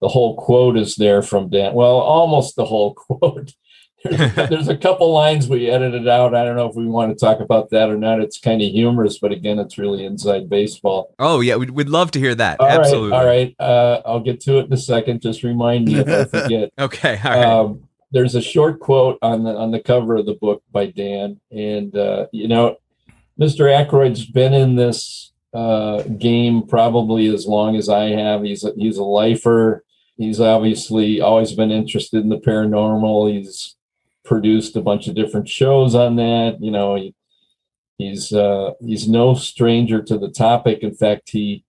the 0.00 0.08
whole 0.08 0.36
quote 0.36 0.76
is 0.76 0.96
there 0.96 1.22
from 1.22 1.50
Dan. 1.50 1.74
Well, 1.74 1.98
almost 1.98 2.56
the 2.56 2.64
whole 2.64 2.94
quote. 2.94 3.54
There's, 4.04 4.34
there's 4.48 4.68
a 4.68 4.76
couple 4.76 5.12
lines 5.12 5.48
we 5.48 5.70
edited 5.70 6.08
out. 6.08 6.34
I 6.34 6.44
don't 6.44 6.56
know 6.56 6.68
if 6.68 6.74
we 6.74 6.86
want 6.86 7.16
to 7.16 7.24
talk 7.24 7.40
about 7.40 7.70
that 7.70 7.88
or 7.88 7.96
not. 7.96 8.20
It's 8.20 8.38
kind 8.38 8.60
of 8.62 8.68
humorous, 8.68 9.18
but 9.18 9.32
again, 9.32 9.58
it's 9.58 9.78
really 9.78 10.04
inside 10.04 10.48
baseball. 10.48 11.14
Oh 11.18 11.40
yeah, 11.40 11.56
we'd, 11.56 11.70
we'd 11.70 11.88
love 11.88 12.10
to 12.12 12.18
hear 12.18 12.34
that. 12.34 12.60
All 12.60 12.66
right, 12.66 12.80
Absolutely. 12.80 13.18
all 13.18 13.26
right. 13.26 13.54
Uh, 13.58 14.02
I'll 14.04 14.20
get 14.20 14.40
to 14.42 14.58
it 14.58 14.66
in 14.66 14.72
a 14.72 14.76
second. 14.78 15.22
Just 15.22 15.42
remind 15.42 15.86
me 15.86 15.96
if 15.96 16.08
I 16.08 16.24
forget. 16.42 16.72
Okay. 16.78 17.20
All 17.24 17.30
right. 17.30 17.44
Um, 17.44 17.88
there's 18.10 18.34
a 18.34 18.42
short 18.42 18.78
quote 18.78 19.18
on 19.22 19.44
the 19.44 19.56
on 19.56 19.70
the 19.70 19.80
cover 19.80 20.16
of 20.16 20.26
the 20.26 20.34
book 20.34 20.62
by 20.70 20.86
Dan, 20.86 21.40
and 21.50 21.96
uh, 21.96 22.26
you 22.30 22.46
know, 22.46 22.76
Mr. 23.40 23.66
Aykroyd's 23.66 24.26
been 24.26 24.52
in 24.52 24.76
this 24.76 25.32
uh, 25.54 26.02
game 26.02 26.66
probably 26.66 27.28
as 27.28 27.46
long 27.46 27.76
as 27.76 27.88
I 27.88 28.10
have. 28.10 28.42
He's 28.42 28.64
a, 28.64 28.72
he's 28.76 28.98
a 28.98 29.04
lifer. 29.04 29.84
He's 30.16 30.40
obviously 30.40 31.20
always 31.20 31.52
been 31.54 31.70
interested 31.70 32.22
in 32.22 32.28
the 32.28 32.38
paranormal. 32.38 33.32
He's 33.32 33.76
produced 34.24 34.76
a 34.76 34.82
bunch 34.82 35.08
of 35.08 35.14
different 35.14 35.48
shows 35.48 35.94
on 35.94 36.16
that. 36.16 36.58
You 36.60 36.70
know, 36.70 36.96
he, 36.96 37.14
he's 37.98 38.32
uh, 38.32 38.72
he's 38.80 39.08
no 39.08 39.34
stranger 39.34 40.02
to 40.02 40.18
the 40.18 40.30
topic. 40.30 40.80
In 40.82 40.94
fact, 40.94 41.30
he 41.30 41.64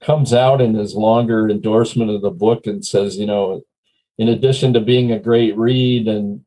comes 0.00 0.32
out 0.32 0.60
in 0.60 0.74
his 0.74 0.94
longer 0.94 1.48
endorsement 1.48 2.10
of 2.10 2.22
the 2.22 2.30
book 2.30 2.66
and 2.66 2.84
says, 2.84 3.16
you 3.16 3.26
know, 3.26 3.62
in 4.16 4.28
addition 4.28 4.72
to 4.72 4.80
being 4.80 5.12
a 5.12 5.18
great 5.18 5.56
read 5.56 6.08
and 6.08 6.44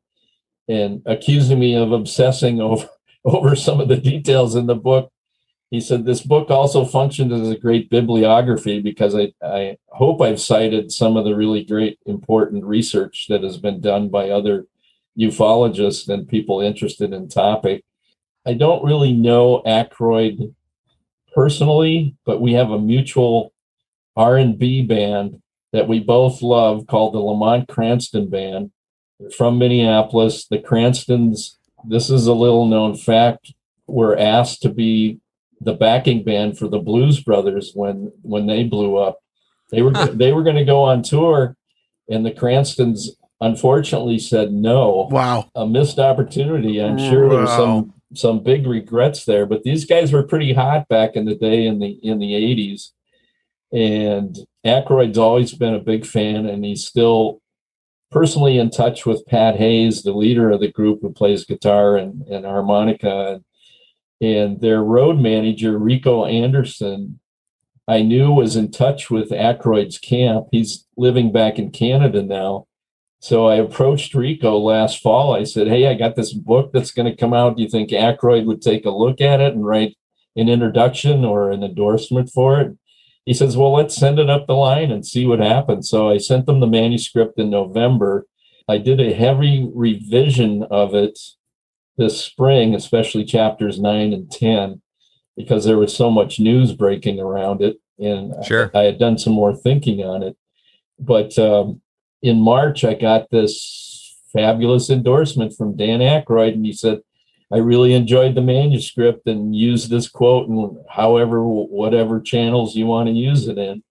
and 0.68 1.02
accusing 1.06 1.60
me 1.60 1.76
of 1.76 1.92
obsessing 1.92 2.62
over 2.62 2.90
over 3.24 3.56
some 3.56 3.80
of 3.80 3.88
the 3.88 3.98
details 3.98 4.56
in 4.56 4.66
the 4.66 4.76
book, 4.76 5.12
he 5.70 5.80
said 5.80 6.06
this 6.06 6.22
book 6.22 6.50
also 6.50 6.84
functioned 6.86 7.32
as 7.32 7.50
a 7.50 7.58
great 7.58 7.90
bibliography 7.90 8.82
because 8.82 9.16
I, 9.16 9.32
I 9.42 9.78
hope 9.88 10.22
I've 10.22 10.42
cited 10.42 10.92
some 10.92 11.16
of 11.16 11.24
the 11.24 11.36
really 11.36 11.64
great 11.64 12.00
important 12.06 12.66
research 12.66 13.28
that 13.30 13.44
has 13.44 13.58
been 13.58 13.80
done 13.80 14.10
by 14.10 14.32
other 14.32 14.66
ufologists 15.20 16.08
and 16.08 16.28
people 16.28 16.62
interested 16.62 17.14
in 17.14 17.28
topic. 17.28 17.84
I 18.46 18.54
don't 18.54 18.84
really 18.84 19.14
know 19.14 19.62
Aykroyd 19.66 20.54
personally, 21.34 22.16
but 22.26 22.42
we 22.42 22.54
have 22.54 22.72
a 22.72 22.80
mutual 22.80 23.54
R&B 24.16 24.84
band 24.84 25.42
that 25.74 25.88
we 25.88 26.00
both 26.00 26.42
love 26.42 26.88
called 26.88 27.14
the 27.14 27.20
Lamont 27.20 27.68
Cranston 27.68 28.30
Band. 28.30 28.72
They're 29.20 29.30
from 29.30 29.58
Minneapolis. 29.58 30.48
The 30.48 30.60
Cranstons, 30.60 31.58
this 31.88 32.10
is 32.10 32.28
a 32.28 32.34
little 32.34 32.66
known 32.66 32.96
fact, 32.96 33.54
were 33.88 34.18
asked 34.18 34.62
to 34.64 34.70
be 34.70 35.20
the 35.62 35.74
backing 35.74 36.24
band 36.24 36.58
for 36.58 36.68
the 36.68 36.80
Blues 36.80 37.22
Brothers 37.22 37.72
when 37.74 38.12
when 38.24 38.48
they 38.48 38.64
blew 38.64 38.98
up. 38.98 39.20
They 39.70 39.82
were 39.82 39.92
they 39.92 40.34
were 40.34 40.44
going 40.44 40.56
to 40.56 40.66
go 40.66 40.84
on 40.84 41.04
tour, 41.04 41.56
and 42.10 42.26
the 42.26 42.32
Cranstons 42.32 43.10
unfortunately 43.42 44.20
said 44.20 44.54
no. 44.54 45.10
Wow. 45.12 45.50
A 45.56 45.66
missed 45.66 46.00
opportunity. 46.00 46.82
I'm 46.82 46.98
mm. 46.98 47.10
sure 47.10 47.28
there 47.28 47.42
was 47.42 47.50
some 47.52 47.94
some 48.14 48.44
big 48.44 48.68
regrets 48.68 49.26
there, 49.26 49.46
but 49.46 49.64
these 49.64 49.86
guys 49.86 50.12
were 50.12 50.24
pretty 50.24 50.54
hot 50.54 50.88
back 50.90 51.16
in 51.16 51.26
the 51.26 51.36
day 51.36 51.66
in 51.66 51.80
the 51.80 52.00
in 52.04 52.20
the 52.20 52.34
80s. 52.34 52.90
And 53.74 54.38
Aykroyd's 54.66 55.18
always 55.18 55.54
been 55.54 55.74
a 55.74 55.80
big 55.80 56.06
fan, 56.06 56.46
and 56.46 56.64
he's 56.64 56.86
still 56.86 57.42
personally 58.12 58.58
in 58.58 58.70
touch 58.70 59.06
with 59.06 59.26
Pat 59.26 59.56
Hayes, 59.56 60.04
the 60.04 60.12
leader 60.12 60.52
of 60.52 60.60
the 60.60 60.72
group 60.72 61.00
who 61.02 61.12
plays 61.14 61.46
guitar 61.46 61.96
and, 61.96 62.24
and 62.24 62.46
harmonica. 62.46 63.40
And, 64.20 64.30
and 64.30 64.62
their 64.62 64.84
road 64.84 65.20
manager, 65.20 65.80
Rico 65.80 66.26
Anderson, 66.26 67.20
I 67.88 68.02
knew 68.02 68.32
was 68.32 68.58
in 68.58 68.72
touch 68.72 69.10
with 69.10 69.32
Aykroyd's 69.32 69.98
camp. 69.98 70.48
He's 70.52 70.86
living 70.98 71.32
back 71.32 71.58
in 71.58 71.72
Canada 71.72 72.22
now. 72.22 72.68
So 73.22 73.48
I 73.48 73.56
approached 73.58 74.16
Rico 74.16 74.58
last 74.58 75.00
fall. 75.00 75.36
I 75.36 75.44
said, 75.44 75.68
Hey, 75.68 75.88
I 75.88 75.94
got 75.94 76.16
this 76.16 76.34
book 76.34 76.72
that's 76.74 76.92
going 76.92 77.08
to 77.10 77.16
come 77.16 77.36
out. 77.36 77.56
Do 77.56 77.62
you 77.62 77.70
think 77.70 77.92
Aykroyd 77.92 78.46
would 78.46 78.64
take 78.64 78.84
a 78.84 78.90
look 78.90 79.22
at 79.22 79.40
it 79.40 79.54
and 79.54 79.64
write 79.64 79.96
an 80.36 80.50
introduction 80.50 81.24
or 81.24 81.52
an 81.52 81.64
endorsement 81.64 82.32
for 82.32 82.60
it? 82.60 82.76
He 83.26 83.36
says, 83.36 83.56
Well, 83.56 83.74
let's 83.74 83.96
send 83.96 84.18
it 84.18 84.28
up 84.28 84.48
the 84.48 84.56
line 84.56 84.92
and 84.92 85.06
see 85.06 85.28
what 85.28 85.40
happens. 85.40 85.88
So 85.88 86.10
I 86.10 86.18
sent 86.18 86.48
them 86.48 86.62
the 86.62 86.68
manuscript 86.68 87.38
in 87.38 87.52
November. 87.52 88.26
I 88.68 88.80
did 88.80 89.00
a 89.00 89.14
heavy 89.14 89.70
revision 89.72 90.64
of 90.72 90.96
it 90.96 91.20
this 91.98 92.20
spring, 92.20 92.74
especially 92.74 93.24
chapters 93.24 93.80
nine 93.80 94.14
and 94.14 94.32
10, 94.32 94.82
because 95.38 95.66
there 95.66 95.78
was 95.78 95.96
so 95.96 96.10
much 96.10 96.40
news 96.40 96.74
breaking 96.74 97.20
around 97.20 97.62
it. 97.62 97.78
And 98.00 98.34
Sure. 98.44 98.72
I, 98.74 98.80
I 98.80 98.84
had 98.86 98.98
done 98.98 99.20
some 99.20 99.34
more 99.34 99.56
thinking 99.56 100.04
on 100.04 100.24
it. 100.24 100.36
But 100.98 101.38
um, 101.38 101.82
in 102.22 102.40
March, 102.40 102.84
I 102.84 102.94
got 102.94 103.30
this 103.30 104.18
fabulous 104.34 104.90
endorsement 104.90 105.54
from 105.54 105.76
Dan 105.76 106.00
Aykroyd, 106.00 106.54
and 106.54 106.66
he 106.66 106.74
said, 106.74 107.02
I 107.52 107.58
really 107.58 107.94
enjoyed 107.94 108.36
the 108.36 108.42
manuscript 108.42 109.28
and 109.28 109.56
use 109.56 109.90
this 109.90 110.08
quote 110.08 110.48
and 110.48 110.78
however 110.90 111.44
whatever 111.44 112.22
channels 112.22 112.76
you 112.76 112.86
want 112.86 113.08
to 113.08 113.14
use 113.14 113.48
it 113.48 113.58
in. 113.58 113.84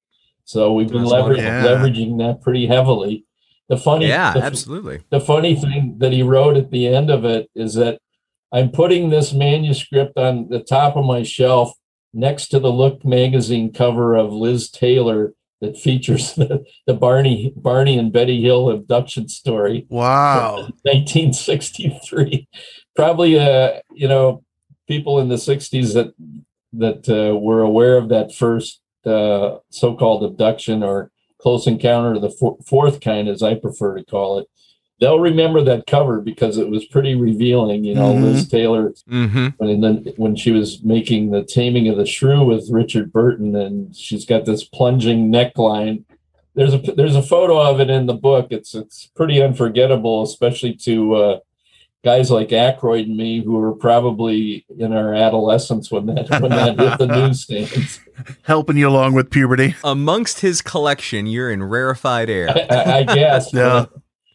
So 0.44 0.72
we've 0.72 0.88
been 0.88 1.04
lever- 1.04 1.36
yeah. 1.36 1.62
leveraging 1.64 2.18
that 2.18 2.40
pretty 2.40 2.66
heavily. 2.66 3.26
The 3.68 3.76
funny, 3.76 4.08
yeah, 4.08 4.32
the, 4.32 4.42
absolutely. 4.42 5.02
The 5.10 5.20
funny 5.20 5.54
thing 5.54 5.96
that 5.98 6.12
he 6.12 6.22
wrote 6.22 6.56
at 6.56 6.70
the 6.70 6.88
end 6.88 7.10
of 7.10 7.24
it 7.24 7.50
is 7.54 7.74
that 7.74 8.00
I'm 8.52 8.70
putting 8.70 9.10
this 9.10 9.32
manuscript 9.32 10.16
on 10.16 10.48
the 10.48 10.60
top 10.60 10.96
of 10.96 11.04
my 11.04 11.22
shelf 11.22 11.72
next 12.12 12.48
to 12.48 12.58
the 12.58 12.72
Look 12.72 13.04
magazine 13.04 13.72
cover 13.72 14.16
of 14.16 14.32
Liz 14.32 14.70
Taylor 14.70 15.34
that 15.60 15.76
features 15.76 16.34
the, 16.36 16.64
the 16.86 16.94
Barney 16.94 17.52
Barney 17.56 17.98
and 17.98 18.12
Betty 18.12 18.40
Hill 18.40 18.70
abduction 18.70 19.28
story. 19.28 19.86
Wow. 19.88 20.68
1963. 20.82 22.48
Probably 22.96 23.38
uh, 23.38 23.80
you 23.92 24.08
know, 24.08 24.44
people 24.88 25.20
in 25.20 25.28
the 25.28 25.36
60s 25.36 25.94
that 25.94 26.14
that 26.72 27.08
uh, 27.08 27.36
were 27.36 27.62
aware 27.62 27.96
of 27.96 28.08
that 28.10 28.34
first 28.34 28.80
uh, 29.04 29.56
so-called 29.70 30.24
abduction 30.24 30.82
or 30.82 31.10
close 31.40 31.66
encounter 31.66 32.14
of 32.14 32.22
the 32.22 32.56
fourth 32.66 33.00
kind 33.00 33.28
as 33.28 33.42
I 33.42 33.54
prefer 33.54 33.96
to 33.96 34.04
call 34.04 34.38
it 34.38 34.46
they'll 35.00 35.18
remember 35.20 35.62
that 35.64 35.86
cover 35.86 36.20
because 36.20 36.58
it 36.58 36.68
was 36.68 36.84
pretty 36.84 37.14
revealing. 37.14 37.84
You 37.84 37.94
know, 37.94 38.12
Mm-hmm. 38.12 38.24
Liz 38.24 38.48
Taylor, 38.48 38.92
hmm 39.08 39.48
and 39.60 39.82
then 39.82 40.12
when 40.16 40.36
she 40.36 40.50
was 40.50 40.82
making 40.82 41.30
the 41.30 41.42
Taming 41.44 41.88
of 41.88 41.96
the 41.96 42.06
Shrew 42.06 42.44
with 42.44 42.68
Richard 42.70 43.12
Burton, 43.12 43.56
and 43.56 43.94
she's 43.96 44.24
got 44.24 44.44
this 44.44 44.64
plunging 44.64 45.30
neckline. 45.32 46.04
There's 46.54 46.74
a 46.74 46.78
there's 46.78 47.16
a 47.16 47.22
photo 47.22 47.58
of 47.60 47.80
it 47.80 47.90
in 47.90 48.06
the 48.06 48.14
book. 48.14 48.48
It's 48.50 48.74
it's 48.74 49.06
pretty 49.14 49.40
unforgettable, 49.42 50.22
especially 50.22 50.74
to 50.74 51.14
uh, 51.14 51.38
guys 52.04 52.30
like 52.30 52.48
Aykroyd 52.48 53.04
and 53.04 53.16
me 53.16 53.42
who 53.42 53.52
were 53.52 53.72
probably 53.74 54.66
in 54.78 54.92
our 54.92 55.14
adolescence 55.14 55.90
when 55.92 56.06
that 56.06 56.28
when 56.40 56.50
that 56.50 56.78
hit 56.78 56.98
the 56.98 57.06
newsstands. 57.06 58.00
Helping 58.42 58.76
you 58.76 58.88
along 58.88 59.14
with 59.14 59.30
puberty. 59.30 59.76
Amongst 59.84 60.40
his 60.40 60.60
collection, 60.60 61.26
you're 61.26 61.50
in 61.52 61.62
rarefied 61.62 62.28
air. 62.28 62.50
I, 62.70 62.98
I 62.98 63.02
guess. 63.04 63.52
Yeah. 63.54 63.86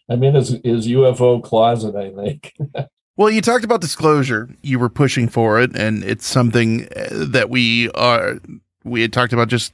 I'm 0.10 0.24
in 0.24 0.36
his, 0.36 0.50
his 0.64 0.88
UFO 0.88 1.42
closet, 1.42 1.96
I 1.96 2.12
think. 2.12 2.54
Well, 3.18 3.30
you 3.30 3.42
talked 3.42 3.64
about 3.64 3.80
disclosure. 3.80 4.50
You 4.62 4.78
were 4.78 4.90
pushing 4.90 5.30
for 5.30 5.62
it, 5.62 5.74
and 5.74 6.04
it's 6.04 6.28
something 6.28 6.90
uh, 6.94 7.08
that 7.30 7.50
we 7.50 7.90
are. 7.92 8.40
We 8.84 9.02
had 9.02 9.14
talked 9.14 9.32
about 9.32 9.48
just 9.48 9.74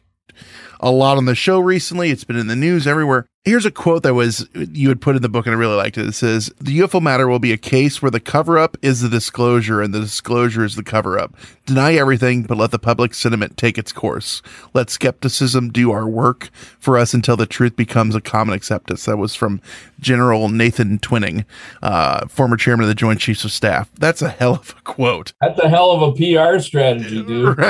a 0.80 0.92
lot 0.92 1.18
on 1.18 1.26
the 1.26 1.34
show 1.34 1.60
recently. 1.60 2.12
It's 2.12 2.24
been 2.24 2.36
in 2.36 2.46
the 2.46 2.56
news 2.56 2.86
everywhere. 2.86 3.26
Here's 3.44 3.66
a 3.66 3.72
quote 3.72 4.04
that 4.04 4.14
was 4.14 4.48
you 4.54 4.90
had 4.90 5.02
put 5.02 5.16
in 5.16 5.24
the 5.24 5.30
book, 5.30 5.48
and 5.48 5.56
I 5.56 5.58
really 5.58 5.76
liked 5.76 5.98
it. 5.98 6.06
It 6.06 6.14
says, 6.14 6.52
"The 6.60 6.78
UFO 6.78 7.02
matter 7.02 7.28
will 7.28 7.40
be 7.40 7.52
a 7.52 7.58
case 7.58 8.00
where 8.00 8.12
the 8.12 8.20
cover 8.20 8.60
up 8.60 8.78
is 8.84 9.02
the 9.02 9.10
disclosure, 9.10 9.82
and 9.82 9.96
the 9.96 10.00
disclosure 10.00 10.64
is 10.64 10.76
the 10.76 10.84
cover 10.84 11.18
up. 11.18 11.36
Deny 11.66 11.96
everything, 11.96 12.44
but 12.44 12.60
let 12.60 12.70
the 12.70 12.78
public 12.78 13.16
sentiment 13.16 13.58
take 13.58 13.80
its 13.80 13.92
course. 13.92 14.44
Let 14.76 14.92
skepticism 14.92 15.72
do 15.72 15.92
our 15.92 16.08
work 16.08 16.52
for 16.78 17.00
us 17.00 17.16
until 17.16 17.36
the 17.36 17.48
truth 17.48 17.76
becomes 17.76 18.14
a 18.14 18.22
common 18.22 18.54
acceptance." 18.54 19.06
That 19.06 19.18
was 19.18 19.34
from 19.34 19.60
General 20.00 20.50
Nathan 20.50 21.00
Twining, 21.00 21.44
uh, 21.82 22.28
former 22.28 22.58
chairman 22.58 22.84
of 22.84 22.90
the 22.90 22.96
Joint 22.96 23.20
Chiefs 23.20 23.44
of 23.44 23.52
Staff. 23.52 23.90
That's 23.98 24.22
a 24.22 24.30
hell 24.30 24.54
of 24.54 24.76
a 24.78 24.82
quote. 24.84 25.34
That's 25.42 25.60
a 25.60 25.68
hell 25.68 25.90
of 25.90 26.04
a 26.04 26.12
PR 26.12 26.60
strategy, 26.60 27.24
dude. 27.24 27.58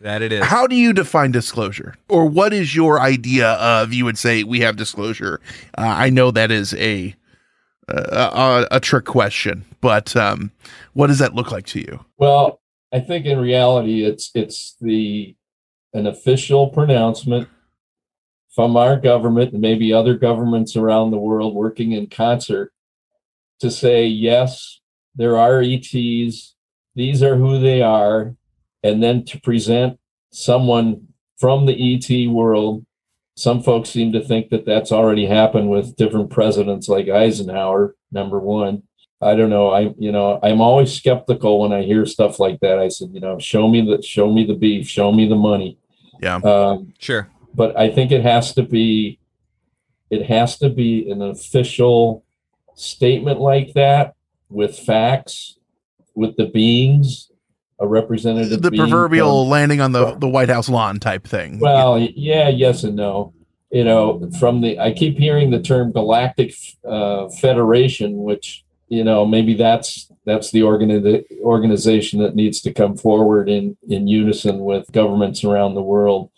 That 0.00 0.20
it 0.20 0.32
is. 0.32 0.44
How 0.44 0.66
do 0.66 0.76
you 0.76 0.92
define 0.92 1.30
disclosure, 1.30 1.94
or 2.10 2.26
what 2.26 2.52
is 2.52 2.76
your 2.76 3.00
idea 3.00 3.52
of? 3.52 3.94
You 3.94 4.03
would 4.04 4.18
say 4.18 4.42
we 4.42 4.60
have 4.60 4.76
disclosure. 4.76 5.40
Uh, 5.76 5.94
I 5.96 6.10
know 6.10 6.30
that 6.30 6.50
is 6.50 6.74
a 6.74 7.14
a, 7.88 8.66
a 8.70 8.80
trick 8.80 9.04
question, 9.04 9.64
but 9.80 10.16
um, 10.16 10.50
what 10.94 11.08
does 11.08 11.18
that 11.18 11.34
look 11.34 11.52
like 11.52 11.66
to 11.66 11.80
you? 11.80 12.04
Well, 12.16 12.60
I 12.92 13.00
think 13.00 13.26
in 13.26 13.38
reality, 13.38 14.04
it's 14.04 14.30
it's 14.34 14.76
the 14.80 15.36
an 15.92 16.06
official 16.06 16.68
pronouncement 16.68 17.48
from 18.54 18.76
our 18.76 18.96
government 18.96 19.52
and 19.52 19.60
maybe 19.60 19.92
other 19.92 20.14
governments 20.14 20.76
around 20.76 21.10
the 21.10 21.18
world 21.18 21.54
working 21.54 21.92
in 21.92 22.06
concert 22.06 22.72
to 23.60 23.70
say 23.70 24.06
yes, 24.06 24.80
there 25.14 25.36
are 25.36 25.60
ETs. 25.60 26.54
These 26.94 27.22
are 27.22 27.36
who 27.36 27.58
they 27.58 27.82
are, 27.82 28.36
and 28.82 29.02
then 29.02 29.24
to 29.24 29.40
present 29.40 29.98
someone 30.30 31.08
from 31.38 31.66
the 31.66 31.94
ET 31.94 32.30
world. 32.30 32.84
Some 33.36 33.62
folks 33.62 33.90
seem 33.90 34.12
to 34.12 34.20
think 34.20 34.50
that 34.50 34.64
that's 34.64 34.92
already 34.92 35.26
happened 35.26 35.68
with 35.68 35.96
different 35.96 36.30
presidents 36.30 36.88
like 36.88 37.08
Eisenhower, 37.08 37.96
number 38.12 38.38
one. 38.38 38.84
I 39.20 39.34
don't 39.34 39.50
know. 39.50 39.70
I 39.70 39.92
you 39.98 40.12
know 40.12 40.38
I'm 40.42 40.60
always 40.60 40.92
skeptical 40.92 41.60
when 41.60 41.72
I 41.72 41.82
hear 41.82 42.04
stuff 42.06 42.38
like 42.38 42.60
that. 42.60 42.78
I 42.78 42.88
said, 42.88 43.08
you 43.12 43.20
know, 43.20 43.38
show 43.38 43.68
me 43.68 43.80
the 43.80 44.02
show 44.02 44.30
me 44.30 44.44
the 44.44 44.54
beef, 44.54 44.86
show 44.86 45.10
me 45.12 45.26
the 45.28 45.34
money. 45.36 45.78
Yeah. 46.20 46.36
Um, 46.36 46.92
Sure. 46.98 47.28
but 47.54 47.76
I 47.78 47.90
think 47.90 48.12
it 48.12 48.22
has 48.22 48.54
to 48.54 48.62
be 48.62 49.18
it 50.10 50.26
has 50.26 50.58
to 50.58 50.68
be 50.68 51.10
an 51.10 51.22
official 51.22 52.24
statement 52.74 53.40
like 53.40 53.72
that 53.74 54.14
with 54.48 54.78
facts, 54.78 55.58
with 56.14 56.36
the 56.36 56.46
beings, 56.46 57.30
a 57.84 57.88
representative. 57.88 58.62
The 58.62 58.70
proverbial 58.72 59.44
from- 59.44 59.50
landing 59.50 59.80
on 59.80 59.92
the 59.92 60.14
the 60.14 60.28
White 60.28 60.48
House 60.48 60.68
lawn 60.68 60.98
type 60.98 61.26
thing. 61.26 61.58
well, 61.60 61.98
yeah, 61.98 62.48
yes 62.48 62.84
and 62.84 62.96
no. 62.96 63.32
You 63.70 63.82
know, 63.84 64.28
from 64.38 64.60
the 64.60 64.78
I 64.78 64.92
keep 64.92 65.18
hearing 65.18 65.50
the 65.50 65.60
term 65.60 65.90
galactic 65.92 66.54
uh, 66.88 67.28
federation, 67.40 68.18
which 68.18 68.64
you 68.88 69.02
know 69.04 69.24
maybe 69.26 69.54
that's 69.54 70.10
that's 70.24 70.50
the 70.52 70.60
organi- 70.60 71.24
organization 71.42 72.20
that 72.22 72.34
needs 72.36 72.60
to 72.62 72.72
come 72.72 72.96
forward 72.96 73.48
in 73.48 73.76
in 73.88 74.06
unison 74.08 74.60
with 74.60 74.90
governments 74.92 75.42
around 75.44 75.74
the 75.74 75.82
world. 75.82 76.30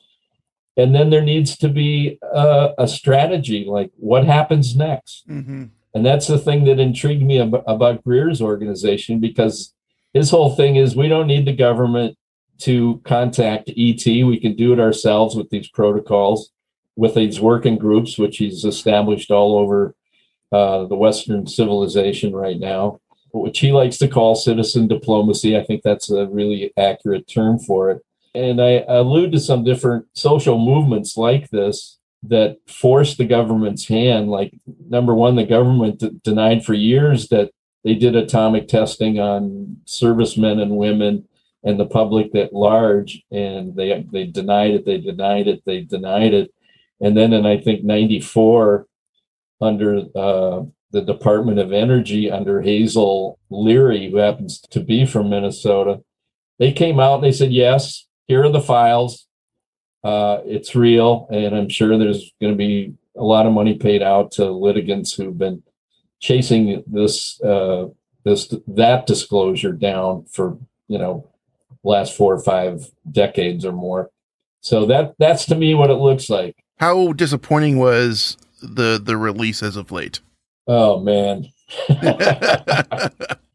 And 0.78 0.94
then 0.94 1.08
there 1.10 1.22
needs 1.22 1.56
to 1.58 1.68
be 1.70 2.18
a, 2.22 2.70
a 2.78 2.86
strategy, 2.88 3.64
like 3.66 3.90
what 3.96 4.24
happens 4.24 4.76
next. 4.76 5.26
Mhm. 5.28 5.70
And 5.94 6.04
that's 6.04 6.26
the 6.26 6.36
thing 6.38 6.64
that 6.64 6.78
intrigued 6.78 7.22
me 7.22 7.40
ab- 7.40 7.64
about 7.66 8.04
Greer's 8.04 8.42
organization 8.42 9.18
because 9.18 9.72
his 10.16 10.30
whole 10.30 10.56
thing 10.56 10.76
is 10.76 10.96
we 10.96 11.08
don't 11.08 11.26
need 11.26 11.44
the 11.44 11.52
government 11.52 12.16
to 12.58 13.02
contact 13.04 13.68
ET. 13.68 14.06
We 14.06 14.40
can 14.40 14.56
do 14.56 14.72
it 14.72 14.80
ourselves 14.80 15.36
with 15.36 15.50
these 15.50 15.68
protocols, 15.68 16.50
with 16.96 17.14
these 17.14 17.38
working 17.38 17.76
groups, 17.76 18.16
which 18.16 18.38
he's 18.38 18.64
established 18.64 19.30
all 19.30 19.58
over 19.58 19.94
uh, 20.52 20.86
the 20.86 20.96
Western 20.96 21.46
civilization 21.46 22.34
right 22.34 22.58
now, 22.58 22.98
which 23.32 23.58
he 23.58 23.72
likes 23.72 23.98
to 23.98 24.08
call 24.08 24.34
citizen 24.34 24.88
diplomacy. 24.88 25.54
I 25.54 25.64
think 25.64 25.82
that's 25.82 26.10
a 26.10 26.26
really 26.26 26.72
accurate 26.78 27.28
term 27.28 27.58
for 27.58 27.90
it. 27.90 28.02
And 28.34 28.60
I 28.60 28.84
allude 28.88 29.32
to 29.32 29.40
some 29.40 29.64
different 29.64 30.06
social 30.14 30.58
movements 30.58 31.18
like 31.18 31.50
this 31.50 31.98
that 32.22 32.56
force 32.66 33.16
the 33.16 33.26
government's 33.26 33.86
hand. 33.86 34.30
Like, 34.30 34.54
number 34.88 35.14
one, 35.14 35.36
the 35.36 35.44
government 35.44 35.98
d- 35.98 36.10
denied 36.24 36.64
for 36.64 36.72
years 36.72 37.28
that 37.28 37.50
they 37.86 37.94
did 37.94 38.16
atomic 38.16 38.66
testing 38.66 39.20
on 39.20 39.76
servicemen 39.84 40.58
and 40.58 40.76
women 40.76 41.24
and 41.62 41.78
the 41.78 41.86
public 41.86 42.34
at 42.34 42.52
large, 42.52 43.22
and 43.30 43.76
they 43.76 44.04
they 44.12 44.24
denied 44.24 44.72
it, 44.72 44.84
they 44.84 44.98
denied 44.98 45.46
it, 45.46 45.62
they 45.64 45.82
denied 45.82 46.34
it, 46.34 46.52
and 47.00 47.16
then 47.16 47.32
in 47.32 47.46
I 47.46 47.60
think 47.60 47.84
'94, 47.84 48.88
under 49.60 49.98
uh, 50.16 50.62
the 50.90 51.02
Department 51.02 51.60
of 51.60 51.72
Energy 51.72 52.28
under 52.28 52.60
Hazel 52.60 53.38
Leary, 53.50 54.10
who 54.10 54.16
happens 54.16 54.60
to 54.62 54.80
be 54.80 55.06
from 55.06 55.30
Minnesota, 55.30 56.02
they 56.58 56.72
came 56.72 56.98
out 56.98 57.16
and 57.16 57.24
they 57.24 57.30
said, 57.30 57.52
"Yes, 57.52 58.08
here 58.26 58.42
are 58.42 58.50
the 58.50 58.60
files. 58.60 59.28
Uh, 60.02 60.40
it's 60.44 60.74
real, 60.74 61.28
and 61.30 61.54
I'm 61.54 61.68
sure 61.68 61.96
there's 61.96 62.32
going 62.40 62.52
to 62.52 62.58
be 62.58 62.94
a 63.16 63.22
lot 63.22 63.46
of 63.46 63.52
money 63.52 63.74
paid 63.74 64.02
out 64.02 64.32
to 64.32 64.50
litigants 64.50 65.12
who've 65.12 65.38
been 65.38 65.62
chasing 66.20 66.82
this 66.86 67.40
uh, 67.42 67.88
this 68.24 68.52
that 68.66 69.06
disclosure 69.06 69.72
down 69.72 70.24
for 70.24 70.58
you 70.88 70.98
know 70.98 71.26
last 71.84 72.16
four 72.16 72.34
or 72.34 72.42
five 72.42 72.90
decades 73.10 73.64
or 73.64 73.72
more. 73.72 74.10
So 74.60 74.86
that 74.86 75.14
that's 75.18 75.46
to 75.46 75.54
me 75.54 75.74
what 75.74 75.90
it 75.90 75.94
looks 75.94 76.28
like. 76.28 76.56
How 76.78 77.12
disappointing 77.12 77.78
was 77.78 78.36
the 78.62 79.00
the 79.02 79.16
release 79.16 79.62
as 79.62 79.76
of 79.76 79.92
late? 79.92 80.20
Oh 80.66 81.00
man. 81.00 81.48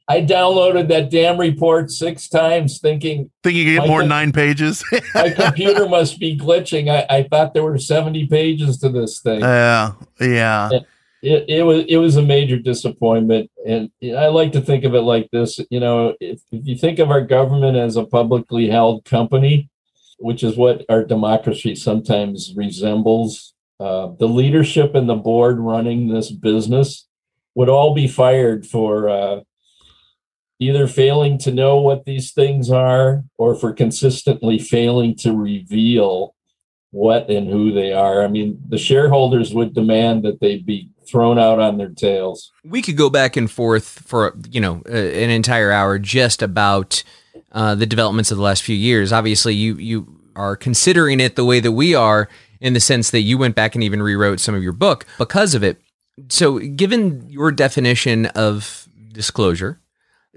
I 0.07 0.19
downloaded 0.21 0.89
that 0.89 1.09
damn 1.09 1.39
report 1.39 1.89
six 1.89 2.27
times 2.27 2.79
thinking 2.79 3.31
thinking 3.43 3.65
you 3.65 3.79
get 3.79 3.87
more 3.87 4.01
com- 4.01 4.09
nine 4.09 4.31
pages? 4.33 4.83
my 5.15 5.29
computer 5.29 5.87
must 5.87 6.19
be 6.19 6.37
glitching. 6.37 6.89
I, 6.89 7.05
I 7.09 7.23
thought 7.23 7.53
there 7.53 7.63
were 7.63 7.77
70 7.77 8.27
pages 8.27 8.77
to 8.79 8.89
this 8.89 9.19
thing. 9.21 9.39
Yeah, 9.39 9.93
yeah. 10.19 10.69
It, 11.21 11.45
it 11.47 11.63
was 11.63 11.85
it 11.87 11.97
was 11.97 12.17
a 12.17 12.21
major 12.21 12.57
disappointment 12.57 13.49
and 13.65 13.89
i 14.17 14.27
like 14.27 14.51
to 14.51 14.61
think 14.61 14.83
of 14.83 14.95
it 14.95 15.01
like 15.01 15.29
this 15.31 15.59
you 15.69 15.79
know 15.79 16.15
if, 16.19 16.41
if 16.51 16.65
you 16.65 16.75
think 16.75 16.99
of 16.99 17.11
our 17.11 17.21
government 17.21 17.77
as 17.77 17.95
a 17.95 18.05
publicly 18.05 18.69
held 18.69 19.05
company 19.05 19.69
which 20.19 20.43
is 20.43 20.57
what 20.57 20.85
our 20.89 21.03
democracy 21.03 21.75
sometimes 21.75 22.53
resembles 22.55 23.53
uh, 23.79 24.09
the 24.19 24.27
leadership 24.27 24.93
and 24.93 25.09
the 25.09 25.15
board 25.15 25.59
running 25.59 26.07
this 26.07 26.31
business 26.31 27.07
would 27.55 27.69
all 27.69 27.93
be 27.93 28.07
fired 28.07 28.65
for 28.65 29.09
uh, 29.09 29.39
either 30.59 30.87
failing 30.87 31.39
to 31.39 31.51
know 31.51 31.77
what 31.77 32.05
these 32.05 32.31
things 32.31 32.69
are 32.69 33.23
or 33.37 33.55
for 33.55 33.73
consistently 33.73 34.59
failing 34.59 35.15
to 35.15 35.35
reveal 35.35 36.35
what 36.91 37.29
and 37.29 37.49
who 37.49 37.73
they 37.73 37.91
are. 37.91 38.23
I 38.23 38.27
mean, 38.27 38.61
the 38.67 38.77
shareholders 38.77 39.53
would 39.53 39.73
demand 39.73 40.23
that 40.23 40.39
they 40.39 40.57
be 40.57 40.89
thrown 41.07 41.39
out 41.39 41.59
on 41.59 41.77
their 41.77 41.89
tails. 41.89 42.51
We 42.63 42.81
could 42.81 42.97
go 42.97 43.09
back 43.09 43.35
and 43.35 43.49
forth 43.49 44.03
for 44.05 44.35
you 44.49 44.61
know 44.61 44.81
an 44.85 45.29
entire 45.29 45.71
hour 45.71 45.99
just 45.99 46.41
about 46.41 47.03
uh, 47.51 47.75
the 47.75 47.85
developments 47.85 48.31
of 48.31 48.37
the 48.37 48.43
last 48.43 48.63
few 48.63 48.75
years. 48.75 49.11
Obviously, 49.11 49.53
you 49.53 49.75
you 49.75 50.21
are 50.35 50.55
considering 50.55 51.19
it 51.19 51.35
the 51.35 51.45
way 51.45 51.59
that 51.59 51.73
we 51.73 51.93
are, 51.93 52.29
in 52.61 52.73
the 52.73 52.79
sense 52.79 53.11
that 53.11 53.21
you 53.21 53.37
went 53.37 53.55
back 53.55 53.75
and 53.75 53.83
even 53.83 54.01
rewrote 54.01 54.39
some 54.39 54.55
of 54.55 54.63
your 54.63 54.71
book 54.71 55.05
because 55.17 55.55
of 55.55 55.63
it. 55.63 55.81
So, 56.29 56.59
given 56.59 57.27
your 57.29 57.51
definition 57.51 58.27
of 58.27 58.87
disclosure, 59.11 59.80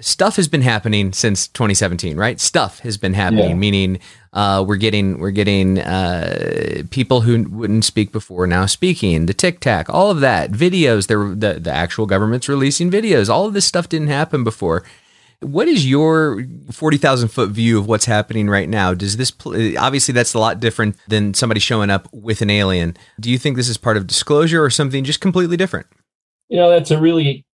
stuff 0.00 0.36
has 0.36 0.48
been 0.48 0.62
happening 0.62 1.12
since 1.12 1.46
2017, 1.48 2.16
right? 2.16 2.40
Stuff 2.40 2.80
has 2.80 2.96
been 2.96 3.14
happening, 3.14 3.50
Yeah. 3.50 3.54
meaning 3.54 3.98
uh, 4.32 4.64
we're 4.66 4.76
getting 4.76 5.18
we're 5.20 5.30
getting 5.30 5.78
uh, 5.78 6.82
people 6.90 7.20
who 7.20 7.44
wouldn't 7.44 7.84
speak 7.84 8.10
before 8.12 8.46
now 8.46 8.66
speaking. 8.66 9.26
The 9.26 9.34
Tic 9.34 9.60
Tac, 9.60 9.88
all 9.88 10.10
of 10.10 10.20
that, 10.20 10.50
videos. 10.50 11.06
There, 11.06 11.34
the 11.34 11.60
the 11.60 11.70
actual 11.72 12.06
government's 12.06 12.48
releasing 12.48 12.90
videos. 12.90 13.28
All 13.28 13.46
of 13.46 13.52
this 13.54 13.64
stuff 13.64 13.88
didn't 13.88 14.08
happen 14.08 14.42
before. 14.42 14.84
What 15.40 15.68
is 15.68 15.88
your 15.88 16.44
forty 16.72 16.96
thousand 16.96 17.28
foot 17.28 17.50
view 17.50 17.78
of 17.78 17.86
what's 17.86 18.06
happening 18.06 18.48
right 18.48 18.68
now? 18.68 18.94
Does 18.94 19.16
this 19.18 19.30
pl- 19.30 19.78
obviously 19.78 20.12
that's 20.12 20.34
a 20.34 20.38
lot 20.38 20.58
different 20.58 20.96
than 21.06 21.34
somebody 21.34 21.60
showing 21.60 21.90
up 21.90 22.08
with 22.12 22.40
an 22.42 22.50
alien? 22.50 22.96
Do 23.20 23.30
you 23.30 23.38
think 23.38 23.56
this 23.56 23.68
is 23.68 23.76
part 23.76 23.96
of 23.96 24.06
disclosure 24.06 24.64
or 24.64 24.70
something 24.70 25.04
just 25.04 25.20
completely 25.20 25.56
different? 25.56 25.86
You 26.48 26.56
know, 26.56 26.70
that's 26.70 26.90
a 26.90 26.98
really 27.00 27.44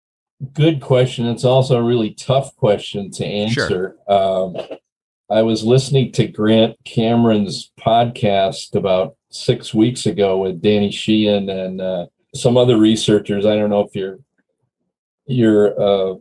good 0.52 0.80
question. 0.80 1.26
It's 1.26 1.44
also 1.44 1.78
a 1.78 1.82
really 1.82 2.14
tough 2.14 2.54
question 2.56 3.10
to 3.12 3.24
answer. 3.24 3.96
Um, 4.08 4.56
I 5.30 5.42
was 5.42 5.62
listening 5.62 6.12
to 6.12 6.26
Grant 6.26 6.76
Cameron's 6.84 7.70
podcast 7.78 8.74
about 8.74 9.16
six 9.30 9.72
weeks 9.72 10.06
ago 10.06 10.38
with 10.38 10.60
Danny 10.60 10.90
Sheehan 10.90 11.48
and 11.48 11.80
uh, 11.80 12.06
some 12.34 12.56
other 12.56 12.76
researchers. 12.76 13.46
I 13.46 13.54
don't 13.56 13.70
know 13.70 13.80
if 13.80 13.94
your 13.94 14.18
your 15.26 15.80
uh, 15.80 16.14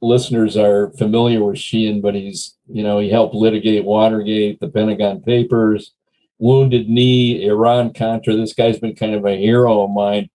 listeners 0.00 0.56
are 0.56 0.90
familiar 0.96 1.44
with 1.44 1.58
Sheehan, 1.58 2.00
but 2.00 2.14
he's 2.14 2.56
you 2.66 2.82
know 2.82 3.00
he 3.00 3.10
helped 3.10 3.34
litigate 3.34 3.84
Watergate, 3.84 4.60
the 4.60 4.70
Pentagon 4.70 5.20
Papers, 5.20 5.92
Wounded 6.38 6.88
Knee, 6.88 7.44
Iran 7.46 7.92
Contra. 7.92 8.34
This 8.34 8.54
guy's 8.54 8.78
been 8.78 8.96
kind 8.96 9.14
of 9.14 9.26
a 9.26 9.36
hero 9.36 9.82
of 9.82 9.90
mine 9.90 10.30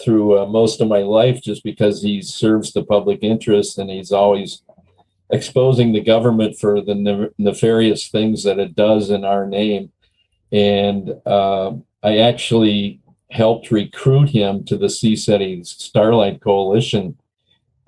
through 0.00 0.38
uh, 0.38 0.46
most 0.46 0.80
of 0.80 0.88
my 0.88 1.00
life 1.00 1.42
just 1.42 1.62
because 1.62 2.02
he 2.02 2.22
serves 2.22 2.72
the 2.72 2.84
public 2.84 3.22
interest 3.22 3.78
and 3.78 3.90
he's 3.90 4.12
always 4.12 4.62
exposing 5.30 5.92
the 5.92 6.00
government 6.00 6.58
for 6.58 6.80
the 6.80 6.94
ne- 6.94 7.28
nefarious 7.38 8.08
things 8.08 8.44
that 8.44 8.58
it 8.58 8.74
does 8.74 9.10
in 9.10 9.24
our 9.24 9.46
name. 9.46 9.90
And 10.50 11.14
uh, 11.26 11.72
I 12.02 12.18
actually 12.18 13.00
helped 13.30 13.70
recruit 13.70 14.28
him 14.28 14.64
to 14.64 14.76
the 14.76 14.90
Sea 14.90 15.14
CSETI 15.14 15.66
Starlight 15.66 16.40
Coalition 16.40 17.18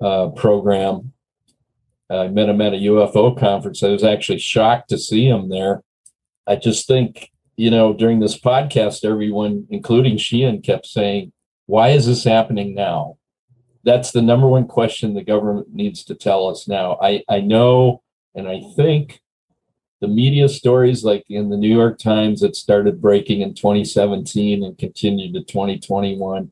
uh, 0.01 0.29
program. 0.29 1.13
I 2.09 2.27
met 2.27 2.49
him 2.49 2.61
at 2.61 2.73
a 2.73 2.77
UFO 2.77 3.37
conference. 3.37 3.83
I 3.83 3.89
was 3.89 4.03
actually 4.03 4.39
shocked 4.39 4.89
to 4.89 4.97
see 4.97 5.27
him 5.27 5.49
there. 5.49 5.83
I 6.47 6.55
just 6.55 6.87
think, 6.87 7.31
you 7.57 7.71
know, 7.71 7.93
during 7.93 8.19
this 8.19 8.39
podcast, 8.39 9.03
everyone, 9.03 9.67
including 9.69 10.17
Sheehan, 10.17 10.61
kept 10.61 10.85
saying, 10.85 11.31
why 11.65 11.89
is 11.89 12.05
this 12.05 12.23
happening 12.23 12.75
now? 12.75 13.17
That's 13.83 14.11
the 14.11 14.21
number 14.21 14.47
one 14.47 14.67
question 14.67 15.13
the 15.13 15.23
government 15.23 15.73
needs 15.73 16.03
to 16.05 16.15
tell 16.15 16.47
us 16.47 16.67
now. 16.67 16.97
I, 17.01 17.23
I 17.29 17.41
know 17.41 18.01
and 18.33 18.47
I 18.47 18.61
think 18.75 19.21
the 20.01 20.07
media 20.07 20.49
stories 20.49 21.03
like 21.03 21.23
in 21.29 21.49
the 21.49 21.57
New 21.57 21.73
York 21.73 21.97
Times 21.97 22.41
that 22.41 22.55
started 22.55 23.01
breaking 23.01 23.41
in 23.41 23.53
2017 23.53 24.63
and 24.63 24.77
continued 24.77 25.33
to 25.33 25.41
2021, 25.41 26.51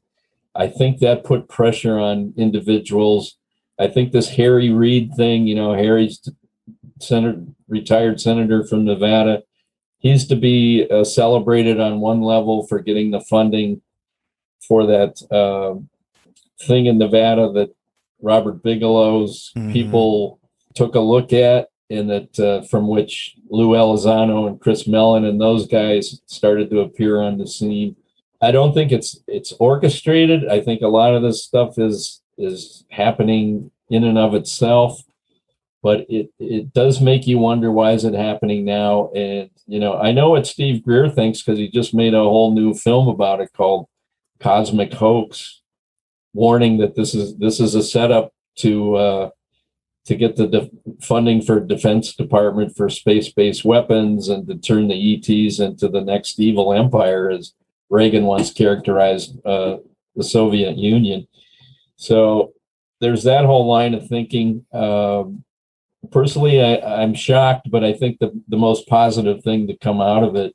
I 0.56 0.68
think 0.68 1.00
that 1.00 1.24
put 1.24 1.50
pressure 1.50 2.00
on 2.00 2.34
individuals. 2.38 3.38
I 3.80 3.88
think 3.88 4.12
this 4.12 4.30
Harry 4.30 4.70
Reid 4.70 5.14
thing, 5.16 5.46
you 5.46 5.56
know, 5.56 5.74
Harry's 5.74 6.22
senator, 7.02 7.44
retired 7.68 8.22
senator 8.22 8.64
from 8.64 8.86
Nevada, 8.86 9.44
he's 10.00 10.26
to 10.28 10.36
be 10.36 10.88
uh, 10.90 11.04
celebrated 11.04 11.80
on 11.80 12.00
one 12.00 12.22
level 12.22 12.66
for 12.68 12.80
getting 12.80 13.12
the 13.12 13.22
funding 13.22 13.82
for 14.68 14.86
that 14.86 15.22
uh, 15.32 15.76
thing 16.66 16.86
in 16.86 16.98
Nevada 16.98 17.52
that 17.54 17.76
Robert 18.22 18.64
Bigelow's 18.64 19.52
Mhm. 19.56 19.74
people 19.74 20.40
took 20.76 20.96
a 20.96 21.00
look 21.00 21.34
at, 21.34 21.70
and 21.90 22.10
that 22.10 22.40
uh, 22.40 22.62
from 22.64 22.88
which 22.88 23.36
Lou 23.50 23.70
Elizondo 23.72 24.48
and 24.48 24.60
Chris 24.60 24.88
Mellon 24.88 25.26
and 25.26 25.40
those 25.40 25.68
guys 25.68 26.22
started 26.26 26.70
to 26.72 26.80
appear 26.80 27.22
on 27.22 27.38
the 27.38 27.46
scene. 27.48 27.96
I 28.42 28.52
don't 28.52 28.74
think 28.74 28.92
it's 28.92 29.22
it's 29.28 29.54
orchestrated. 29.60 30.48
I 30.48 30.60
think 30.62 30.82
a 30.82 30.88
lot 30.88 31.14
of 31.16 31.22
this 31.22 31.44
stuff 31.44 31.78
is 31.78 32.22
is 32.38 32.86
happening 32.90 33.70
in 33.90 34.04
and 34.04 34.18
of 34.18 34.34
itself, 34.34 35.02
but 35.84 36.06
it 36.10 36.30
it 36.40 36.74
does 36.74 37.00
make 37.02 37.28
you 37.28 37.38
wonder 37.38 37.72
why 37.72 37.92
is 37.92 38.06
it 38.06 38.14
happening 38.16 38.66
now? 38.66 39.12
And 39.16 39.50
you 39.68 39.80
know, 39.80 39.94
I 39.98 40.12
know 40.12 40.30
what 40.32 40.48
Steve 40.48 40.84
Greer 40.84 41.10
thinks 41.10 41.42
because 41.44 41.60
he 41.60 41.70
just 41.70 41.94
made 41.94 42.14
a 42.14 42.24
whole 42.24 42.52
new 42.54 42.74
film 42.74 43.08
about 43.08 43.40
it 43.42 43.52
called 43.54 43.88
Cosmic 44.44 44.94
Hoax, 44.94 45.62
warning 46.34 46.78
that 46.80 46.96
this 46.96 47.16
is 47.16 47.38
this 47.38 47.62
is 47.62 47.76
a 47.76 47.82
setup 47.82 48.34
to 48.58 48.96
uh, 48.96 49.30
to 50.06 50.16
get 50.16 50.36
the 50.36 50.70
funding 51.02 51.42
for 51.42 51.62
Defense 51.62 52.14
Department 52.14 52.76
for 52.76 52.90
space-based 52.90 53.64
weapons 53.64 54.28
and 54.28 54.46
to 54.48 54.56
turn 54.56 54.90
the 54.90 55.16
ETs 55.16 55.62
into 55.62 55.88
the 55.88 56.02
next 56.02 56.42
evil 56.42 56.74
empire, 56.74 57.30
as 57.30 57.54
Reagan 57.90 58.26
once 58.26 58.52
characterized 58.52 59.38
uh, 59.46 59.78
the 60.16 60.24
Soviet 60.24 60.78
Union. 60.78 61.26
So 61.96 62.52
there's 63.00 63.24
that 63.24 63.46
whole 63.46 63.66
line 63.66 63.94
of 63.94 64.08
thinking. 64.08 64.66
Um, 64.74 65.46
personally, 66.12 66.62
I, 66.62 67.02
I'm 67.02 67.14
shocked, 67.14 67.72
but 67.72 67.86
I 67.86 67.94
think 67.94 68.20
the, 68.20 68.38
the 68.50 68.58
most 68.58 68.90
positive 68.90 69.42
thing 69.42 69.68
to 69.68 69.78
come 69.78 70.02
out 70.02 70.24
of 70.24 70.36
it 70.36 70.54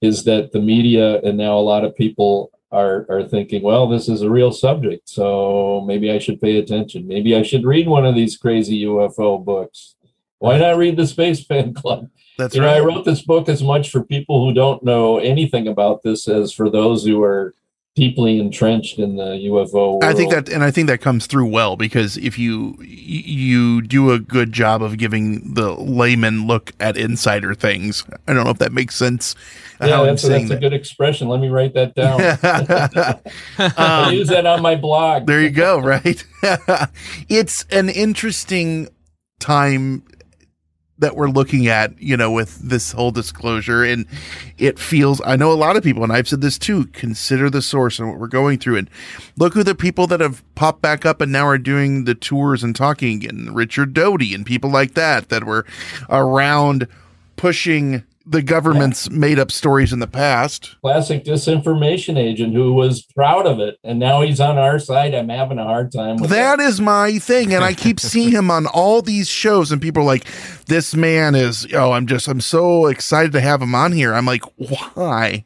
is 0.00 0.22
that 0.24 0.52
the 0.52 0.60
media 0.60 1.20
and 1.22 1.36
now 1.36 1.58
a 1.58 1.60
lot 1.60 1.84
of 1.84 1.96
people 1.96 2.52
are 2.72 3.06
are 3.08 3.28
thinking, 3.28 3.62
well, 3.62 3.88
this 3.88 4.08
is 4.08 4.22
a 4.22 4.30
real 4.30 4.50
subject, 4.50 5.08
so 5.08 5.84
maybe 5.86 6.10
I 6.10 6.18
should 6.18 6.40
pay 6.40 6.58
attention. 6.58 7.06
Maybe 7.06 7.36
I 7.36 7.42
should 7.42 7.64
read 7.64 7.86
one 7.86 8.06
of 8.06 8.14
these 8.14 8.36
crazy 8.36 8.84
UFO 8.84 9.44
books. 9.44 9.94
Why 10.38 10.58
not 10.58 10.76
read 10.76 10.96
the 10.96 11.06
Space 11.06 11.44
Pen 11.44 11.74
Club? 11.74 12.08
That's 12.38 12.54
you 12.54 12.62
know, 12.62 12.66
right. 12.66 12.78
I 12.78 12.80
wrote 12.80 13.04
this 13.04 13.22
book 13.22 13.48
as 13.48 13.62
much 13.62 13.90
for 13.90 14.02
people 14.02 14.44
who 14.44 14.54
don't 14.54 14.82
know 14.82 15.18
anything 15.18 15.68
about 15.68 16.02
this 16.02 16.26
as 16.26 16.52
for 16.52 16.70
those 16.70 17.04
who 17.04 17.22
are 17.22 17.54
deeply 17.94 18.38
entrenched 18.38 18.98
in 18.98 19.16
the 19.16 19.46
UFO 19.50 19.72
world. 19.72 20.04
I 20.04 20.14
think 20.14 20.32
that, 20.32 20.48
and 20.48 20.64
I 20.64 20.70
think 20.70 20.88
that 20.88 21.00
comes 21.00 21.26
through 21.26 21.46
well 21.46 21.76
because 21.76 22.16
if 22.16 22.38
you 22.38 22.76
you 22.82 23.82
do 23.82 24.12
a 24.12 24.18
good 24.18 24.52
job 24.52 24.82
of 24.82 24.96
giving 24.96 25.54
the 25.54 25.72
layman 25.72 26.46
look 26.46 26.72
at 26.80 26.96
insider 26.96 27.54
things, 27.54 28.04
I 28.26 28.32
don't 28.32 28.44
know 28.44 28.50
if 28.50 28.58
that 28.58 28.72
makes 28.72 28.96
sense. 28.96 29.34
Yeah, 29.88 30.02
that's, 30.04 30.24
a, 30.24 30.28
that's 30.28 30.50
a 30.50 30.56
good 30.56 30.72
expression. 30.72 31.28
Let 31.28 31.40
me 31.40 31.48
write 31.48 31.74
that 31.74 31.94
down. 31.94 32.20
I 33.58 34.06
Um, 34.08 34.14
use 34.14 34.28
that 34.28 34.46
on 34.46 34.62
my 34.62 34.76
blog. 34.76 35.26
there 35.26 35.40
you 35.40 35.50
go. 35.50 35.78
Right. 35.78 36.24
it's 37.28 37.64
an 37.70 37.88
interesting 37.88 38.88
time 39.40 40.04
that 40.98 41.16
we're 41.16 41.28
looking 41.28 41.66
at, 41.66 42.00
you 42.00 42.16
know, 42.16 42.30
with 42.30 42.56
this 42.60 42.92
whole 42.92 43.10
disclosure. 43.10 43.82
And 43.82 44.06
it 44.56 44.78
feels, 44.78 45.20
I 45.24 45.34
know 45.34 45.50
a 45.50 45.54
lot 45.54 45.76
of 45.76 45.82
people, 45.82 46.04
and 46.04 46.12
I've 46.12 46.28
said 46.28 46.42
this 46.42 46.58
too, 46.58 46.86
consider 46.86 47.50
the 47.50 47.60
source 47.62 47.98
and 47.98 48.08
what 48.08 48.20
we're 48.20 48.28
going 48.28 48.58
through. 48.60 48.76
And 48.76 48.90
look 49.36 49.54
who 49.54 49.64
the 49.64 49.74
people 49.74 50.06
that 50.08 50.20
have 50.20 50.44
popped 50.54 50.80
back 50.80 51.04
up 51.04 51.20
and 51.20 51.32
now 51.32 51.44
are 51.46 51.58
doing 51.58 52.04
the 52.04 52.14
tours 52.14 52.62
and 52.62 52.76
talking 52.76 53.16
again 53.16 53.50
Richard 53.52 53.94
Doty 53.94 54.32
and 54.32 54.46
people 54.46 54.70
like 54.70 54.94
that, 54.94 55.28
that 55.30 55.42
were 55.42 55.66
around 56.08 56.86
pushing 57.34 58.04
the 58.26 58.42
government's 58.42 59.10
made 59.10 59.38
up 59.38 59.50
stories 59.50 59.92
in 59.92 59.98
the 59.98 60.06
past. 60.06 60.76
Classic 60.80 61.24
disinformation 61.24 62.16
agent 62.16 62.54
who 62.54 62.72
was 62.72 63.02
proud 63.02 63.46
of 63.46 63.60
it, 63.60 63.78
and 63.82 63.98
now 63.98 64.20
he's 64.22 64.40
on 64.40 64.58
our 64.58 64.78
side. 64.78 65.14
I'm 65.14 65.28
having 65.28 65.58
a 65.58 65.64
hard 65.64 65.92
time 65.92 66.16
with 66.16 66.30
That 66.30 66.60
is 66.60 66.80
my 66.80 67.18
thing. 67.18 67.52
And 67.52 67.64
I 67.64 67.74
keep 67.74 68.00
seeing 68.00 68.30
him 68.30 68.50
on 68.50 68.66
all 68.66 69.02
these 69.02 69.28
shows, 69.28 69.72
and 69.72 69.80
people 69.80 70.02
are 70.02 70.06
like, 70.06 70.26
this 70.66 70.94
man 70.94 71.34
is, 71.34 71.66
oh, 71.74 71.92
I'm 71.92 72.06
just, 72.06 72.28
I'm 72.28 72.40
so 72.40 72.86
excited 72.86 73.32
to 73.32 73.40
have 73.40 73.60
him 73.60 73.74
on 73.74 73.92
here. 73.92 74.14
I'm 74.14 74.26
like, 74.26 74.44
why? 74.56 75.44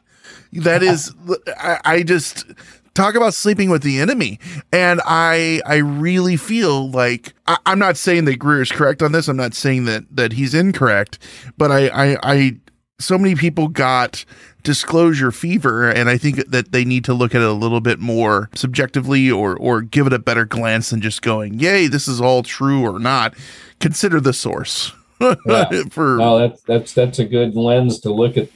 That 0.52 0.82
is, 0.82 1.14
I, 1.58 1.80
I 1.84 2.02
just 2.02 2.46
talk 2.94 3.14
about 3.14 3.34
sleeping 3.34 3.68
with 3.68 3.82
the 3.82 4.00
enemy. 4.00 4.40
And 4.72 5.00
I, 5.04 5.60
I 5.66 5.76
really 5.76 6.36
feel 6.36 6.90
like, 6.90 7.34
I, 7.46 7.58
I'm 7.66 7.78
not 7.78 7.96
saying 7.96 8.24
that 8.24 8.38
Greer 8.38 8.62
is 8.62 8.72
correct 8.72 9.02
on 9.02 9.12
this. 9.12 9.28
I'm 9.28 9.36
not 9.36 9.54
saying 9.54 9.84
that, 9.84 10.04
that 10.16 10.32
he's 10.32 10.54
incorrect, 10.54 11.18
but 11.58 11.70
I, 11.70 11.88
I, 11.88 12.16
I, 12.22 12.56
so 12.98 13.18
many 13.18 13.34
people 13.34 13.68
got 13.68 14.24
disclosure 14.62 15.30
fever 15.30 15.88
and 15.88 16.08
I 16.08 16.16
think 16.16 16.46
that 16.48 16.72
they 16.72 16.84
need 16.84 17.04
to 17.04 17.14
look 17.14 17.34
at 17.34 17.40
it 17.40 17.46
a 17.46 17.52
little 17.52 17.80
bit 17.80 17.98
more 17.98 18.50
subjectively 18.54 19.30
or 19.30 19.56
or 19.56 19.82
give 19.82 20.06
it 20.06 20.12
a 20.12 20.18
better 20.18 20.44
glance 20.44 20.90
than 20.90 21.00
just 21.00 21.22
going, 21.22 21.58
"Yay, 21.60 21.86
this 21.86 22.08
is 22.08 22.20
all 22.20 22.42
true 22.42 22.82
or 22.82 22.98
not." 22.98 23.34
Consider 23.80 24.20
the 24.20 24.32
source. 24.32 24.92
Yeah. 25.46 25.84
For 25.88 26.18
No, 26.18 26.38
that's 26.38 26.62
that's 26.62 26.92
that's 26.92 27.18
a 27.18 27.24
good 27.24 27.54
lens 27.54 28.00
to 28.00 28.12
look 28.12 28.36
at 28.36 28.50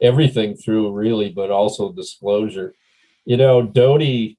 everything 0.00 0.54
through, 0.54 0.92
really, 0.92 1.30
but 1.30 1.50
also 1.50 1.92
disclosure. 1.92 2.74
You 3.24 3.36
know, 3.36 3.62
Doty, 3.62 4.38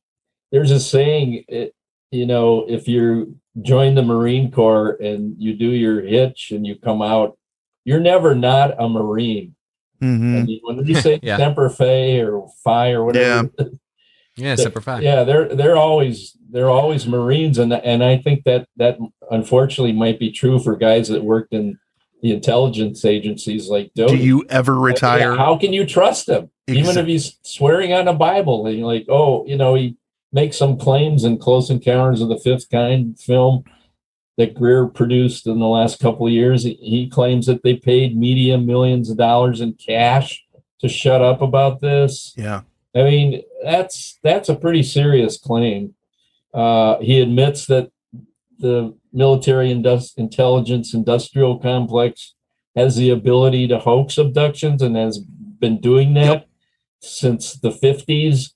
there's 0.51 0.71
a 0.71 0.79
saying, 0.79 1.43
it, 1.47 1.73
you 2.11 2.25
know, 2.25 2.65
if 2.69 2.87
you 2.87 3.37
join 3.61 3.95
the 3.95 4.03
Marine 4.03 4.51
Corps 4.51 4.97
and 5.01 5.35
you 5.37 5.55
do 5.55 5.69
your 5.69 6.01
hitch 6.01 6.51
and 6.51 6.65
you 6.65 6.75
come 6.77 7.01
out, 7.01 7.37
you're 7.85 7.99
never 8.01 8.35
not 8.35 8.75
a 8.77 8.89
Marine. 8.89 9.55
I 10.01 10.05
Mhm. 10.05 10.45
mean, 10.45 10.59
when 10.63 10.85
you 10.85 10.95
say 10.95 11.19
Yeah. 11.23 11.37
Semper 11.37 11.69
Fi 11.69 12.19
or 12.19 12.47
Phi 12.63 12.91
or 12.91 13.05
whatever, 13.05 13.49
Yeah, 14.35 14.55
the- 14.55 14.61
Semper 14.63 14.81
Fi. 14.81 14.99
yeah, 14.99 15.23
they're 15.23 15.47
they're 15.55 15.77
always 15.77 16.35
they're 16.51 16.69
always 16.69 17.07
Marines, 17.07 17.57
and 17.57 17.71
and 17.71 18.03
I 18.03 18.17
think 18.17 18.43
that 18.43 18.67
that 18.77 18.97
unfortunately 19.31 19.93
might 19.93 20.19
be 20.19 20.31
true 20.31 20.59
for 20.59 20.75
guys 20.75 21.07
that 21.07 21.23
worked 21.23 21.53
in 21.53 21.77
the 22.21 22.31
intelligence 22.33 23.05
agencies 23.05 23.69
like 23.69 23.91
do 23.95 24.15
you 24.15 24.43
ever 24.49 24.73
Yeah, 24.73 24.85
retire? 24.85 25.35
how 25.35 25.57
can 25.57 25.71
you 25.73 25.85
trust 25.85 26.27
him? 26.27 26.49
Even 26.67 26.97
if 26.97 27.05
he's 27.05 27.37
swearing 27.43 27.93
on 27.93 28.07
a 28.07 28.13
Bible 28.13 28.65
and 28.65 28.77
you're 28.77 28.87
like, 28.87 29.05
oh, 29.09 29.45
you 29.45 29.55
know, 29.55 29.75
he 29.75 29.95
makes 30.33 30.57
some 30.57 30.77
claims 30.77 31.23
in 31.23 31.37
Close 31.37 31.69
Encounters 31.69 32.21
of 32.21 32.29
the 32.29 32.39
Fifth 32.39 32.69
Kind 32.71 33.19
film 33.19 33.63
that 34.37 34.53
Greer 34.53 34.87
produced 34.87 35.47
in 35.47 35.59
the 35.59 35.67
last 35.67 35.99
couple 35.99 36.27
of 36.27 36.33
years. 36.33 36.63
He, 36.63 37.09
claims 37.11 37.45
that 37.45 37.63
they 37.63 37.75
paid 37.75 38.17
media 38.17 38.57
millions 38.57 39.09
of 39.09 39.17
dollars 39.17 39.61
in 39.61 39.73
cash 39.73 40.43
to 40.79 40.89
shut 40.89 41.21
up 41.21 41.41
about 41.41 41.81
this. 41.81 42.33
yeah. 42.35 42.61
I 42.93 43.03
mean, 43.03 43.41
that's 43.63 44.19
that's 44.23 44.47
a 44.47 44.55
pretty 44.55 44.81
serious 44.81 45.37
claim. 45.37 45.95
Uh, 46.53 46.97
he 46.99 47.19
admits 47.19 47.65
that 47.65 47.91
the 48.59 48.95
military 49.11 49.69
intelligence 49.69 50.93
industrial 50.93 51.59
complex 51.59 52.35
has 52.73 52.95
the 52.95 53.09
ability 53.09 53.67
to 53.67 53.79
hoax 53.79 54.17
abductions 54.17 54.81
and 54.81 54.95
has 54.95 55.19
been 55.19 55.79
doing 55.81 56.13
that 56.13 56.31
Yep. 56.31 56.49
since 57.01 57.53
the 57.53 57.69
50s. 57.71 58.51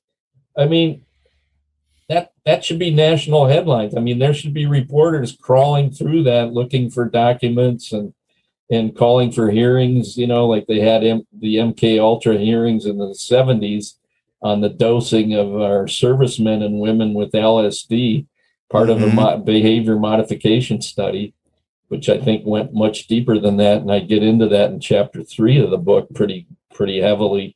I 0.57 0.65
mean, 0.67 1.03
that 2.09 2.33
that 2.45 2.65
should 2.65 2.79
be 2.79 2.91
national 2.91 3.47
headlines. 3.47 3.95
I 3.95 3.99
mean, 4.01 4.19
there 4.19 4.33
should 4.33 4.53
be 4.53 4.65
reporters 4.65 5.37
crawling 5.39 5.91
through 5.91 6.23
that 6.23 6.51
looking 6.53 6.89
for 6.89 7.05
documents 7.05 7.93
and 7.93 8.13
and 8.71 8.95
calling 8.95 9.31
for 9.31 9.49
hearings, 9.49 10.15
you 10.15 10.27
know, 10.27 10.45
like 10.47 10.67
they 10.67 10.79
had 10.79 11.03
M- 11.03 11.25
the 11.39 11.55
MK 11.55 11.99
Ultra 11.99 12.37
hearings 12.37 12.85
in 12.85 12.99
the 12.99 13.15
70s 13.15 13.95
on 14.43 14.61
the 14.61 14.69
dosing 14.69 15.33
of 15.33 15.59
our 15.59 15.87
servicemen 15.87 16.61
and 16.61 16.79
women 16.79 17.15
with 17.15 17.31
LSD, 17.31 18.25
part 18.69 18.91
of 18.91 19.01
a 19.01 19.07
Mhm. 19.07 19.13
mo- 19.15 19.37
behavior 19.37 19.97
modification 19.97 20.81
study, 20.81 21.33
which 21.87 22.09
I 22.09 22.19
think 22.19 22.45
went 22.45 22.71
much 22.71 23.07
deeper 23.07 23.39
than 23.39 23.57
that. 23.57 23.81
And 23.81 23.91
I 23.91 23.99
get 24.01 24.21
into 24.21 24.47
that 24.49 24.69
in 24.71 24.79
chapter 24.79 25.23
three 25.23 25.57
of 25.57 25.71
the 25.71 25.77
book 25.77 26.07
pretty 26.13 26.45
pretty 26.71 27.01
heavily. 27.01 27.55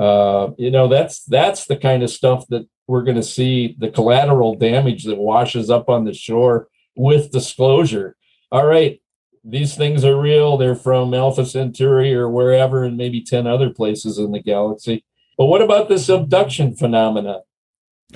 Uh, 0.00 0.52
you 0.56 0.70
know, 0.70 0.88
that's 0.88 1.24
that's 1.24 1.66
the 1.66 1.76
kind 1.76 2.02
of 2.02 2.08
stuff 2.08 2.46
that 2.48 2.66
we're 2.86 3.02
going 3.02 3.16
to 3.16 3.22
see 3.22 3.76
the 3.78 3.90
collateral 3.90 4.54
damage 4.54 5.04
that 5.04 5.18
washes 5.18 5.68
up 5.68 5.90
on 5.90 6.04
the 6.04 6.14
shore 6.14 6.68
with 6.96 7.30
disclosure. 7.30 8.16
All 8.50 8.66
right, 8.66 9.00
these 9.44 9.76
things 9.76 10.02
are 10.02 10.18
real. 10.18 10.56
They're 10.56 10.74
from 10.74 11.12
Alpha 11.12 11.44
Centauri 11.44 12.14
or 12.14 12.30
wherever, 12.30 12.82
and 12.82 12.96
maybe 12.96 13.22
10 13.22 13.46
other 13.46 13.68
places 13.68 14.16
in 14.16 14.32
the 14.32 14.40
galaxy. 14.40 15.04
But 15.36 15.46
what 15.46 15.60
about 15.60 15.90
this 15.90 16.08
abduction 16.08 16.74
phenomena? 16.74 17.40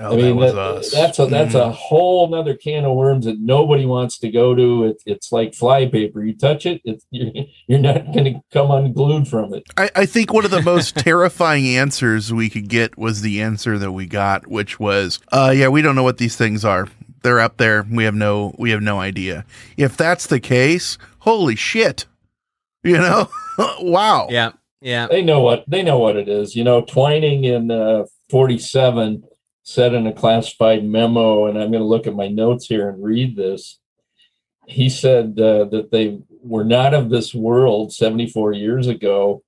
Oh, 0.01 0.13
I 0.13 0.17
mean, 0.17 0.27
that 0.27 0.35
was 0.35 0.53
that- 0.55 0.59
us. 0.59 0.91
that's 0.93 1.19
a 1.19 1.27
that's 1.27 1.55
a 1.55 1.71
whole 1.71 2.29
nother 2.29 2.55
can 2.57 2.85
of 2.85 2.97
worms 2.97 3.27
that 3.27 3.39
nobody 3.39 3.87
wants 3.87 4.19
to 4.19 4.31
go 4.31 4.55
to. 4.55 4.85
It, 4.87 5.03
it's 5.07 5.31
like 5.31 5.55
flypaper. 5.55 6.23
You 6.23 6.37
touch 6.37 6.67
it, 6.67 6.81
it's, 6.85 7.07
you're, 7.11 7.45
you're 7.69 7.79
not 7.79 8.05
going 8.13 8.25
to 8.25 8.41
come 8.53 8.71
unglued 8.71 9.29
from 9.29 9.55
it. 9.55 9.65
I, 9.77 9.91
I 9.95 10.07
think 10.07 10.33
one 10.33 10.45
of 10.45 10.51
the 10.51 10.63
most 10.63 10.97
terrifying 10.97 11.67
answers 11.67 12.33
we 12.33 12.51
could 12.51 12.69
get 12.69 12.99
was 12.99 13.21
the 13.23 13.41
answer 13.41 13.79
that 13.79 13.93
we 13.93 14.07
got, 14.07 14.47
which 14.49 14.81
was, 14.81 15.21
uh, 15.31 15.53
yeah, 15.55 15.69
we 15.69 15.83
don't 15.83 15.95
know 15.95 16.03
what 16.03 16.19
these 16.19 16.37
things 16.37 16.65
are. 16.65 16.89
They're 17.23 17.41
up 17.41 17.57
there. 17.57 17.87
We 17.91 18.05
have 18.05 18.15
no 18.15 18.55
we 18.59 18.71
have 18.71 18.83
no 18.83 19.01
idea. 19.01 19.47
If 19.77 19.97
that's 19.97 20.27
the 20.27 20.41
case, 20.41 20.99
holy 21.21 21.57
shit. 21.57 22.05
You 22.83 22.99
know? 22.99 23.31
wow. 23.81 24.27
Yeah. 24.31 24.53
Yeah. 24.83 25.07
They 25.07 25.23
know 25.23 25.41
what 25.41 25.65
they 25.67 25.83
know 25.83 25.99
what 25.99 26.17
it 26.17 26.29
is. 26.29 26.55
You 26.55 26.65
know, 26.65 26.83
Twining 26.83 27.45
in 27.45 27.71
uh, 27.71 28.05
47 28.29 29.23
said 29.65 29.95
in 29.95 30.07
a 30.07 30.12
classified 30.12 30.85
memo, 30.85 31.47
and 31.47 31.59
I'm 31.59 31.71
going 31.71 31.83
to 31.83 31.89
look 31.89 32.07
at 32.07 32.15
my 32.15 32.29
notes 32.29 32.67
here 32.67 32.89
and 32.89 33.03
read 33.03 33.35
this. 33.35 33.81
He 34.67 34.91
said 34.91 35.41
uh, 35.41 35.65
that 35.65 35.89
they 35.91 36.19
were 36.43 36.65
not 36.65 36.93
of 36.93 37.09
this 37.09 37.35
world 37.35 37.93
74 37.93 38.53
years 38.53 38.87
ago, 38.87 39.43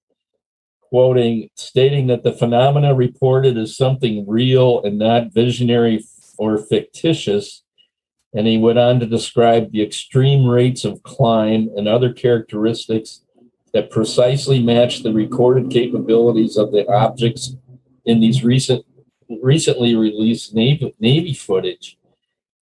quoting, 0.81 1.51
stating 1.55 2.07
that 2.07 2.23
the 2.23 2.33
phenomena 2.33 2.95
reported 2.95 3.59
is 3.59 3.77
something 3.77 4.27
real 4.27 4.83
and 4.83 4.99
not 4.99 5.35
visionary 5.35 6.03
or 6.39 6.57
fictitious. 6.59 7.63
And 8.33 8.47
he 8.47 8.57
went 8.57 8.79
on 8.79 9.01
to 9.01 9.07
describe 9.07 9.71
the 9.71 9.83
extreme 9.83 10.47
rates 10.47 10.85
of 10.87 11.03
climb 11.03 11.71
and 11.77 11.87
other 11.87 12.13
characteristics 12.13 13.23
that 13.75 13.91
precisely 13.91 14.63
match 14.63 15.03
the 15.03 15.13
recorded 15.13 15.71
capabilities 15.71 16.57
of 16.57 16.73
the 16.73 16.89
objects 16.89 17.55
in 18.07 18.21
these 18.21 18.43
recent 18.43 18.86
recently 19.43 19.95
released 19.95 20.55
Navy, 20.55 20.95
Navy 21.01 21.35
footage. 21.35 21.99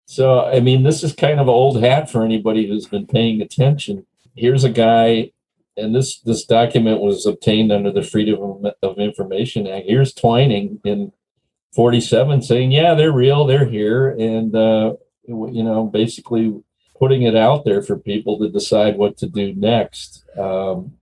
So, 0.07 0.45
I 0.45 0.61
mean, 0.61 0.83
this 0.83 1.03
is 1.03 1.15
kind 1.15 1.41
of 1.41 1.49
old 1.49 1.81
hat 1.81 2.11
for 2.11 2.25
anybody 2.25 2.69
who's 2.69 2.87
been 2.87 3.07
paying 3.07 3.41
attention. 3.41 4.07
Here's 4.37 4.65
a 4.65 4.71
guy, 4.71 5.33
and 5.77 5.95
this 5.95 6.21
this 6.21 6.45
document 6.45 7.01
was 7.01 7.27
obtained 7.27 7.73
under 7.73 7.91
the 7.91 8.03
Freedom 8.03 8.65
of- 8.83 8.99
Information 8.99 9.67
Act. 9.67 9.87
Here's 9.87 10.13
Twining 10.13 10.81
in 10.85 11.13
47 11.75 12.43
saying, 12.43 12.73
"Yeah, 12.73 12.95
they're 12.95 13.13
real, 13.13 13.45
they're 13.45 13.65
here," 13.65 14.11
and 14.11 14.55
uh, 14.55 14.95
you 15.27 15.63
know, 15.65 15.87
basically 15.87 16.63
putting 16.99 17.23
it 17.23 17.35
out 17.35 17.65
there 17.65 17.83
for 17.83 17.99
people 17.99 18.39
to 18.39 18.49
decide 18.49 18.97
what 18.97 19.17
to 19.19 19.27
do 19.27 19.55
next. 19.55 20.25
Um, 20.39 20.95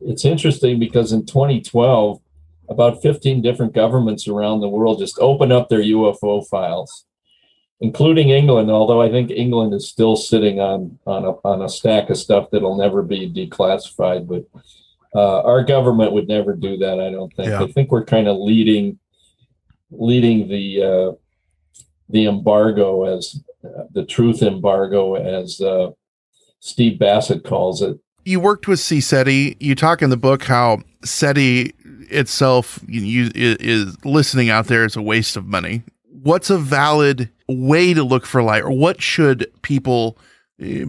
it's 0.00 0.24
interesting 0.24 0.78
because 0.78 1.12
in 1.12 1.24
2012, 1.26 2.20
about 2.68 3.02
15 3.02 3.42
different 3.42 3.74
governments 3.74 4.28
around 4.28 4.60
the 4.60 4.68
world 4.68 4.98
just 4.98 5.18
open 5.18 5.52
up 5.52 5.68
their 5.68 5.82
UFO 5.82 6.46
files, 6.48 7.04
including 7.80 8.30
England. 8.30 8.70
Although 8.70 9.02
I 9.02 9.10
think 9.10 9.30
England 9.30 9.74
is 9.74 9.88
still 9.88 10.16
sitting 10.16 10.60
on 10.60 10.98
on 11.06 11.24
a, 11.24 11.32
on 11.46 11.62
a 11.62 11.68
stack 11.68 12.10
of 12.10 12.18
stuff 12.18 12.48
that'll 12.50 12.76
never 12.76 13.02
be 13.02 13.30
declassified. 13.30 14.26
But 14.26 14.44
uh, 15.14 15.42
our 15.42 15.62
government 15.62 16.12
would 16.12 16.28
never 16.28 16.54
do 16.54 16.76
that. 16.78 17.00
I 17.00 17.10
don't 17.10 17.32
think. 17.34 17.48
Yeah. 17.48 17.62
I 17.62 17.66
think 17.70 17.90
we're 17.90 18.04
kind 18.04 18.28
of 18.28 18.36
leading 18.38 18.98
leading 19.90 20.48
the 20.48 20.82
uh, 20.82 21.12
the 22.08 22.26
embargo 22.26 23.04
as 23.04 23.40
uh, 23.64 23.84
the 23.92 24.04
truth 24.04 24.42
embargo, 24.42 25.14
as 25.14 25.60
uh, 25.60 25.90
Steve 26.60 26.98
Bassett 26.98 27.44
calls 27.44 27.82
it. 27.82 27.98
You 28.24 28.38
worked 28.38 28.68
with 28.68 28.78
CSETI. 28.78 29.56
You 29.58 29.74
talk 29.74 30.00
in 30.00 30.10
the 30.10 30.16
book 30.16 30.44
how 30.44 30.78
SETI 31.04 31.74
itself 32.12 32.80
is 32.88 33.96
listening 34.04 34.50
out 34.50 34.66
there 34.66 34.84
is 34.84 34.96
a 34.96 35.02
waste 35.02 35.36
of 35.36 35.46
money. 35.46 35.82
What's 36.22 36.50
a 36.50 36.58
valid 36.58 37.30
way 37.48 37.94
to 37.94 38.02
look 38.04 38.26
for 38.26 38.42
light, 38.42 38.62
or 38.62 38.70
what 38.70 39.02
should 39.02 39.50
people 39.62 40.18
eh, 40.60 40.84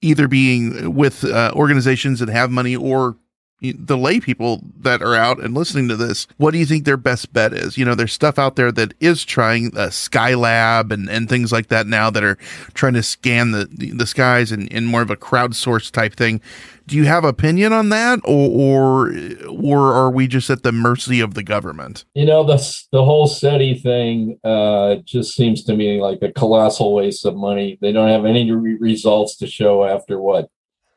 either 0.00 0.28
being 0.28 0.94
with 0.94 1.24
uh, 1.24 1.52
organizations 1.54 2.20
that 2.20 2.28
have 2.28 2.50
money 2.50 2.74
or 2.74 3.16
the 3.60 3.96
lay 3.96 4.20
people 4.20 4.62
that 4.78 5.02
are 5.02 5.16
out 5.16 5.42
and 5.42 5.52
listening 5.52 5.88
to 5.88 5.96
this, 5.96 6.28
what 6.36 6.52
do 6.52 6.58
you 6.58 6.66
think 6.66 6.84
their 6.84 6.96
best 6.96 7.32
bet 7.32 7.52
is? 7.52 7.76
You 7.76 7.84
know, 7.84 7.96
there's 7.96 8.12
stuff 8.12 8.38
out 8.38 8.54
there 8.54 8.70
that 8.72 8.94
is 9.00 9.24
trying 9.24 9.76
uh, 9.76 9.88
Skylab 9.88 10.92
and, 10.92 11.10
and 11.10 11.28
things 11.28 11.50
like 11.50 11.66
that 11.68 11.86
now 11.86 12.08
that 12.10 12.22
are 12.22 12.36
trying 12.74 12.94
to 12.94 13.02
scan 13.02 13.50
the 13.50 13.66
the 13.66 14.06
skies 14.06 14.52
and 14.52 14.68
in 14.68 14.86
more 14.86 15.02
of 15.02 15.10
a 15.10 15.16
crowdsourced 15.16 15.90
type 15.90 16.14
thing. 16.14 16.40
Do 16.86 16.96
you 16.96 17.04
have 17.04 17.24
opinion 17.24 17.72
on 17.72 17.88
that, 17.90 18.20
or 18.24 18.48
or 18.48 19.12
or 19.48 19.92
are 19.92 20.10
we 20.10 20.26
just 20.26 20.48
at 20.48 20.62
the 20.62 20.72
mercy 20.72 21.20
of 21.20 21.34
the 21.34 21.42
government? 21.42 22.04
You 22.14 22.26
know, 22.26 22.44
the 22.44 22.56
the 22.92 23.04
whole 23.04 23.26
SETI 23.26 23.74
thing 23.74 24.38
uh, 24.44 24.96
just 25.04 25.34
seems 25.34 25.64
to 25.64 25.74
me 25.74 26.00
like 26.00 26.22
a 26.22 26.32
colossal 26.32 26.94
waste 26.94 27.26
of 27.26 27.36
money. 27.36 27.76
They 27.80 27.92
don't 27.92 28.08
have 28.08 28.24
any 28.24 28.50
re- 28.52 28.78
results 28.80 29.36
to 29.38 29.46
show 29.46 29.84
after 29.84 30.18
what 30.18 30.48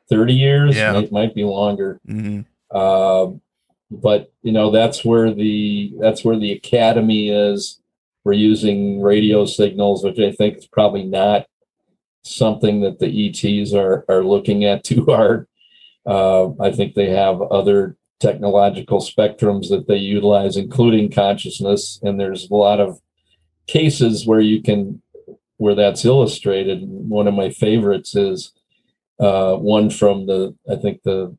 thirty 0.10 0.34
years. 0.34 0.78
Yeah. 0.78 0.98
It 1.00 1.12
might 1.12 1.34
be 1.34 1.44
longer. 1.44 2.00
Mm-hmm. 2.08 2.42
Um, 2.74 3.42
but 3.90 4.32
you 4.42 4.52
know, 4.52 4.72
that's 4.72 5.04
where 5.04 5.34
the 5.34 5.94
that's 6.00 6.24
where 6.24 6.40
the 6.40 6.54
academy 6.54 7.30
is. 7.30 7.80
We're 8.24 8.34
using 8.34 9.02
radio 9.02 9.46
signals, 9.46 10.04
which 10.04 10.20
I 10.20 10.32
think 10.32 10.58
is 10.58 10.68
probably 10.68 11.04
not 11.04 11.46
something 12.24 12.82
that 12.82 13.00
the 13.00 13.30
ETs 13.30 13.74
are 13.74 14.06
are 14.08 14.24
looking 14.24 14.64
at 14.64 14.84
too 14.86 15.06
hard. 15.06 15.48
Uh, 16.06 16.50
I 16.60 16.72
think 16.72 16.96
they 16.96 17.10
have 17.10 17.42
other 17.42 17.98
technological 18.20 19.00
spectrums 19.00 19.70
that 19.70 19.88
they 19.88 19.98
utilize, 19.98 20.56
including 20.56 21.12
consciousness. 21.12 22.00
And 22.04 22.20
there's 22.20 22.50
a 22.50 22.56
lot 22.56 22.80
of 22.80 23.00
cases 23.68 24.26
where 24.26 24.40
you 24.40 24.62
can 24.62 25.02
where 25.58 25.76
that's 25.76 26.06
illustrated. 26.06 26.82
One 26.84 27.28
of 27.28 27.34
my 27.34 27.50
favorites 27.50 28.16
is 28.16 28.54
uh, 29.20 29.56
one 29.56 29.90
from 29.90 30.28
the 30.28 30.56
I 30.72 30.76
think 30.76 31.04
the 31.04 31.36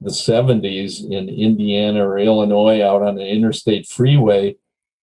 the 0.00 0.10
70s 0.10 1.04
in 1.10 1.28
Indiana 1.28 2.06
or 2.06 2.18
Illinois 2.18 2.82
out 2.82 3.02
on 3.02 3.18
an 3.18 3.26
interstate 3.26 3.86
freeway 3.86 4.56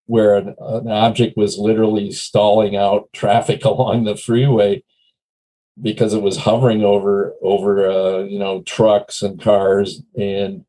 where 0.06 0.36
an, 0.36 0.54
an 0.60 0.88
object 0.88 1.36
was 1.36 1.58
literally 1.58 2.10
stalling 2.10 2.76
out 2.76 3.12
traffic 3.12 3.64
along 3.64 4.04
the 4.04 4.16
freeway 4.16 4.82
because 5.80 6.12
it 6.12 6.22
was 6.22 6.36
hovering 6.36 6.84
over 6.84 7.34
over 7.42 7.90
uh, 7.90 8.18
you 8.24 8.38
know 8.38 8.62
trucks 8.62 9.22
and 9.22 9.40
cars 9.40 10.02
and 10.18 10.64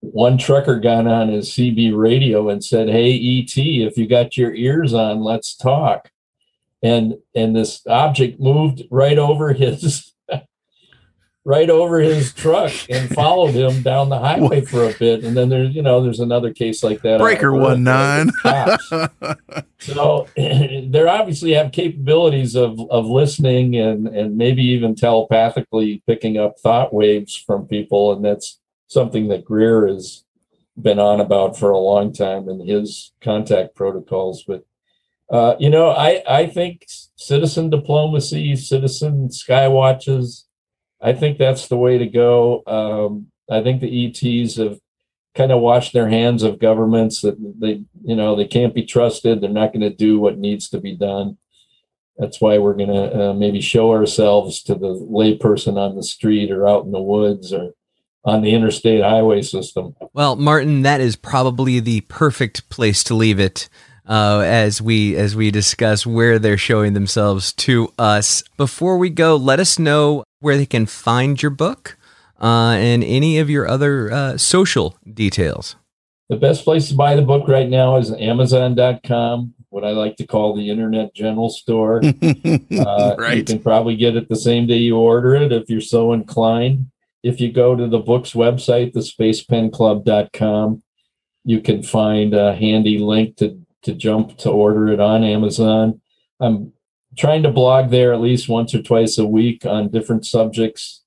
one 0.00 0.38
trucker 0.38 0.78
got 0.80 1.06
on 1.06 1.28
his 1.28 1.50
CB 1.50 1.96
radio 1.96 2.48
and 2.48 2.64
said, 2.64 2.88
"Hey 2.88 3.14
ET, 3.14 3.56
if 3.56 3.96
you 3.96 4.06
got 4.06 4.36
your 4.36 4.54
ears 4.54 4.94
on, 4.94 5.20
let's 5.20 5.54
talk." 5.54 6.10
And 6.82 7.14
and 7.34 7.56
this 7.56 7.82
object 7.86 8.40
moved 8.40 8.82
right 8.90 9.18
over 9.18 9.52
his 9.54 10.13
right 11.44 11.68
over 11.68 12.00
his 12.00 12.32
truck 12.32 12.72
and 12.88 13.08
followed 13.14 13.52
him 13.52 13.82
down 13.82 14.08
the 14.08 14.18
highway 14.18 14.62
for 14.62 14.88
a 14.88 14.94
bit. 14.94 15.24
And 15.24 15.36
then 15.36 15.48
there's 15.48 15.74
you 15.74 15.82
know 15.82 16.02
there's 16.02 16.20
another 16.20 16.52
case 16.52 16.82
like 16.82 17.02
that. 17.02 17.20
Breaker 17.20 17.52
one 17.52 17.84
nine. 17.84 18.30
so 19.78 20.28
they 20.36 21.06
obviously 21.06 21.52
have 21.52 21.72
capabilities 21.72 22.54
of 22.54 22.80
of 22.90 23.06
listening 23.06 23.76
and 23.76 24.08
and 24.08 24.36
maybe 24.36 24.62
even 24.62 24.94
telepathically 24.94 26.02
picking 26.06 26.38
up 26.38 26.58
thought 26.58 26.94
waves 26.94 27.36
from 27.36 27.66
people, 27.66 28.12
and 28.12 28.24
that's 28.24 28.60
something 28.88 29.28
that 29.28 29.44
Greer 29.44 29.86
has 29.86 30.24
been 30.80 30.98
on 30.98 31.20
about 31.20 31.56
for 31.56 31.70
a 31.70 31.78
long 31.78 32.12
time 32.12 32.48
in 32.48 32.66
his 32.66 33.12
contact 33.20 33.74
protocols. 33.74 34.44
But 34.46 34.64
uh, 35.30 35.56
you 35.58 35.70
know, 35.70 35.90
I 35.90 36.22
I 36.28 36.46
think 36.46 36.86
citizen 37.16 37.70
diplomacy, 37.70 38.56
citizen 38.56 39.28
skywatches, 39.28 40.44
I 41.04 41.12
think 41.12 41.36
that's 41.36 41.68
the 41.68 41.76
way 41.76 41.98
to 41.98 42.06
go. 42.06 42.62
Um, 42.66 43.26
I 43.50 43.62
think 43.62 43.82
the 43.82 44.06
ETs 44.06 44.56
have 44.56 44.78
kind 45.34 45.52
of 45.52 45.60
washed 45.60 45.92
their 45.92 46.08
hands 46.08 46.42
of 46.42 46.58
governments 46.58 47.20
that 47.20 47.36
they 47.60 47.82
you 48.04 48.16
know 48.16 48.34
they 48.34 48.46
can't 48.46 48.74
be 48.74 48.86
trusted. 48.86 49.40
They're 49.40 49.50
not 49.50 49.72
going 49.72 49.82
to 49.82 49.90
do 49.90 50.18
what 50.18 50.38
needs 50.38 50.70
to 50.70 50.80
be 50.80 50.96
done. 50.96 51.36
That's 52.16 52.40
why 52.40 52.58
we're 52.58 52.74
going 52.74 52.90
to 52.90 53.30
uh, 53.30 53.34
maybe 53.34 53.60
show 53.60 53.92
ourselves 53.92 54.62
to 54.64 54.74
the 54.74 54.94
layperson 54.94 55.76
on 55.76 55.96
the 55.96 56.02
street 56.02 56.50
or 56.50 56.66
out 56.66 56.84
in 56.84 56.92
the 56.92 57.02
woods 57.02 57.52
or 57.52 57.72
on 58.24 58.40
the 58.40 58.54
interstate 58.54 59.02
highway 59.02 59.42
system. 59.42 59.94
Well, 60.14 60.36
Martin, 60.36 60.82
that 60.82 61.00
is 61.00 61.16
probably 61.16 61.80
the 61.80 62.02
perfect 62.02 62.68
place 62.70 63.04
to 63.04 63.14
leave 63.14 63.38
it. 63.38 63.68
Uh, 64.06 64.42
as 64.44 64.82
we 64.82 65.16
as 65.16 65.34
we 65.34 65.50
discuss 65.50 66.04
where 66.04 66.38
they're 66.38 66.58
showing 66.58 66.92
themselves 66.92 67.54
to 67.54 67.90
us. 67.98 68.42
Before 68.58 68.98
we 68.98 69.08
go, 69.08 69.34
let 69.34 69.60
us 69.60 69.78
know 69.78 70.24
where 70.44 70.56
they 70.56 70.66
can 70.66 70.86
find 70.86 71.42
your 71.42 71.50
book 71.50 71.96
uh, 72.40 72.76
and 72.78 73.02
any 73.02 73.38
of 73.38 73.48
your 73.50 73.66
other 73.66 74.12
uh, 74.12 74.36
social 74.36 74.96
details. 75.12 75.76
The 76.28 76.36
best 76.36 76.64
place 76.64 76.88
to 76.88 76.94
buy 76.94 77.16
the 77.16 77.22
book 77.22 77.48
right 77.48 77.68
now 77.68 77.96
is 77.96 78.12
Amazon.com, 78.12 79.54
what 79.70 79.84
I 79.84 79.90
like 79.90 80.16
to 80.16 80.26
call 80.26 80.54
the 80.54 80.70
Internet 80.70 81.14
General 81.14 81.50
Store. 81.50 82.00
Uh, 82.74 83.14
Right. 83.18 83.38
You 83.38 83.44
can 83.44 83.60
probably 83.60 83.96
get 83.96 84.16
it 84.16 84.28
the 84.28 84.36
same 84.36 84.66
day 84.66 84.76
you 84.76 84.96
order 84.96 85.34
it 85.34 85.52
if 85.52 85.70
you're 85.70 85.80
so 85.80 86.12
inclined. 86.12 86.90
If 87.22 87.40
you 87.40 87.50
go 87.50 87.74
to 87.74 87.86
the 87.86 87.98
book's 87.98 88.32
website, 88.32 88.92
thespacepenclub.com, 88.92 90.82
you 91.44 91.60
can 91.60 91.82
find 91.82 92.34
a 92.34 92.54
handy 92.54 92.98
link 92.98 93.36
to, 93.36 93.58
to 93.82 93.94
jump 93.94 94.36
to 94.38 94.50
order 94.50 94.88
it 94.88 95.00
on 95.00 95.24
Amazon. 95.24 96.00
I'm 96.40 96.73
trying 97.16 97.42
to 97.42 97.50
blog 97.50 97.90
there 97.90 98.12
at 98.12 98.20
least 98.20 98.48
once 98.48 98.74
or 98.74 98.82
twice 98.82 99.18
a 99.18 99.26
week 99.26 99.64
on 99.66 99.90
different 99.90 100.26
subjects 100.26 101.02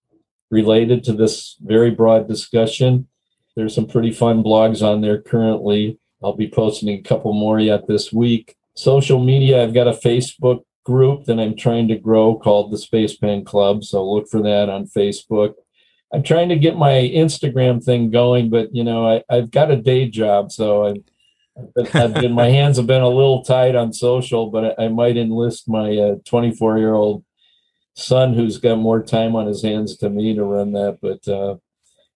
related 0.49 1.03
to 1.03 1.13
this 1.13 1.57
very 1.61 1.91
broad 1.91 2.27
discussion. 2.27 3.07
There's 3.55 3.75
some 3.75 3.87
pretty 3.87 4.11
fun 4.11 4.43
blogs 4.43 4.81
on 4.81 5.01
there 5.01 5.21
currently. 5.21 5.99
I'll 6.23 6.35
be 6.35 6.49
posting 6.49 6.89
a 6.89 7.01
couple 7.01 7.33
more 7.33 7.59
yet 7.59 7.87
this 7.87 8.11
week. 8.13 8.55
Social 8.75 9.23
media, 9.23 9.63
I've 9.63 9.73
got 9.73 9.87
a 9.87 9.91
Facebook 9.91 10.63
group 10.85 11.25
that 11.25 11.39
I'm 11.39 11.55
trying 11.55 11.87
to 11.89 11.97
grow 11.97 12.35
called 12.35 12.71
the 12.71 12.77
Space 12.77 13.17
Pen 13.17 13.43
Club. 13.43 13.83
So 13.83 14.09
look 14.09 14.29
for 14.29 14.41
that 14.43 14.69
on 14.69 14.85
Facebook. 14.85 15.55
I'm 16.13 16.23
trying 16.23 16.49
to 16.49 16.55
get 16.55 16.77
my 16.77 16.91
Instagram 16.91 17.83
thing 17.83 18.09
going, 18.11 18.49
but 18.49 18.73
you 18.73 18.83
know, 18.83 19.05
I, 19.05 19.23
I've 19.29 19.51
got 19.51 19.71
a 19.71 19.75
day 19.75 20.07
job, 20.07 20.51
so 20.51 20.95
I've, 21.77 21.95
I've 21.95 22.13
been, 22.13 22.33
my 22.33 22.49
hands 22.49 22.77
have 22.77 22.87
been 22.87 23.01
a 23.01 23.09
little 23.09 23.43
tight 23.43 23.75
on 23.75 23.93
social, 23.93 24.49
but 24.49 24.79
I, 24.79 24.85
I 24.85 24.87
might 24.89 25.17
enlist 25.17 25.67
my 25.67 26.15
24 26.25 26.77
year 26.77 26.93
old 26.93 27.23
son 27.95 28.33
who's 28.33 28.57
got 28.59 28.77
more 28.77 29.01
time 29.01 29.35
on 29.35 29.47
his 29.47 29.63
hands 29.63 29.97
to 29.97 30.09
me 30.09 30.35
to 30.35 30.43
run 30.43 30.73
that. 30.73 30.99
But 31.01 31.27
uh, 31.27 31.57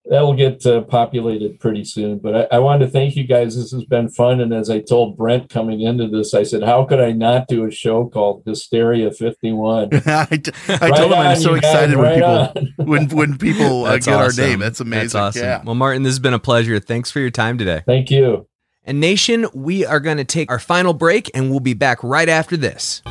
that'll 0.06 0.36
get 0.36 0.66
uh, 0.66 0.82
populated 0.82 1.60
pretty 1.60 1.84
soon. 1.84 2.20
But 2.20 2.36
I, 2.36 2.56
I 2.56 2.60
wanted 2.60 2.86
to 2.86 2.92
thank 2.92 3.16
you 3.16 3.24
guys. 3.24 3.56
This 3.56 3.72
has 3.72 3.84
been 3.86 4.10
fun. 4.10 4.40
And 4.42 4.54
as 4.54 4.70
I 4.70 4.80
told 4.80 5.18
Brent 5.18 5.50
coming 5.50 5.82
into 5.82 6.08
this, 6.08 6.34
I 6.34 6.44
said, 6.44 6.64
how 6.64 6.86
could 6.86 7.00
I 7.00 7.12
not 7.12 7.48
do 7.48 7.66
a 7.66 7.72
show 7.72 8.08
called 8.08 8.44
Hysteria 8.46 9.12
51? 9.12 9.90
I, 10.06 10.26
t- 10.26 10.52
I 10.68 10.78
Right 10.78 10.96
told 10.96 11.12
him 11.12 11.18
I'm 11.18 11.36
so 11.38 11.56
you 11.56 11.62
guys, 11.62 11.74
excited 11.74 11.98
when 11.98 12.22
right 12.22 12.54
people 12.54 12.68
when 12.86 13.10
when 13.10 13.38
people 13.38 13.86
uh, 13.86 13.92
That's 13.92 14.06
get 14.06 14.16
awesome. 14.16 14.44
our 14.44 14.50
name. 14.50 14.60
That's 14.60 14.80
amazing. 14.80 15.04
That's 15.04 15.16
awesome. 15.16 15.44
Yeah. 15.44 15.64
Well, 15.64 15.76
Martin, 15.76 16.04
this 16.04 16.12
has 16.12 16.20
been 16.20 16.34
a 16.34 16.40
pleasure. 16.40 16.80
Thanks 16.80 17.12
for 17.12 17.20
your 17.20 17.32
time 17.32 17.58
today. 17.58 17.84
Thank 17.86 18.12
you. 18.12 18.48
And 18.84 19.00
Nation, 19.00 19.46
we 19.54 19.86
are 19.86 20.00
going 20.00 20.18
to 20.18 20.26
take 20.26 20.50
our 20.50 20.58
final 20.58 20.94
break 20.94 21.30
and 21.36 21.52
we'll 21.52 21.60
be 21.60 21.76
back 21.76 22.04
right 22.04 22.28
after 22.28 22.58
this. 22.58 23.04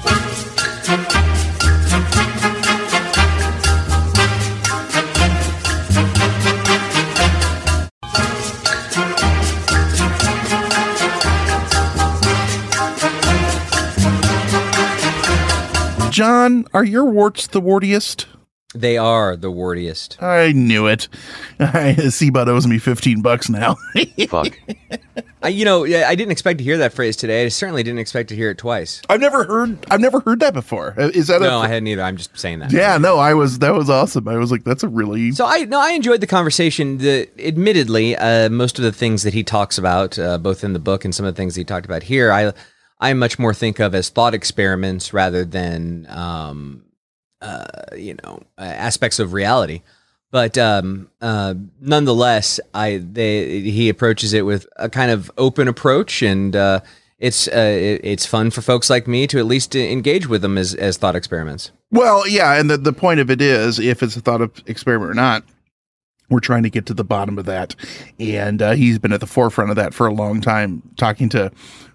John, 16.11 16.67
are 16.75 16.85
your 16.85 17.05
warts 17.05 17.47
the 17.47 17.63
wartiest? 17.63 18.27
They 18.75 18.97
are 18.99 19.37
the 19.37 19.51
wordiest. 19.51 20.23
I 20.23 20.53
knew 20.53 20.87
it. 20.87 21.09
I 21.59 21.97
Seabud 21.99 22.47
owes 22.47 22.69
me 22.69 22.79
fifteen 22.79 23.21
bucks 23.21 23.49
now. 23.49 23.77
Fuck. 24.29 24.57
I, 25.43 25.49
you 25.49 25.65
know, 25.65 25.85
I 25.85 26.15
didn't 26.15 26.31
expect 26.31 26.59
to 26.59 26.65
hear 26.65 26.79
that 26.79 26.93
phrase 26.93 27.17
today. 27.17 27.47
I 27.47 27.49
certainly 27.49 27.83
didn't 27.83 27.99
expect 27.99 28.29
to 28.29 28.37
hear 28.37 28.51
it 28.51 28.59
twice. 28.59 29.01
I've 29.09 29.21
never 29.21 29.45
heard. 29.45 29.85
I've 29.91 30.01
never 30.01 30.21
heard 30.21 30.39
that 30.41 30.53
before. 30.55 30.95
Uh, 30.97 31.09
Is 31.15 31.29
that 31.29 31.41
No, 31.41 31.59
a? 31.59 31.63
I 31.63 31.69
hadn't 31.69 31.89
either. 31.89 32.03
I'm 32.03 32.17
just 32.17 32.39
saying 32.39 32.59
that. 32.61 32.71
yeah, 32.73 32.97
no, 32.99 33.19
I 33.19 33.35
was. 33.35 33.59
That 33.59 33.75
was 33.75 33.91
awesome. 33.91 34.29
I 34.29 34.37
was 34.37 34.53
like, 34.53 34.63
that's 34.65 34.83
a 34.85 34.89
really. 34.89 35.33
So 35.33 35.47
I 35.47 35.65
no, 35.65 35.81
I 35.81 35.91
enjoyed 35.91 36.21
the 36.21 36.27
conversation. 36.29 36.99
The 36.99 37.29
admittedly, 37.45 38.17
uh, 38.17 38.51
most 38.51 38.79
of 38.79 38.85
the 38.85 38.93
things 38.93 39.25
that 39.25 39.35
he 39.35 39.43
talks 39.43 39.79
about, 39.79 40.17
uh, 40.19 40.39
both 40.39 40.63
in 40.63 40.75
the 40.75 40.79
book 40.79 41.05
and 41.05 41.13
some 41.15 41.27
of 41.27 41.35
the 41.35 41.37
things 41.37 41.57
he 41.57 41.65
talked 41.65 41.87
about 41.87 42.05
here, 42.05 42.31
I 42.31 42.53
I 43.01 43.15
much 43.15 43.37
more 43.39 43.55
think 43.55 43.81
of 43.81 43.95
as 43.97 44.11
thought 44.11 44.35
experiments 44.35 45.13
rather 45.13 45.45
than 45.45 46.07
um, 46.11 46.85
uh, 47.41 47.65
you 47.97 48.17
know 48.23 48.43
uh, 48.59 48.63
aspects 48.63 49.19
of 49.19 49.33
reality. 49.33 49.83
But 50.31 50.57
um, 50.57 51.11
uh, 51.21 51.55
nonetheless, 51.81 52.61
I 52.73 52.99
they 53.03 53.61
he 53.61 53.89
approaches 53.89 54.33
it 54.33 54.43
with 54.43 54.67
a 54.77 54.89
kind 54.89 55.11
of 55.11 55.31
open 55.37 55.67
approach, 55.67 56.23
and 56.23 56.55
uh, 56.55 56.81
it's 57.19 57.49
uh, 57.49 57.51
it, 57.53 58.01
it's 58.05 58.27
fun 58.27 58.51
for 58.51 58.63
folks 58.63 58.89
like 58.89 59.09
me 59.09 59.27
to 59.27 59.39
at 59.39 59.47
least 59.47 59.75
engage 59.75 60.29
with 60.29 60.43
them 60.43 60.57
as 60.57 60.75
as 60.75 60.97
thought 60.99 61.17
experiments. 61.17 61.73
Well, 61.91 62.29
yeah, 62.29 62.59
and 62.59 62.71
the 62.71 62.77
the 62.77 62.93
point 62.93 63.19
of 63.19 63.31
it 63.31 63.41
is, 63.41 63.81
if 63.81 64.03
it's 64.03 64.17
a 64.17 64.21
thought 64.21 64.41
experiment 64.69 65.11
or 65.11 65.15
not, 65.15 65.43
we're 66.29 66.39
trying 66.39 66.63
to 66.63 66.71
get 66.71 66.87
to 66.87 66.95
the 66.95 67.05
bottom 67.05 67.37
of 67.37 67.47
that, 67.47 67.75
and 68.21 68.63
uh, 68.63 68.73
he's 68.73 69.01
been 69.01 69.13
at 69.13 69.21
the 69.21 69.27
forefront 69.27 69.71
of 69.71 69.77
that 69.77 69.95
for 69.95 70.07
a 70.07 70.15
long 70.15 70.41
time, 70.41 70.83
talking 70.97 71.29
to 71.31 71.51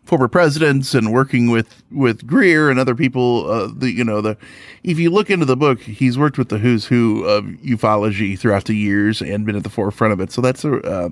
former 0.05 0.27
presidents 0.27 0.93
and 0.93 1.11
working 1.11 1.49
with 1.49 1.83
with 1.91 2.25
Greer 2.25 2.69
and 2.69 2.79
other 2.79 2.95
people. 2.95 3.49
Uh, 3.49 3.69
the 3.73 3.91
you 3.91 4.03
know 4.03 4.21
the 4.21 4.37
if 4.83 4.99
you 4.99 5.09
look 5.09 5.29
into 5.29 5.45
the 5.45 5.57
book, 5.57 5.81
he's 5.81 6.17
worked 6.17 6.37
with 6.37 6.49
the 6.49 6.57
who's 6.57 6.85
who 6.85 7.23
of 7.25 7.45
ufology 7.45 8.37
throughout 8.37 8.65
the 8.65 8.75
years 8.75 9.21
and 9.21 9.45
been 9.45 9.55
at 9.55 9.63
the 9.63 9.69
forefront 9.69 10.13
of 10.13 10.19
it. 10.19 10.31
So 10.31 10.41
that's 10.41 10.63
a 10.63 10.77
uh, 10.77 11.09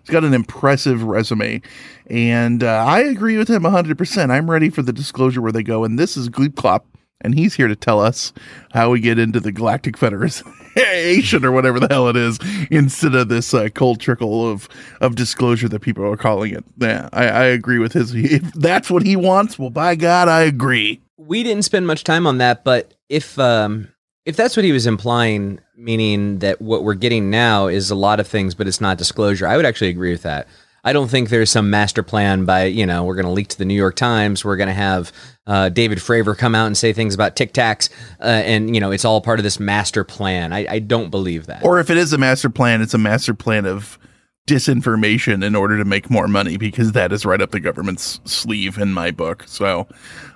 he's 0.00 0.10
got 0.10 0.24
an 0.24 0.34
impressive 0.34 1.02
resume, 1.02 1.60
and 2.08 2.62
uh, 2.62 2.84
I 2.86 3.00
agree 3.00 3.36
with 3.36 3.48
him 3.48 3.64
hundred 3.64 3.98
percent. 3.98 4.32
I'm 4.32 4.50
ready 4.50 4.70
for 4.70 4.82
the 4.82 4.92
disclosure 4.92 5.42
where 5.42 5.52
they 5.52 5.62
go, 5.62 5.84
and 5.84 5.98
this 5.98 6.16
is 6.16 6.28
Gleep 6.28 6.56
Clop. 6.56 6.86
And 7.22 7.34
he's 7.34 7.54
here 7.54 7.66
to 7.68 7.76
tell 7.76 8.00
us 8.00 8.32
how 8.72 8.90
we 8.90 9.00
get 9.00 9.18
into 9.18 9.40
the 9.40 9.50
Galactic 9.52 9.96
Federation 9.96 10.46
or 11.44 11.50
whatever 11.52 11.80
the 11.80 11.88
hell 11.90 12.08
it 12.08 12.16
is, 12.16 12.38
instead 12.70 13.14
of 13.14 13.28
this 13.28 13.54
uh, 13.54 13.68
cold 13.70 14.00
trickle 14.00 14.48
of 14.50 14.68
of 15.00 15.14
disclosure 15.16 15.68
that 15.68 15.80
people 15.80 16.04
are 16.04 16.16
calling 16.16 16.52
it. 16.54 16.64
Yeah, 16.78 17.08
I, 17.12 17.26
I 17.28 17.44
agree 17.46 17.78
with 17.78 17.92
his. 17.94 18.14
If 18.14 18.52
that's 18.52 18.90
what 18.90 19.02
he 19.02 19.16
wants, 19.16 19.58
well, 19.58 19.70
by 19.70 19.94
God, 19.94 20.28
I 20.28 20.42
agree. 20.42 21.00
we 21.16 21.42
didn't 21.42 21.62
spend 21.64 21.86
much 21.86 22.04
time 22.04 22.26
on 22.26 22.38
that, 22.38 22.64
but 22.64 22.92
if 23.08 23.38
um, 23.38 23.88
If 24.26 24.36
that's 24.36 24.56
what 24.56 24.64
he 24.64 24.72
was 24.72 24.86
implying, 24.86 25.58
meaning 25.76 26.40
that 26.40 26.60
what 26.60 26.84
we're 26.84 26.94
getting 26.94 27.30
now 27.30 27.66
is 27.66 27.90
a 27.90 27.94
lot 27.94 28.20
of 28.20 28.26
things, 28.28 28.54
but 28.54 28.68
it's 28.68 28.80
not 28.80 28.98
disclosure, 28.98 29.46
I 29.46 29.56
would 29.56 29.64
actually 29.66 29.90
agree 29.90 30.10
with 30.12 30.22
that. 30.22 30.46
I 30.86 30.92
don't 30.92 31.08
think 31.08 31.30
there's 31.30 31.50
some 31.50 31.68
master 31.68 32.04
plan 32.04 32.44
by, 32.44 32.66
you 32.66 32.86
know, 32.86 33.02
we're 33.02 33.16
going 33.16 33.26
to 33.26 33.32
leak 33.32 33.48
to 33.48 33.58
the 33.58 33.64
New 33.64 33.74
York 33.74 33.96
Times. 33.96 34.44
We're 34.44 34.56
going 34.56 34.68
to 34.68 34.72
have 34.72 35.10
uh, 35.44 35.68
David 35.68 35.98
Fravor 35.98 36.38
come 36.38 36.54
out 36.54 36.66
and 36.66 36.76
say 36.76 36.92
things 36.92 37.12
about 37.12 37.34
Tic 37.34 37.52
Tacs. 37.52 37.90
Uh, 38.20 38.26
and, 38.26 38.72
you 38.72 38.80
know, 38.80 38.92
it's 38.92 39.04
all 39.04 39.20
part 39.20 39.40
of 39.40 39.42
this 39.42 39.58
master 39.58 40.04
plan. 40.04 40.52
I, 40.52 40.64
I 40.70 40.78
don't 40.78 41.10
believe 41.10 41.46
that. 41.46 41.64
Or 41.64 41.80
if 41.80 41.90
it 41.90 41.96
is 41.96 42.12
a 42.12 42.18
master 42.18 42.48
plan, 42.48 42.82
it's 42.82 42.94
a 42.94 42.98
master 42.98 43.34
plan 43.34 43.66
of 43.66 43.98
disinformation 44.46 45.44
in 45.44 45.56
order 45.56 45.76
to 45.76 45.84
make 45.84 46.08
more 46.08 46.28
money 46.28 46.56
because 46.56 46.92
that 46.92 47.10
is 47.12 47.26
right 47.26 47.40
up 47.40 47.50
the 47.50 47.58
government's 47.58 48.20
sleeve 48.24 48.78
in 48.78 48.94
my 48.94 49.10
book. 49.10 49.42
So 49.48 49.88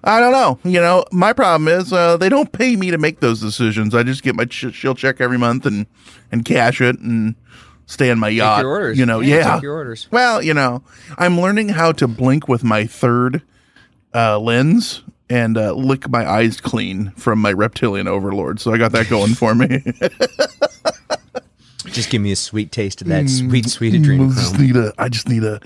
I 0.03 0.19
don't 0.19 0.33
know. 0.33 0.59
You 0.69 0.81
know, 0.81 1.05
my 1.13 1.33
problem 1.33 1.69
is 1.69 1.93
uh, 1.93 2.17
they 2.17 2.29
don't 2.29 2.51
pay 2.51 2.75
me 2.75 2.91
to 2.91 2.99
make 2.99 3.21
those 3.21 3.41
decisions. 3.41 3.95
I 3.95 4.03
just 4.03 4.25
get 4.25 4.35
my 4.35 4.47
ch- 4.47 4.73
check 4.73 5.21
every 5.21 5.39
month 5.39 5.65
and 5.65 5.87
and 6.33 6.45
cash 6.45 6.81
it 6.81 6.99
and 6.99 7.37
stay 7.91 8.11
on 8.11 8.19
my 8.19 8.29
yacht. 8.29 8.61
your 8.63 8.71
orders. 8.71 8.99
You 8.99 9.05
know, 9.07 9.21
Yeah, 9.21 9.37
yeah. 9.37 9.55
take 9.55 9.63
your 9.63 9.75
orders. 9.75 10.09
Well, 10.11 10.43
you 10.43 10.55
know, 10.55 10.83
I'm 11.19 11.41
learning 11.41 11.71
how 11.71 11.93
to 11.93 12.09
blink 12.09 12.49
with 12.49 12.63
my 12.65 12.87
third 12.87 13.43
uh, 14.15 14.39
lens 14.39 15.03
and 15.29 15.57
uh, 15.57 15.73
lick 15.75 16.09
my 16.09 16.29
eyes 16.29 16.61
clean 16.61 17.11
from 17.17 17.39
my 17.41 17.53
reptilian 17.53 18.09
overlord. 18.09 18.61
So 18.61 18.73
I 18.73 18.79
got 18.79 18.93
that 18.93 19.09
going 19.09 19.35
for 19.35 19.55
me. 19.55 19.83
Just 21.83 22.11
give 22.11 22.23
me 22.23 22.33
a 22.33 22.37
sweet 22.37 22.73
taste 22.73 23.01
of 23.03 23.09
that 23.09 23.29
sweet, 23.29 23.69
sweet 23.69 23.95
adrenochrome. 23.95 24.33
I 24.33 24.39
just 24.39 24.59
need 24.59 24.77
a. 24.77 24.93
I 24.99 25.09
just 25.09 25.29
need 25.29 25.45
a. 25.45 25.61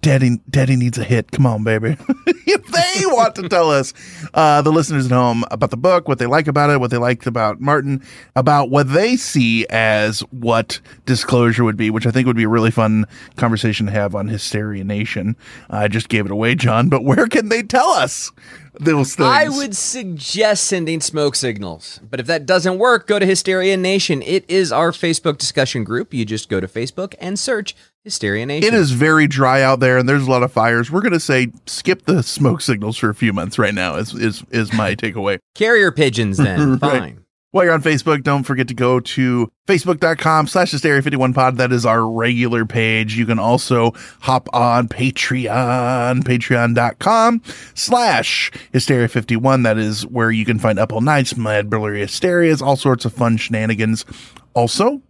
Daddy, 0.00 0.40
daddy 0.50 0.76
needs 0.76 0.98
a 0.98 1.04
hit. 1.04 1.30
Come 1.30 1.46
on, 1.46 1.64
baby. 1.64 1.96
if 2.26 2.66
they 2.66 3.06
want 3.06 3.34
to 3.36 3.48
tell 3.48 3.70
us, 3.70 3.94
uh, 4.34 4.62
the 4.62 4.72
listeners 4.72 5.06
at 5.06 5.12
home 5.12 5.44
about 5.50 5.70
the 5.70 5.76
book, 5.76 6.08
what 6.08 6.18
they 6.18 6.26
like 6.26 6.48
about 6.48 6.70
it, 6.70 6.80
what 6.80 6.90
they 6.90 6.96
liked 6.96 7.26
about 7.26 7.60
Martin, 7.60 8.02
about 8.36 8.70
what 8.70 8.92
they 8.92 9.16
see 9.16 9.66
as 9.68 10.20
what 10.30 10.80
disclosure 11.06 11.64
would 11.64 11.76
be, 11.76 11.90
which 11.90 12.06
I 12.06 12.10
think 12.10 12.26
would 12.26 12.36
be 12.36 12.44
a 12.44 12.48
really 12.48 12.70
fun 12.70 13.06
conversation 13.36 13.86
to 13.86 13.92
have 13.92 14.14
on 14.14 14.28
Hysteria 14.28 14.84
Nation. 14.84 15.36
I 15.70 15.88
just 15.88 16.08
gave 16.08 16.26
it 16.26 16.32
away, 16.32 16.54
John. 16.54 16.88
But 16.88 17.04
where 17.04 17.26
can 17.26 17.48
they 17.48 17.62
tell 17.62 17.90
us 17.90 18.30
those 18.78 19.14
things? 19.14 19.28
I 19.28 19.48
would 19.48 19.76
suggest 19.76 20.64
sending 20.64 21.00
smoke 21.00 21.34
signals. 21.36 22.00
But 22.08 22.20
if 22.20 22.26
that 22.26 22.46
doesn't 22.46 22.78
work, 22.78 23.06
go 23.06 23.18
to 23.18 23.26
Hysteria 23.26 23.76
Nation. 23.76 24.22
It 24.22 24.44
is 24.48 24.72
our 24.72 24.92
Facebook 24.92 25.38
discussion 25.38 25.84
group. 25.84 26.12
You 26.14 26.24
just 26.24 26.48
go 26.48 26.60
to 26.60 26.66
Facebook 26.68 27.14
and 27.20 27.38
search 27.38 27.74
Hysteria 28.04 28.46
Nation. 28.46 28.72
It 28.72 28.74
is 28.74 28.92
very 28.92 29.26
dry 29.26 29.62
out 29.62 29.80
there, 29.80 29.98
and 29.98 30.08
there's 30.08 30.26
a 30.26 30.30
lot 30.30 30.42
of 30.42 30.52
fires. 30.52 30.90
We're 30.90 31.02
gonna 31.02 31.20
say 31.20 31.48
skip 31.66 32.04
the 32.06 32.22
smoke 32.22 32.60
signals 32.60 32.96
for 32.96 33.10
a 33.10 33.14
few 33.14 33.32
months 33.32 33.58
right 33.58 33.74
now. 33.74 33.96
Is 33.96 34.14
is 34.14 34.42
is 34.50 34.72
my 34.72 34.94
takeaway. 34.94 35.38
Carrier 35.54 35.92
pigeons 35.92 36.38
then. 36.38 36.78
Right. 36.88 37.16
While 37.50 37.64
you're 37.64 37.72
on 37.72 37.82
Facebook, 37.82 38.22
don't 38.22 38.42
forget 38.42 38.68
to 38.68 38.74
go 38.74 39.00
to 39.00 39.50
facebook.com 39.66 40.48
slash 40.48 40.70
hysteria51pod. 40.70 41.56
That 41.56 41.72
is 41.72 41.86
our 41.86 42.06
regular 42.06 42.66
page. 42.66 43.16
You 43.16 43.24
can 43.24 43.38
also 43.38 43.92
hop 44.20 44.50
on 44.52 44.86
Patreon, 44.88 46.24
patreon.com 46.24 47.42
slash 47.74 48.52
hysteria51. 48.74 49.62
That 49.62 49.78
is 49.78 50.06
where 50.06 50.30
you 50.30 50.44
can 50.44 50.58
find 50.58 50.78
Up 50.78 50.92
All 50.92 51.00
Nights, 51.00 51.38
Mad 51.38 51.70
Burlery 51.70 52.02
Hysterias, 52.02 52.60
all 52.60 52.76
sorts 52.76 53.06
of 53.06 53.14
fun 53.14 53.38
shenanigans. 53.38 54.04
Also, 54.52 55.00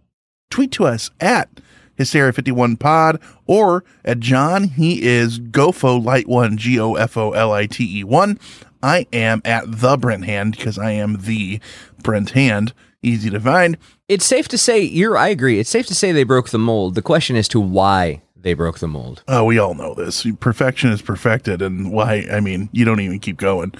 tweet 0.49 0.71
to 0.71 0.85
us 0.85 1.11
at 1.19 1.49
Hysteria51pod 1.97 3.21
or 3.47 3.83
at 4.05 4.21
John. 4.21 4.69
He 4.69 5.03
is 5.03 5.41
Gofo 5.41 6.01
Light 6.01 6.29
One, 6.29 6.55
G 6.55 6.79
O 6.79 6.93
F 6.93 7.17
O 7.17 7.31
L 7.31 7.51
I 7.51 7.65
T 7.65 7.99
E 7.99 8.05
1. 8.05 8.39
I 8.81 9.07
am 9.11 9.41
at 9.43 9.65
the 9.67 9.97
Brent 9.97 10.23
Hand 10.23 10.55
because 10.55 10.77
I 10.77 10.91
am 10.91 11.17
the 11.23 11.59
Brent 12.03 12.31
Hand. 12.31 12.73
Easy 13.01 13.29
to 13.29 13.39
find. 13.39 13.77
It's 14.07 14.25
safe 14.25 14.47
to 14.49 14.57
say, 14.57 14.81
you're, 14.81 15.17
I 15.17 15.29
agree. 15.29 15.59
It's 15.59 15.69
safe 15.69 15.87
to 15.87 15.95
say 15.95 16.11
they 16.11 16.23
broke 16.23 16.49
the 16.49 16.59
mold. 16.59 16.95
The 16.95 17.01
question 17.01 17.35
is 17.35 17.47
to 17.49 17.59
why 17.59 18.21
they 18.35 18.53
broke 18.53 18.79
the 18.79 18.87
mold. 18.87 19.23
Oh, 19.27 19.45
we 19.45 19.57
all 19.57 19.73
know 19.73 19.93
this. 19.93 20.25
Perfection 20.39 20.91
is 20.91 21.01
perfected, 21.01 21.61
and 21.61 21.91
why? 21.91 22.25
I 22.31 22.39
mean, 22.39 22.69
you 22.71 22.85
don't 22.85 22.99
even 22.99 23.19
keep 23.19 23.37
going. 23.37 23.71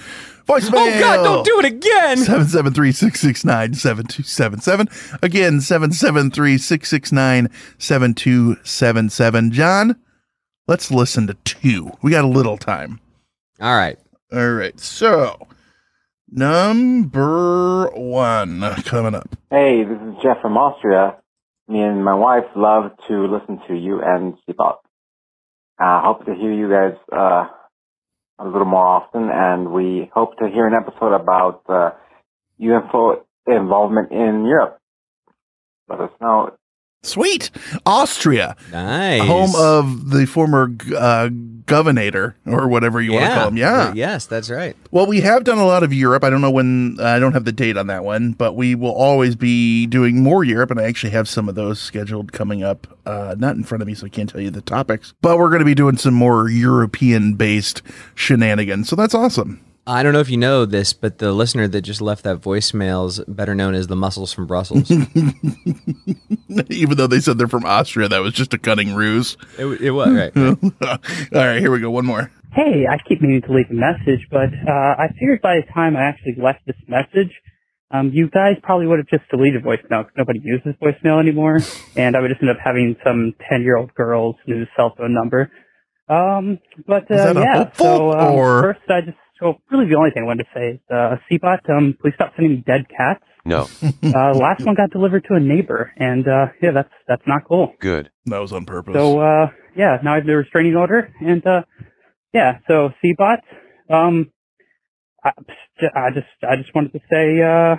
Voicemail. 0.47 0.95
Oh, 0.95 0.99
God, 0.99 1.23
don't 1.23 1.45
do 1.45 1.59
it 1.59 1.65
again. 1.65 2.17
773 2.17 2.91
669 2.91 3.73
7277. 3.75 5.19
Again, 5.21 5.61
773 5.61 6.57
669 6.57 7.49
7277. 7.77 9.51
John, 9.51 9.95
let's 10.67 10.91
listen 10.91 11.27
to 11.27 11.35
two. 11.43 11.91
We 12.01 12.11
got 12.11 12.25
a 12.25 12.27
little 12.27 12.57
time. 12.57 12.99
All 13.61 13.75
right. 13.75 13.99
All 14.33 14.53
right. 14.53 14.79
So, 14.79 15.47
number 16.31 17.89
one 17.91 18.61
coming 18.83 19.15
up. 19.15 19.29
Hey, 19.49 19.83
this 19.83 19.97
is 19.97 20.15
Jeff 20.23 20.41
from 20.41 20.57
Austria. 20.57 21.17
Me 21.67 21.81
and 21.81 22.03
my 22.03 22.15
wife 22.15 22.45
love 22.55 22.91
to 23.07 23.27
listen 23.27 23.61
to 23.67 23.75
you 23.75 24.01
and 24.03 24.35
Seatbelt. 24.47 24.77
I 25.77 26.01
hope 26.03 26.25
to 26.25 26.33
hear 26.33 26.51
you 26.51 26.69
guys 26.69 26.97
uh, 27.11 27.47
a 28.39 28.45
little 28.45 28.65
more 28.65 28.85
often, 28.85 29.29
and 29.31 29.71
we 29.71 30.09
hope 30.13 30.37
to 30.37 30.49
hear 30.49 30.67
an 30.67 30.73
episode 30.73 31.13
about 31.13 31.63
uh, 31.69 31.91
UFO 32.61 33.21
involvement 33.47 34.11
in 34.11 34.45
Europe. 34.45 34.79
Let 35.87 36.01
us 36.01 36.11
know. 36.21 36.57
Sweet. 37.01 37.49
Austria. 37.85 38.55
Nice. 38.71 39.21
Home 39.21 39.55
of 39.55 40.09
the 40.09 40.25
former 40.25 40.75
uh, 40.97 41.29
governor 41.65 42.35
or 42.45 42.67
whatever 42.67 43.01
you 43.01 43.13
want 43.13 43.25
to 43.25 43.33
call 43.33 43.47
him. 43.49 43.57
Yeah. 43.57 43.93
Yes, 43.93 44.25
that's 44.25 44.49
right. 44.49 44.75
Well, 44.91 45.05
we 45.05 45.21
have 45.21 45.43
done 45.43 45.59
a 45.59 45.65
lot 45.65 45.83
of 45.83 45.93
Europe. 45.93 46.23
I 46.23 46.29
don't 46.29 46.41
know 46.41 46.51
when, 46.51 46.97
I 46.99 47.19
don't 47.19 47.33
have 47.33 47.45
the 47.45 47.51
date 47.51 47.77
on 47.77 47.87
that 47.87 48.03
one, 48.03 48.33
but 48.33 48.53
we 48.53 48.75
will 48.75 48.93
always 48.93 49.35
be 49.35 49.85
doing 49.85 50.21
more 50.21 50.43
Europe. 50.43 50.71
And 50.71 50.79
I 50.79 50.83
actually 50.83 51.11
have 51.11 51.29
some 51.29 51.47
of 51.47 51.55
those 51.55 51.79
scheduled 51.79 52.33
coming 52.33 52.63
up, 52.63 52.87
uh, 53.05 53.35
not 53.37 53.55
in 53.55 53.63
front 53.63 53.81
of 53.81 53.87
me, 53.87 53.93
so 53.93 54.05
I 54.05 54.09
can't 54.09 54.29
tell 54.29 54.41
you 54.41 54.49
the 54.49 54.61
topics, 54.61 55.13
but 55.21 55.37
we're 55.37 55.49
going 55.49 55.59
to 55.59 55.65
be 55.65 55.75
doing 55.75 55.97
some 55.97 56.13
more 56.13 56.49
European 56.49 57.35
based 57.35 57.81
shenanigans. 58.13 58.89
So 58.89 58.95
that's 58.95 59.15
awesome. 59.15 59.63
I 59.89 60.03
don't 60.03 60.13
know 60.13 60.19
if 60.19 60.29
you 60.29 60.37
know 60.37 60.65
this, 60.65 60.93
but 60.93 61.17
the 61.17 61.31
listener 61.31 61.67
that 61.67 61.81
just 61.81 61.99
left 61.99 62.23
that 62.23 62.37
voicemail 62.41 63.07
is 63.07 63.21
better 63.27 63.55
known 63.55 63.73
as 63.73 63.87
the 63.87 63.95
muscles 63.95 64.31
from 64.31 64.45
Brussels. 64.45 64.91
Even 66.69 66.95
though 66.95 67.07
they 67.07 67.19
said 67.19 67.39
they're 67.39 67.47
from 67.47 67.65
Austria, 67.65 68.07
that 68.07 68.19
was 68.19 68.33
just 68.33 68.53
a 68.53 68.59
cunning 68.59 68.93
ruse. 68.93 69.35
It, 69.57 69.65
it 69.81 69.89
was, 69.89 70.09
right. 70.09 70.37
All 70.37 70.99
right, 71.33 71.59
here 71.59 71.71
we 71.71 71.79
go. 71.79 71.89
One 71.89 72.05
more. 72.05 72.31
Hey, 72.53 72.85
I 72.87 72.97
keep 72.99 73.19
meaning 73.19 73.41
to 73.41 73.51
leave 73.51 73.71
a 73.71 73.73
message, 73.73 74.27
but 74.29 74.49
uh, 74.53 74.71
I 74.71 75.07
figured 75.19 75.41
by 75.41 75.55
the 75.55 75.73
time 75.73 75.97
I 75.97 76.01
actually 76.03 76.35
left 76.37 76.59
this 76.67 76.77
message, 76.87 77.31
um, 77.89 78.11
you 78.13 78.29
guys 78.29 78.57
probably 78.61 78.85
would 78.85 78.99
have 78.99 79.07
just 79.07 79.27
deleted 79.31 79.63
voicemail 79.63 80.05
because 80.05 80.13
nobody 80.15 80.39
uses 80.43 80.75
voicemail 80.79 81.19
anymore, 81.19 81.61
and 81.95 82.15
I 82.15 82.19
would 82.21 82.29
just 82.29 82.43
end 82.43 82.51
up 82.51 82.57
having 82.63 82.95
some 83.03 83.33
ten-year-old 83.49 83.95
girl's 83.95 84.35
new 84.45 84.67
cell 84.77 84.93
phone 84.95 85.15
number. 85.15 85.51
Um, 86.07 86.59
but 86.85 87.09
Is 87.09 87.19
uh, 87.19 87.33
that 87.33 87.39
yeah, 87.41 87.57
hopeful 87.57 87.85
so 87.85 88.11
um, 88.11 88.33
or- 88.35 88.61
first 88.61 88.81
I 88.89 89.01
just 89.01 89.17
so 89.39 89.55
really 89.71 89.87
the 89.87 89.95
only 89.95 90.11
thing 90.11 90.23
I 90.23 90.25
wanted 90.25 90.43
to 90.43 90.49
say 90.53 90.67
is 90.73 90.79
uh, 90.91 91.15
Seabot, 91.29 91.69
um, 91.69 91.95
please 92.01 92.13
stop 92.15 92.33
sending 92.35 92.55
me 92.57 92.63
dead 92.65 92.85
cats. 92.89 93.23
No. 93.45 93.67
Uh, 94.03 94.33
last 94.33 94.65
one 94.65 94.75
got 94.75 94.89
delivered 94.91 95.23
to 95.29 95.35
a 95.35 95.39
neighbor, 95.39 95.91
and 95.97 96.27
uh, 96.27 96.47
yeah, 96.61 96.71
that's 96.71 96.89
that's 97.07 97.21
not 97.27 97.43
cool. 97.47 97.73
Good. 97.79 98.09
That 98.25 98.39
was 98.39 98.51
on 98.51 98.65
purpose. 98.65 98.95
So 98.95 99.19
uh 99.19 99.47
yeah, 99.75 99.97
now 100.03 100.13
I 100.13 100.15
have 100.15 100.25
the 100.25 100.35
restraining 100.35 100.75
order 100.75 101.13
and 101.21 101.45
uh 101.45 101.61
yeah, 102.33 102.59
so 102.67 102.89
Cbot, 103.03 103.37
um 103.89 104.31
I, 105.23 105.31
I 105.95 106.09
just 106.11 106.27
I 106.43 106.55
just 106.55 106.73
wanted 106.73 106.93
to 106.93 106.99
say 107.09 107.41
uh 107.41 107.75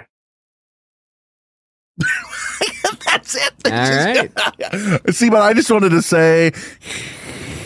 That's 3.06 3.34
it. 3.34 3.52
All 3.66 3.72
right. 3.72 5.10
See, 5.14 5.30
but 5.30 5.42
I 5.42 5.52
just 5.52 5.70
wanted 5.70 5.90
to 5.90 6.02
say 6.02 6.52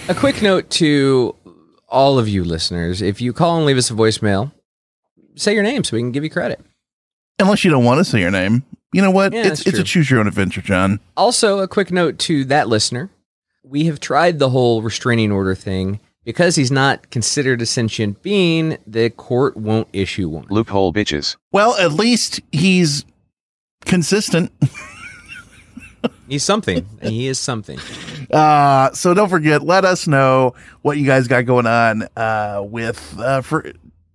A 0.09 0.14
quick 0.14 0.42
note 0.42 0.70
to 0.70 1.34
all 1.95 2.18
of 2.18 2.28
you 2.28 2.45
listeners 2.45 3.01
if 3.01 3.20
you 3.20 3.32
call 3.32 3.57
and 3.57 3.66
leave 3.66 3.78
us 3.78 3.90
a 3.90 3.95
voicemail, 3.95 4.53
say 5.36 5.55
your 5.55 5.62
name 5.62 5.84
so 5.84 5.97
we 5.97 6.01
can 6.01 6.12
give 6.12 6.24
you 6.24 6.30
credit. 6.30 6.61
unless 7.38 7.64
you 7.64 7.70
don't 7.70 7.84
want 7.84 7.99
to 7.99 8.05
say 8.05 8.20
your 8.20 8.30
name, 8.30 8.64
you 8.92 9.01
know 9.01 9.11
what? 9.11 9.32
Yeah, 9.32 9.40
it's 9.40 9.64
that's 9.64 9.66
it's 9.66 9.78
a 9.78 9.84
choose 9.84 10.11
your 10.11 10.20
own 10.20 10.26
adventure, 10.26 10.61
John. 10.61 11.01
Also, 11.16 11.61
a 11.61 11.68
quick 11.68 11.90
note 11.90 12.18
to 12.20 12.45
that 12.47 12.68
listener 12.68 13.11
we 13.64 13.86
have 13.86 13.99
tried 13.99 14.38
the 14.38 14.51
whole 14.51 14.82
restraining 14.82 15.32
order 15.32 15.55
thing. 15.55 16.01
Because 16.24 16.57
he's 16.57 16.70
not 16.70 17.11
considered 17.11 17.61
a 17.61 17.66
sentient 17.66 18.22
being, 18.22 18.78
the 18.86 19.11
court 19.11 19.59
won't 19.59 19.88
issue 19.92 20.30
one. 20.30 20.47
Loophole 20.49 20.90
bitches. 20.90 21.36
Well, 21.53 21.76
at 21.76 21.92
least 21.92 22.40
he's 22.51 23.05
consistent. 23.84 24.51
He's 26.26 26.42
something. 26.42 26.86
he 27.03 27.26
is 27.26 27.38
something. 27.38 27.78
Uh, 28.35 28.93
so 28.93 29.14
don't 29.14 29.28
forget, 29.28 29.62
let 29.62 29.85
us 29.85 30.09
know 30.09 30.55
what 30.82 30.99
you 30.99 31.07
guys 31.07 31.28
got 31.28 31.47
going 31.47 31.66
on 31.66 32.09
uh, 32.16 32.62
with 32.66 33.16
uh, 33.20 33.41
for 33.41 33.72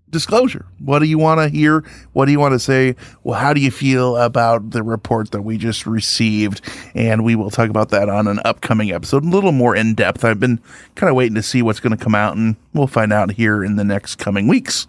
disclosure. 0.09 0.65
What 0.79 0.99
do 0.99 1.05
you 1.05 1.17
want 1.17 1.39
to 1.39 1.47
hear? 1.47 1.85
What 2.13 2.25
do 2.25 2.31
you 2.31 2.39
want 2.39 2.53
to 2.53 2.59
say? 2.59 2.95
Well, 3.23 3.39
how 3.39 3.53
do 3.53 3.61
you 3.61 3.71
feel 3.71 4.17
about 4.17 4.71
the 4.71 4.83
report 4.83 5.31
that 5.31 5.43
we 5.43 5.57
just 5.57 5.85
received? 5.85 6.61
And 6.95 7.23
we 7.23 7.35
will 7.35 7.49
talk 7.49 7.69
about 7.69 7.89
that 7.89 8.09
on 8.09 8.27
an 8.27 8.39
upcoming 8.43 8.91
episode, 8.91 9.23
a 9.23 9.29
little 9.29 9.51
more 9.51 9.75
in 9.75 9.95
depth. 9.95 10.25
I've 10.25 10.39
been 10.39 10.59
kind 10.95 11.09
of 11.09 11.15
waiting 11.15 11.35
to 11.35 11.43
see 11.43 11.61
what's 11.61 11.79
going 11.79 11.95
to 11.95 12.03
come 12.03 12.15
out, 12.15 12.35
and 12.35 12.57
we'll 12.73 12.87
find 12.87 13.13
out 13.13 13.31
here 13.31 13.63
in 13.63 13.77
the 13.77 13.83
next 13.85 14.17
coming 14.17 14.47
weeks. 14.47 14.85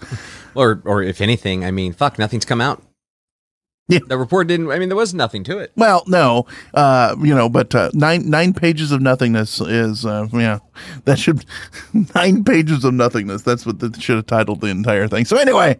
Or, 0.57 0.83
or 0.85 1.03
if 1.03 1.21
anything, 1.21 1.65
I 1.65 1.71
mean, 1.71 1.93
fuck, 1.93 2.19
nothing's 2.19 2.45
come 2.45 2.61
out. 2.61 2.83
The 4.07 4.17
report 4.17 4.47
didn't. 4.49 4.71
I 4.71 4.79
mean, 4.79 4.89
there 4.89 4.97
was 4.97 5.13
nothing 5.15 5.45
to 5.45 5.59
it. 5.59 5.73
Well, 5.77 6.03
no, 6.07 6.47
uh, 6.75 7.17
you 7.21 7.35
know, 7.35 7.49
but 7.49 7.75
uh, 7.75 7.91
nine 7.95 8.31
nine 8.31 8.53
pages 8.55 8.93
of 8.93 9.01
nothingness 9.03 9.61
is, 9.61 10.05
uh, 10.07 10.29
yeah, 10.33 10.61
that 11.05 11.19
should 11.19 11.45
nine 12.15 12.45
pages 12.45 12.85
of 12.85 12.95
nothingness. 12.95 13.43
That's 13.43 13.67
what 13.67 13.81
that 13.81 14.01
should 14.01 14.17
have 14.17 14.27
titled 14.27 14.61
the 14.61 14.69
entire 14.69 15.09
thing. 15.09 15.25
So 15.25 15.37
anyway, 15.37 15.79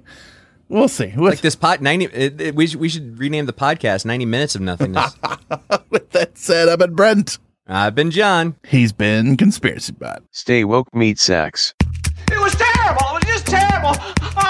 we'll 0.69 0.89
see. 0.89 1.11
What- 1.11 1.31
Like 1.31 1.41
this 1.41 1.57
pot 1.57 1.81
ninety. 1.81 2.07
It, 2.07 2.41
it- 2.41 2.55
we 2.55 2.67
should, 2.67 2.81
we 2.81 2.89
should 2.89 3.19
rename 3.19 3.47
the 3.47 3.53
podcast 3.53 4.05
"Ninety 4.05 4.27
Minutes 4.27 4.55
of 4.55 4.61
Nothingness." 4.63 5.15
With 5.91 6.11
that 6.11 6.37
said, 6.37 6.69
I've 6.69 6.79
been 6.79 6.95
Brent. 6.95 7.39
I've 7.67 7.95
been 7.95 8.11
John. 8.11 8.57
He's 8.67 8.93
been 8.93 9.37
conspiracy 9.37 9.93
bot. 9.93 10.23
Stay 10.33 10.65
woke, 10.65 10.93
meat 10.93 11.21
sacks. 11.21 11.73
It 12.33 12.39
was 12.41 12.53
terrible. 12.57 13.03
It 13.17 13.25
was 13.25 13.25
just 13.27 13.47
terrible. 13.47 13.93
I'll 14.37 14.50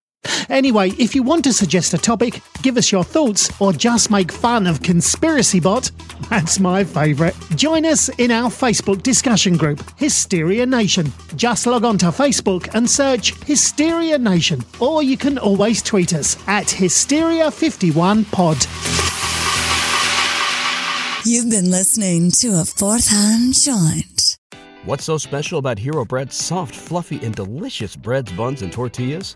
Anyway, 0.49 0.89
if 0.91 1.15
you 1.15 1.23
want 1.23 1.43
to 1.43 1.51
suggest 1.53 1.93
a 1.93 1.97
topic, 1.97 2.41
give 2.61 2.77
us 2.77 2.91
your 2.91 3.03
thoughts, 3.03 3.51
or 3.59 3.73
just 3.73 4.11
make 4.11 4.31
fun 4.31 4.67
of 4.67 4.83
Conspiracy 4.83 5.59
Bot, 5.59 5.89
that's 6.29 6.59
my 6.59 6.83
favourite. 6.83 7.33
Join 7.55 7.85
us 7.85 8.09
in 8.17 8.29
our 8.31 8.49
Facebook 8.49 9.01
discussion 9.01 9.55
group, 9.57 9.81
Hysteria 9.97 10.65
Nation. 10.65 11.11
Just 11.35 11.65
log 11.65 11.85
on 11.85 11.97
to 11.99 12.07
Facebook 12.07 12.73
and 12.75 12.89
search 12.89 13.33
Hysteria 13.45 14.17
Nation, 14.17 14.61
or 14.79 15.03
you 15.03 15.17
can 15.17 15.37
always 15.37 15.81
tweet 15.81 16.13
us 16.13 16.35
at 16.47 16.67
Hysteria51pod. 16.67 18.67
You've 21.25 21.49
been 21.51 21.71
listening 21.71 22.31
to 22.39 22.59
a 22.59 22.65
fourth 22.65 23.07
hand 23.07 23.53
joint. 23.53 24.37
What's 24.85 25.03
so 25.03 25.19
special 25.19 25.59
about 25.59 25.77
Hero 25.77 26.03
Bread's 26.03 26.35
soft, 26.35 26.75
fluffy, 26.75 27.23
and 27.23 27.35
delicious 27.35 27.95
breads, 27.95 28.31
buns, 28.31 28.63
and 28.63 28.73
tortillas? 28.73 29.35